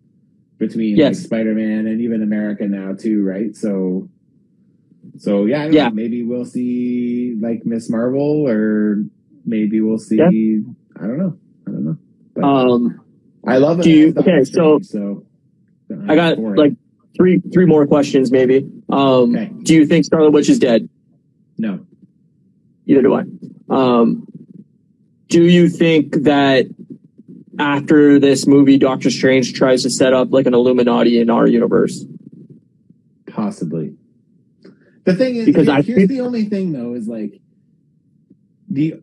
[0.58, 3.56] between like Spider Man and even America now too, right?
[3.56, 4.08] So,
[5.16, 5.88] so yeah, I don't Yeah.
[5.88, 9.04] know, maybe we'll see like Miss Marvel, or
[9.46, 10.16] maybe we'll see.
[10.16, 10.26] Yeah.
[11.00, 11.36] I don't know.
[11.66, 11.96] I don't know.
[12.34, 13.00] But Um,
[13.46, 13.82] I love it.
[13.84, 15.24] do you- okay, so- so
[16.06, 16.58] I got for it.
[16.58, 16.74] like
[17.16, 18.66] three three more questions maybe.
[18.88, 19.50] Um, Okay.
[19.62, 20.88] do you think Scarlet Witch is dead?
[21.58, 21.80] no.
[22.86, 23.24] Either do I.
[23.68, 24.26] Um,
[25.28, 26.66] do you think that
[27.58, 32.06] after this movie, Doctor Strange tries to set up like an Illuminati in our universe?
[33.26, 33.77] Possibly.
[35.08, 37.40] The thing is, Because here- I here's the only thing though is like
[38.68, 38.96] the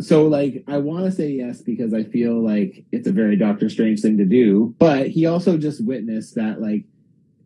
[0.00, 3.68] so like I want to say yes because I feel like it's a very Doctor
[3.68, 6.84] Strange thing to do, but he also just witnessed that like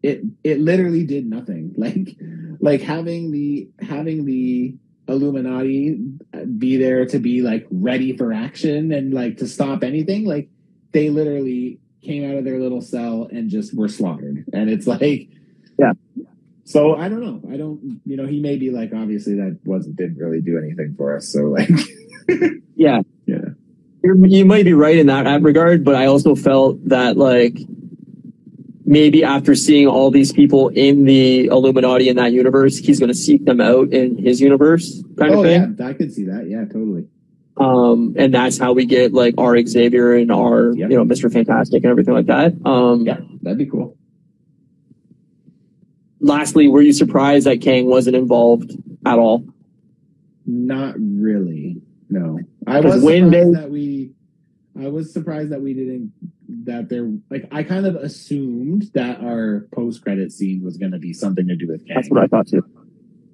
[0.03, 1.75] it it literally did nothing.
[1.79, 2.17] Like
[2.61, 4.75] like having the having the
[5.09, 5.99] Illuminati
[6.59, 10.49] be there to be like ready for action and like to stop anything like
[10.93, 15.29] they literally came out of their little cell and just were slaughtered and it's like
[15.79, 15.93] Yeah.
[16.65, 17.43] So I don't know.
[17.53, 20.95] I don't, you know, he may be like, obviously that wasn't didn't really do anything
[20.97, 21.29] for us.
[21.29, 21.69] So like,
[22.77, 23.01] Yeah.
[23.27, 23.37] Yeah.
[24.05, 27.59] You're, you might be right in that regard, but I also felt that like
[28.85, 33.15] maybe after seeing all these people in the Illuminati in that universe, he's going to
[33.17, 35.77] seek them out in his universe kind oh of thing.
[35.79, 36.49] yeah, I could see that.
[36.49, 37.07] Yeah, totally.
[37.59, 40.89] Um, and that's how we get like our Xavier and our, Yeah.
[40.89, 41.33] you know, Mr.
[41.33, 42.55] Fantastic and everything like that.
[42.65, 43.97] Um, Yeah, that'd be cool.
[46.23, 48.73] Lastly, were you surprised that Kang wasn't involved
[49.05, 49.45] at all?
[50.47, 51.81] Not really.
[52.09, 54.13] No, I was when surprised they- that we.
[54.83, 56.13] I was surprised that we didn't.
[56.65, 60.99] That there, like, I kind of assumed that our post credit scene was going to
[60.99, 62.65] be something to do with Kang, That's what I thought too.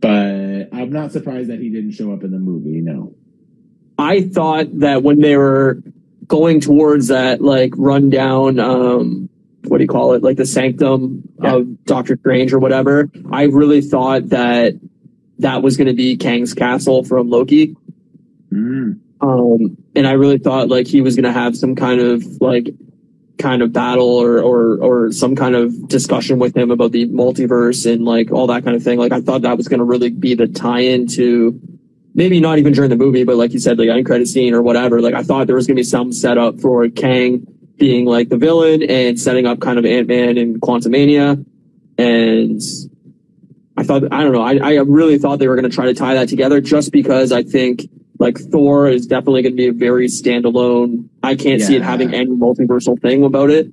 [0.01, 2.81] but I'm not surprised that he didn't show up in the movie.
[2.81, 3.15] No.
[3.98, 5.82] I thought that when they were
[6.28, 9.28] going towards that like rundown, um,
[9.69, 10.23] what do you call it?
[10.23, 11.57] Like the sanctum Yeah.
[11.57, 13.11] of Doctor Strange or whatever.
[13.31, 14.74] I really thought that
[15.39, 17.77] that was going to be Kang's castle from Loki.
[18.53, 18.99] Mm.
[19.20, 22.69] Um, and I really thought like he was going to have some kind of like
[23.39, 27.90] kind of battle or, or, or some kind of discussion with him about the multiverse
[27.90, 28.99] and like all that kind of thing.
[28.99, 31.61] Like I thought that was going to really be the tie-in to
[32.15, 34.62] maybe not even during the movie, but like you said, like end credit scene or
[34.62, 35.01] whatever.
[35.01, 37.47] Like I thought there was going to be some setup for Kang
[37.79, 41.45] being like the villain and setting up kind of Ant-Man and Quantumania.
[41.97, 42.61] And
[43.77, 45.95] I thought, I don't know, I, I really thought they were going to try to
[45.95, 47.89] tie that together just because I think
[48.19, 51.09] like Thor is definitely going to be a very standalone.
[51.23, 53.73] I can't see it having any multiversal thing about it.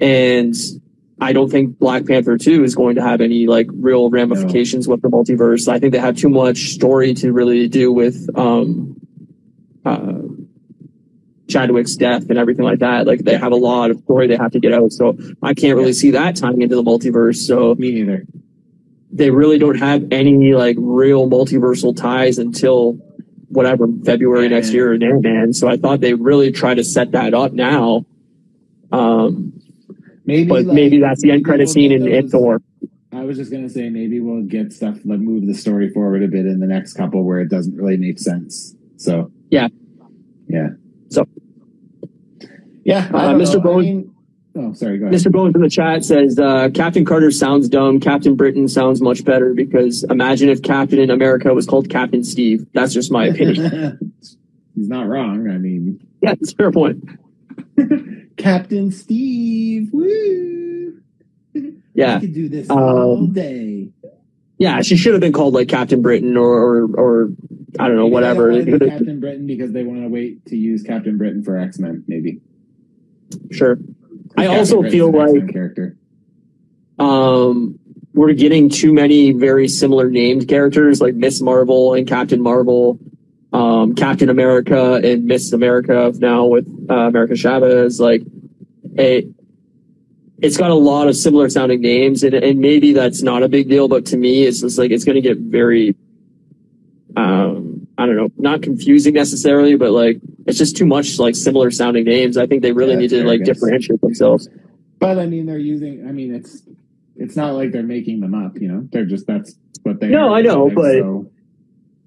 [0.00, 0.54] And
[1.20, 5.02] I don't think Black Panther 2 is going to have any like real ramifications with
[5.02, 5.68] the multiverse.
[5.68, 9.00] I think they have too much story to really do with, um,
[9.84, 10.22] uh,
[11.48, 13.06] Chadwick's death and everything like that.
[13.06, 14.92] Like they have a lot of story they have to get out.
[14.92, 17.36] So I can't really see that tying into the multiverse.
[17.36, 18.24] So Me neither.
[19.12, 22.94] they really don't have any like real multiversal ties until
[23.48, 25.52] whatever February next year in Ant-Man.
[25.52, 28.04] So I thought they really try to set that up now.
[28.92, 29.52] Um,
[30.24, 32.60] Maybe, but like, maybe that's the end credit we'll scene in, in Thor.
[33.12, 36.28] I was just gonna say maybe we'll get stuff like move the story forward a
[36.28, 38.74] bit in the next couple where it doesn't really make sense.
[38.96, 39.68] So Yeah.
[40.48, 40.70] yeah.
[41.16, 41.26] So-
[42.84, 43.54] yeah, Uh, Mr.
[43.54, 43.60] know.
[43.60, 44.10] I Bowen- mean-
[44.56, 44.98] oh, sorry.
[44.98, 45.18] Go ahead.
[45.18, 45.32] Mr.
[45.32, 47.98] Bones from the chat says uh, Captain Carter sounds dumb.
[48.00, 52.66] Captain Britain sounds much better because imagine if Captain in America was called Captain Steve.
[52.74, 54.12] That's just my opinion.
[54.74, 55.48] He's not wrong.
[55.50, 57.02] I mean, yeah, that's a fair point.
[58.36, 59.90] Captain Steve.
[59.92, 61.00] Woo!
[61.94, 62.16] Yeah.
[62.16, 63.88] I could do this Um, all day.
[64.58, 67.30] Yeah, she should have been called like Captain Britain or or, or
[67.78, 68.52] I don't know, Maybe whatever.
[68.52, 71.16] they don't wanna do could've- Captain Britain because they want to wait to use Captain
[71.18, 72.04] Britain for X Men.
[72.06, 72.40] Maybe.
[73.50, 73.78] Sure.
[74.36, 75.96] I Captain also Britain's feel like character.
[76.98, 77.78] um,
[78.14, 82.98] we're getting too many very similar named characters like Miss Marvel and Captain Marvel,
[83.52, 88.00] um, Captain America and Miss America now with uh, America Chavez.
[88.00, 88.22] Like,
[88.94, 89.26] it,
[90.40, 93.68] it's got a lot of similar sounding names, and, and maybe that's not a big
[93.68, 95.94] deal, but to me, it's just like it's going to get very,
[97.16, 97.65] um,
[97.98, 102.04] I don't know, not confusing necessarily, but like it's just too much like similar sounding
[102.04, 102.36] names.
[102.36, 104.48] I think they really Yeah, need to fair, like differentiate themselves.
[104.98, 106.06] But I mean, they're using.
[106.06, 106.62] I mean, it's
[107.16, 108.58] it's not like they're making them up.
[108.60, 110.08] You know, they're just that's what they.
[110.08, 110.36] No, are.
[110.36, 111.30] I know, but- So,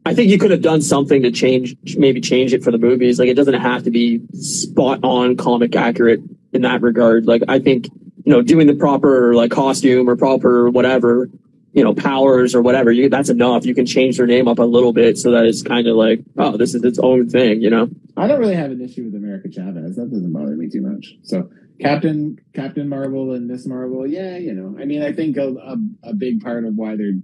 [0.06, 3.20] I think you could have done something to change, maybe change it for the movies.
[3.20, 6.22] Like it doesn't have to be spot on comic accurate
[6.54, 7.28] in that regard.
[7.28, 7.86] Like I think,
[8.24, 11.30] you know, doing the proper like costume or proper whatever,
[11.74, 13.66] you know, powers or whatever, you, that's enough.
[13.66, 16.22] You can change their name up a little bit so that it's kind of like,
[16.38, 17.90] oh, this is its own thing, you know?
[18.18, 19.96] I don't really have an issue with America Chavez.
[19.96, 21.16] That doesn't bother me too much.
[21.24, 24.82] So Captain Captain Marvel and Miss Marvel, yeah, you know.
[24.82, 25.78] I mean, I think a, a,
[26.10, 27.20] a big part of why they're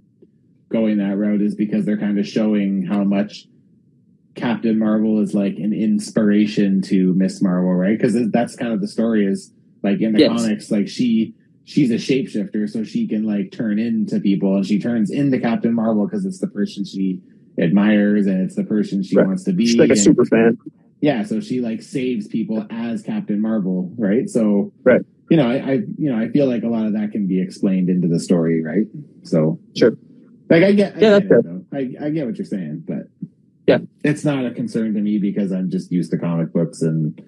[0.70, 3.46] going that route is because they're kind of showing how much
[4.34, 7.98] Captain Marvel is like an inspiration to Miss Marvel, right?
[7.98, 9.52] Because that's kind of the story is
[9.82, 10.28] like in the Yes.
[10.40, 11.34] comics, like she
[11.66, 15.74] she's a shapeshifter, so she can like turn into people, and she turns into Captain
[15.74, 17.20] Marvel because it's the person she
[17.58, 19.26] admires and it's the person she Right.
[19.26, 19.66] wants to be.
[19.66, 20.56] She's like a and- super fan.
[21.02, 24.28] yeah, so she like saves people as Captain Marvel, right?
[24.30, 25.02] So Right.
[25.28, 27.40] you know, I, I you know I feel like a lot of that can be
[27.42, 28.86] explained into the story, right?
[29.24, 29.96] So Sure.
[30.48, 31.62] like I get, I Yeah, get that's it.
[32.00, 33.08] I, I get what you're saying, but
[33.66, 33.78] Yeah.
[34.04, 37.20] it's not a concern to me because I'm just used to comic books and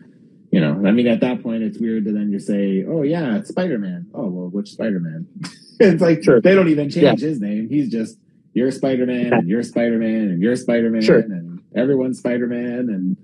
[0.58, 3.36] you know, I mean, at that point, it's weird to then just say, "Oh yeah,
[3.36, 5.24] it's Spider Man." Oh well, which Spider Man?
[5.78, 6.40] it's like Sure.
[6.40, 7.68] they don't even change his name.
[7.68, 8.18] He's just
[8.54, 11.20] you're Spider Man and you're Spider Man and you're Spider Man Sure.
[11.20, 13.16] and everyone's Spider Man and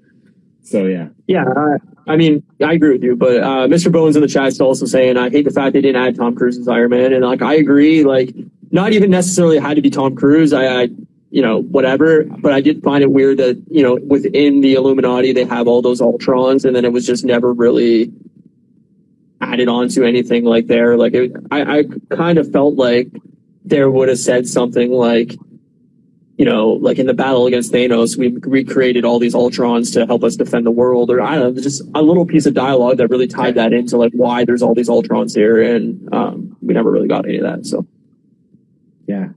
[0.62, 1.09] so yeah.
[1.27, 3.90] Yeah, I, I mean, I agree with you, but uh, Mr.
[3.90, 6.36] Bones in the chat is also saying, I hate the fact they didn't add Tom
[6.36, 7.12] Cruise as Iron Man.
[7.12, 8.32] And like, I agree, like,
[8.70, 10.52] not even necessarily had to be Tom Cruise.
[10.52, 10.89] I, I,
[11.35, 12.23] you know, whatever.
[12.23, 15.82] But I did find it weird that, you know, within the Illuminati, they have all
[15.82, 18.12] those Ultrons and then it was just never really
[19.40, 20.97] added on to anything like there.
[20.97, 21.85] Like, it, I, I
[22.15, 23.09] kind of felt like
[23.65, 25.35] there would have said something like,
[26.39, 30.23] you know, like in the battle against Thanos, we recreated all these Ultrons to help
[30.23, 33.09] us defend the world, or I don't know, just a little piece of dialogue that
[33.09, 36.93] really tied that into like why there's all these Ultrons here, and um, we never
[36.93, 37.66] really got any of that.
[37.66, 37.86] So
[39.09, 39.31] Yeah.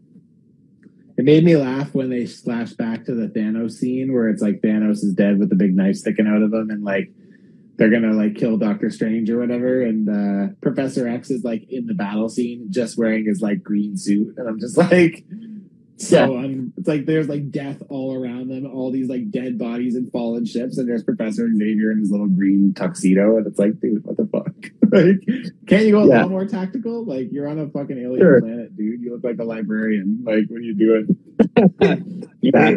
[1.17, 4.61] It made me laugh when they flash back to the Thanos scene where it's like
[4.61, 7.11] Thanos is dead with the big knife sticking out of him and like
[7.77, 9.81] they're gonna like kill Doctor Strange or whatever.
[9.81, 13.97] And uh Professor X is like in the battle scene just wearing his like green
[13.97, 14.35] suit.
[14.37, 15.25] And I'm just like
[15.97, 19.57] so un- um, it's like there's like death all around them, all these like dead
[19.57, 23.57] bodies and fallen ships, and there's Professor Xavier in his little green tuxedo, and it's
[23.59, 24.45] like, dude, what the fuck?
[24.91, 25.19] like,
[25.67, 26.13] can't you go a Yeah.
[26.15, 27.03] little more tactical?
[27.03, 28.41] Like, you're on a fucking alien Sure.
[28.41, 29.01] planet, dude.
[29.01, 30.19] You look like a librarian.
[30.23, 31.17] Like, what are you doing?
[32.41, 32.75] yeah,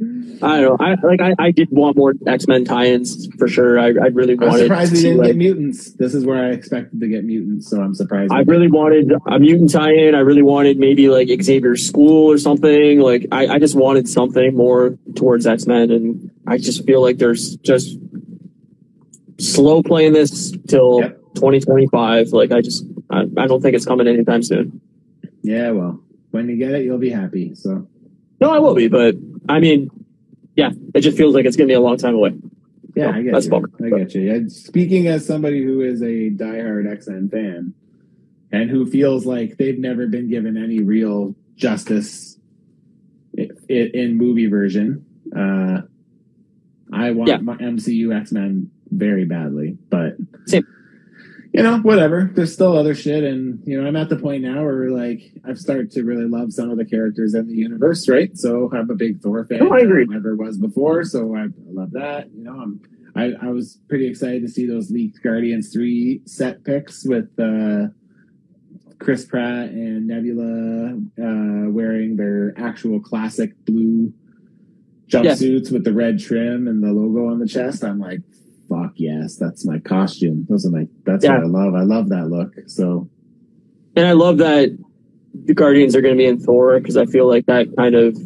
[0.00, 0.76] I don't know.
[0.78, 3.80] I like I, I did want more X Men tie-ins for sure.
[3.80, 4.62] I, I really I'm wanted.
[4.62, 5.92] surprised we didn't like, get mutants.
[5.94, 8.32] This is where I expected to get mutants, so I'm surprised.
[8.32, 10.14] I really wanted a mutant tie-in.
[10.14, 13.00] I really wanted maybe like Xavier's school or something.
[13.00, 17.18] Like I, I just wanted something more towards X Men, and I just feel like
[17.18, 17.98] there's just
[19.38, 21.18] slow playing this till Yep.
[21.34, 22.28] 2025.
[22.28, 24.80] Like I just I, I don't think it's coming anytime soon.
[25.42, 26.00] Yeah, well,
[26.30, 27.54] when you get it, you'll be happy.
[27.54, 27.86] So
[28.40, 29.14] No, I will be, but
[29.48, 29.90] I mean,
[30.56, 32.34] yeah, it just feels like it's gonna be a long time away.
[32.94, 33.50] Yeah, So, I get that's you.
[33.50, 33.70] bummer.
[33.84, 34.22] I get you.
[34.22, 37.74] Yeah, speaking as somebody who is a diehard X Men fan
[38.50, 42.38] and who feels like they've never been given any real justice
[43.68, 45.04] in movie version,
[45.36, 45.82] uh,
[46.92, 47.36] I I want Yeah.
[47.38, 50.16] my MCU X Men very badly, but
[50.46, 50.66] Same.
[51.58, 52.30] You know, whatever.
[52.34, 55.58] There's still other shit, and you know, I'm at the point now where like I've
[55.58, 58.30] started to really love some of the characters in the universe, right?
[58.38, 59.62] So I'm a big Thor fan.
[59.62, 60.06] Oh, I agree.
[60.08, 62.30] I Never was before, so I, love that.
[62.32, 62.80] You know, I'm.
[63.16, 67.88] I, I was pretty excited to see those leaked Guardians three set picks with uh,
[69.00, 74.12] Chris Pratt and Nebula uh, wearing their actual classic blue
[75.08, 77.82] jumpsuits with the red trim and the logo on the chest.
[77.82, 78.20] I'm like,
[78.68, 80.46] fuck yes, that's my costume.
[80.48, 80.86] Those are my.
[81.04, 81.36] That's Yeah.
[81.38, 81.74] what I love.
[81.74, 82.54] I love that look.
[82.66, 83.08] So
[83.96, 84.76] And I love that
[85.44, 88.18] the Guardians are going to be in Thor because I feel like that kind of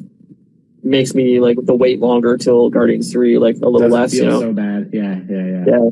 [0.82, 4.40] makes me like the wait longer till Guardians three, like a little less, you know.
[4.40, 4.90] so bad.
[4.92, 5.64] Yeah, yeah, yeah.
[5.66, 5.88] Yeah.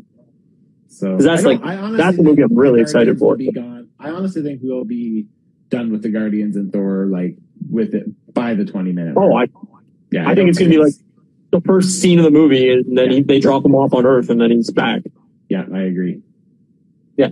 [0.87, 3.35] So that's I like- I that's the movie I'm really excited for.
[3.37, 3.87] Be gone.
[3.99, 5.27] I honestly think we'll be
[5.69, 7.37] done with the Guardians and Thor like
[7.69, 9.13] with it by the 20 minute.
[9.17, 9.33] Oh.
[9.35, 9.47] I,
[10.11, 10.23] yeah.
[10.23, 10.77] I think don't it's gonna be
[11.51, 14.29] the first scene of the movie, and then he, they drop him off on Earth,
[14.29, 15.01] and then he's back.
[15.49, 16.21] Yeah, I agree.
[17.17, 17.29] Yeah,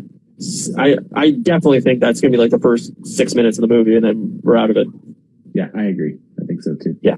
[0.78, 3.96] I I definitely think that's gonna be like the first six minutes of the movie,
[3.96, 4.88] and then we're out of it.
[5.54, 6.18] Yeah, I agree.
[6.42, 6.98] I think so too.
[7.02, 7.16] Yeah.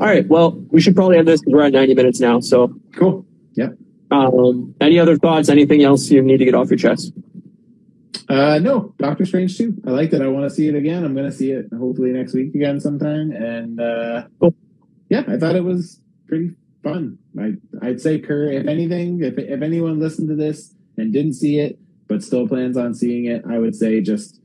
[0.00, 2.38] All right, well, we should probably end this because we're at ninety minutes now.
[2.40, 3.26] So, Cool.
[3.54, 3.70] Yeah.
[4.10, 5.48] Um, any other thoughts?
[5.48, 7.12] Anything else you need to get off your chest?
[8.28, 9.74] Uh, no, Doctor Strange too.
[9.86, 10.22] I liked it.
[10.22, 11.04] I want to see it again.
[11.04, 13.32] I'm going to see it hopefully next week again sometime.
[13.32, 14.54] And uh, Cool.
[15.08, 16.52] Yeah, I thought it was pretty
[16.82, 17.18] fun.
[17.38, 18.50] I I'd say Kerr.
[18.50, 21.78] If anything, if if anyone listened to this and didn't see it
[22.08, 24.40] but still plans on seeing it, I would say just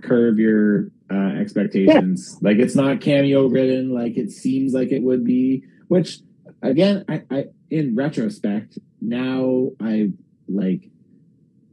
[0.00, 2.38] curve your uh, expectations.
[2.40, 5.64] Like it's not cameo ridden like it seems like it would be.
[5.88, 6.20] Which
[6.62, 10.10] again, I, I in retrospect now I
[10.48, 10.90] like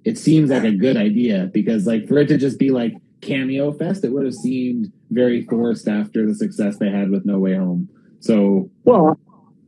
[0.04, 3.72] it seems like a good idea because like for it to just be like cameo
[3.72, 7.56] fest, it would have seemed very forced after the success they had with No Way
[7.56, 7.90] Home.
[8.20, 9.20] So Well,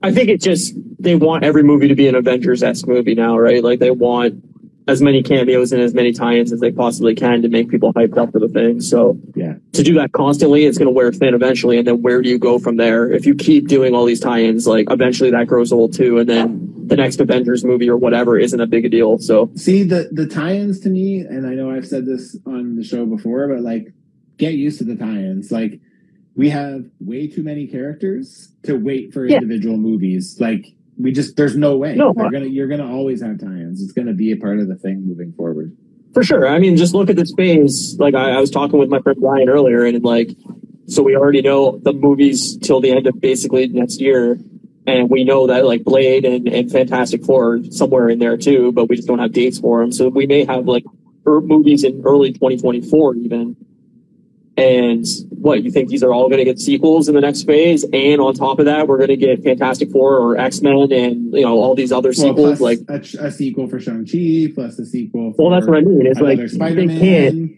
[0.03, 3.37] I think it just they want every movie to be an Avengers esque movie now,
[3.37, 3.63] right?
[3.63, 4.43] Like they want
[4.87, 8.17] as many cameos and as many tie-ins as they possibly can to make people hyped
[8.17, 8.81] up for the thing.
[8.81, 9.53] So Yeah.
[9.73, 11.77] to do that constantly, it's going to wear thin eventually.
[11.77, 13.09] And then where do you go from there?
[13.11, 16.73] If you keep doing all these tie-ins, like eventually that grows old too, and then
[16.87, 19.19] the next Avengers movie or whatever isn't a big a deal.
[19.19, 22.83] So see the the tie-ins to me, and I know I've said this on the
[22.83, 23.93] show before, but like
[24.37, 25.51] get used to the tie-ins.
[25.51, 25.79] Like
[26.35, 29.37] we have way too many characters to wait for Yeah.
[29.37, 30.37] individual movies.
[30.39, 30.65] Like
[30.97, 31.95] we just there's no way.
[31.95, 32.13] No.
[32.15, 33.81] You're gonna you're gonna always have tie-ins.
[33.81, 35.75] It's gonna be a part of the thing moving forward.
[36.13, 36.47] For sure.
[36.47, 37.95] I mean, just look at the space.
[37.97, 40.29] Like I, I was talking with my friend Ryan earlier, and like,
[40.87, 44.37] so we already know the movies till the end of basically next year,
[44.85, 48.73] and we know that like Blade and, and Fantastic Four are somewhere in there too,
[48.73, 49.91] but we just don't have dates for them.
[49.93, 50.83] So we may have like
[51.25, 53.55] er, movies in early 2024 even.
[54.61, 57.83] And what you think these are all going to get sequels in the next phase?
[57.91, 61.33] And on top of that, we're going to get Fantastic Four or X Men and
[61.33, 62.57] you know all these other Well, sequels.
[62.59, 65.33] plus like, a, a sequel for Shang Chi, plus a sequel.
[65.33, 66.05] For well, that's what I mean.
[66.05, 66.99] It's like they Spider-Man.
[66.99, 67.51] can't.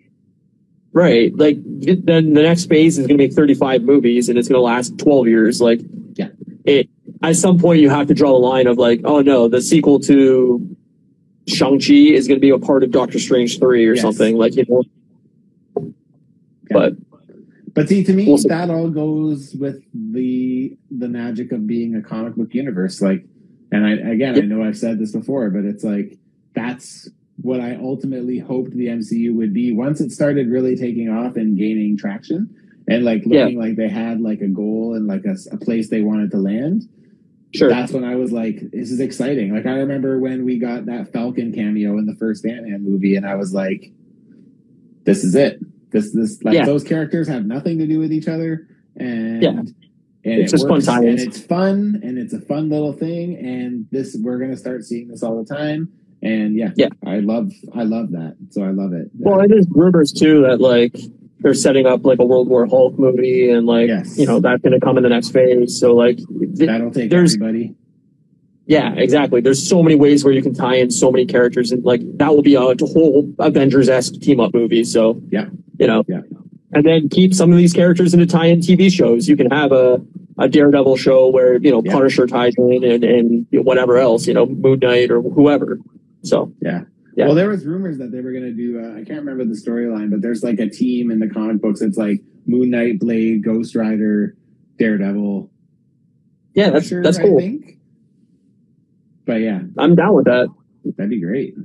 [0.93, 1.35] Right.
[1.35, 4.61] Like then the next phase is going to make 35 movies and it's going to
[4.61, 5.59] last 12 years.
[5.59, 5.79] Like,
[6.13, 6.29] Yeah.
[6.65, 6.87] It
[7.23, 9.99] at some point you have to draw the line of like, oh no, the sequel
[10.01, 10.77] to
[11.47, 14.01] Shang Chi is going to be a part of Doctor Strange three or Yes.
[14.03, 14.37] something.
[14.37, 14.83] Like you know.
[16.73, 16.93] But
[17.73, 18.49] But see, to me, We'll see.
[18.49, 23.01] that all goes with the the magic of being a comic book universe.
[23.01, 23.25] Like,
[23.71, 26.17] and I again, I know I've said this before, but it's like
[26.53, 27.09] that's
[27.41, 31.57] what I ultimately hoped the MCU would be once it started really taking off and
[31.57, 32.53] gaining traction,
[32.87, 33.45] and like Yeah.
[33.45, 36.87] looking like they had like a goal and like a place they wanted to land.
[37.55, 37.69] sure.
[37.69, 39.51] That's when I was like, this is exciting.
[39.53, 43.15] Like I remember when we got that Falcon cameo in the first Ant Man movie,
[43.15, 43.91] and I was like,
[45.05, 45.59] this is it.
[45.93, 46.65] This this like Yeah.
[46.65, 48.67] those characters have nothing to do with each other,
[48.97, 49.49] and Yeah.
[49.59, 49.73] and
[50.23, 54.17] It's it just fun and it's fun, and it's a fun little thing, and this
[54.21, 55.89] we're gonna start seeing this all the time.
[56.21, 56.87] And yeah, Yeah.
[57.05, 58.35] I love I love that.
[58.49, 59.11] So I love it.
[59.19, 60.97] well, and there's rumors too that like
[61.41, 64.17] they're setting up like a World War Hulk movie and like Yes.
[64.17, 65.77] you know that's going to come in the next phase.
[65.77, 67.75] So like th- That'll take there's- everybody.
[68.73, 69.39] Yeah, exactly.
[69.41, 72.33] There's so many ways where you can tie in so many characters, and like that
[72.35, 74.83] will be a whole Avengers esque team up movie.
[74.83, 75.49] So Yeah.
[75.79, 76.21] you know, Yeah.
[76.73, 79.27] and then keep some of these characters into tie in TV shows.
[79.29, 80.01] You can have a
[80.39, 81.93] a Daredevil show where you know Yeah.
[81.93, 85.79] Punisher ties in, and and whatever else, you know, Moon Knight or whoever.
[86.23, 86.81] So Yeah.
[87.15, 87.27] Yeah.
[87.27, 88.79] Well, there was rumors that they were going to do.
[88.79, 91.79] Uh, I can't remember the storyline, but there's like a team in the comic books.
[91.81, 94.35] It's like Moon Knight, Blade, Ghost Rider,
[94.79, 95.51] Daredevil.
[96.55, 97.37] yeah, that's Punisher, that's I cool.
[97.39, 97.77] think.
[99.25, 100.49] But yeah, I'm down with that.
[100.97, 101.55] that'd be great.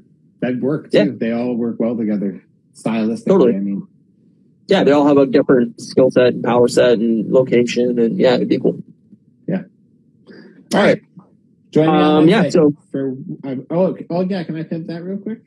[0.40, 0.98] That'd work too.
[0.98, 1.06] Yeah.
[1.12, 2.42] They all work well together,
[2.74, 3.26] stylistically.
[3.26, 3.56] Totally.
[3.56, 3.86] I mean,
[4.68, 8.34] Yeah, they all have a different skill set and power set and location, and yeah,
[8.34, 8.82] it'd be cool.
[9.48, 9.62] Yeah.
[10.74, 11.02] All right.
[11.70, 13.14] Join me on Um, yeah, so for
[13.44, 14.42] uh, oh oh yeah.
[14.44, 15.42] Can I pimp that real quick?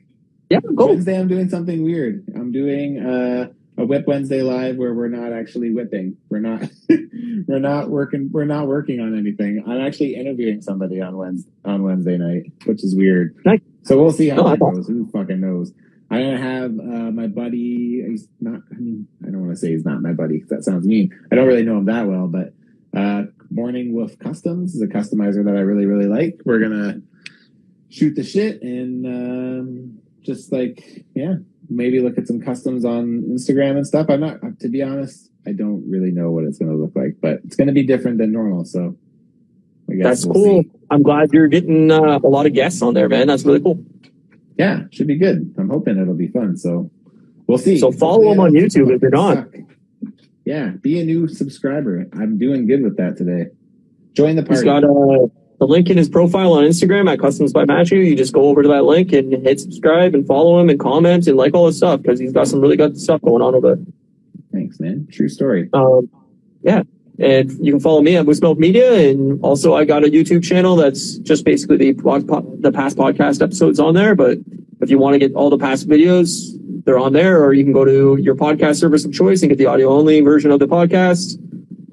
[0.50, 0.86] yeah, go.
[0.88, 2.24] Wednesday, I'm doing something weird.
[2.36, 6.16] I'm doing uh, a Whip Wednesday live where we're not actually whipping.
[6.28, 6.68] We're not.
[7.48, 8.30] we're not working.
[8.32, 9.64] We're not working on anything.
[9.66, 13.34] I'm actually interviewing somebody on Wednesday on Wednesday night, which is weird.
[13.44, 13.60] Nice.
[13.82, 14.86] So we'll see how Oh, I that goes.
[14.88, 15.72] Who fucking knows?
[16.10, 18.04] I'm gonna have uh, my buddy.
[18.06, 18.60] He's not.
[18.70, 21.10] I mean, I don't want to say he's not my buddy 'cause that sounds mean.
[21.32, 22.52] I don't really know him that well, but
[22.94, 26.40] uh, Morning Wolf Customs is a customizer that I really really like.
[26.44, 27.00] We're gonna
[27.88, 31.36] shoot the shit and um, just like yeah,
[31.68, 34.06] maybe look at some customs on Instagram and stuff.
[34.08, 35.30] I'm not to be honest.
[35.46, 38.32] I don't really know what it's gonna look like, but it's gonna be different than
[38.32, 38.64] normal.
[38.64, 38.96] So
[39.90, 40.62] I guess That's we'll cool.
[40.62, 40.70] see.
[40.90, 43.26] I'm glad you're getting uh, a lot of guests on there, man.
[43.26, 43.84] That's really cool.
[44.58, 45.54] Yeah, should be good.
[45.58, 46.56] I'm hoping it'll be fun.
[46.56, 46.90] So
[47.46, 47.78] we'll see.
[47.78, 49.48] So follow them on YouTube if you're not.
[50.44, 52.06] Yeah, be a new subscriber.
[52.12, 53.50] I'm doing good with that today.
[54.14, 54.64] Join the He's party.
[54.64, 55.28] got uh,
[55.62, 58.00] the link in his profile on Instagram at Customs by Matthew.
[58.00, 61.28] You just go over to that link and hit subscribe and follow him and comment
[61.28, 63.76] and like all his stuff because he's got some really good stuff going on over
[63.76, 63.84] there.
[64.52, 65.06] Thanks, man.
[65.12, 65.70] True story.
[65.72, 66.10] Um,
[66.62, 66.82] yeah.
[67.20, 69.08] And you can follow me at Moose Milk Media.
[69.08, 71.92] And also, I got a YouTube channel that's just basically the,
[72.58, 74.16] the past podcast episodes on there.
[74.16, 74.38] But
[74.80, 77.72] if you want to get all the past videos, they're on there, or you can
[77.72, 80.66] go to your podcast service of choice and get the audio only version of the
[80.66, 81.38] podcast.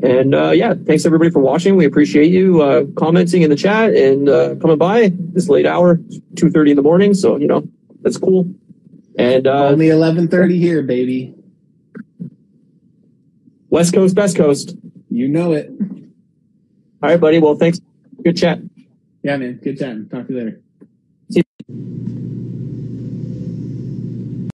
[0.01, 1.75] And uh, yeah, thanks everybody for watching.
[1.75, 5.99] We appreciate you uh, commenting in the chat and uh, coming by this late hour,
[6.35, 7.13] two thirty in the morning.
[7.13, 7.67] So you know
[8.01, 8.49] that's cool.
[9.17, 11.35] And uh, Only 11:30 here, baby.
[13.69, 14.75] West Coast, Best Coast.
[15.09, 15.69] You know it.
[17.01, 17.39] All right, buddy.
[17.39, 17.81] Well, thanks.
[18.23, 18.59] Good chat.
[19.21, 19.59] Yeah, man.
[19.61, 20.09] Good chat.
[20.09, 20.61] Talk to you later.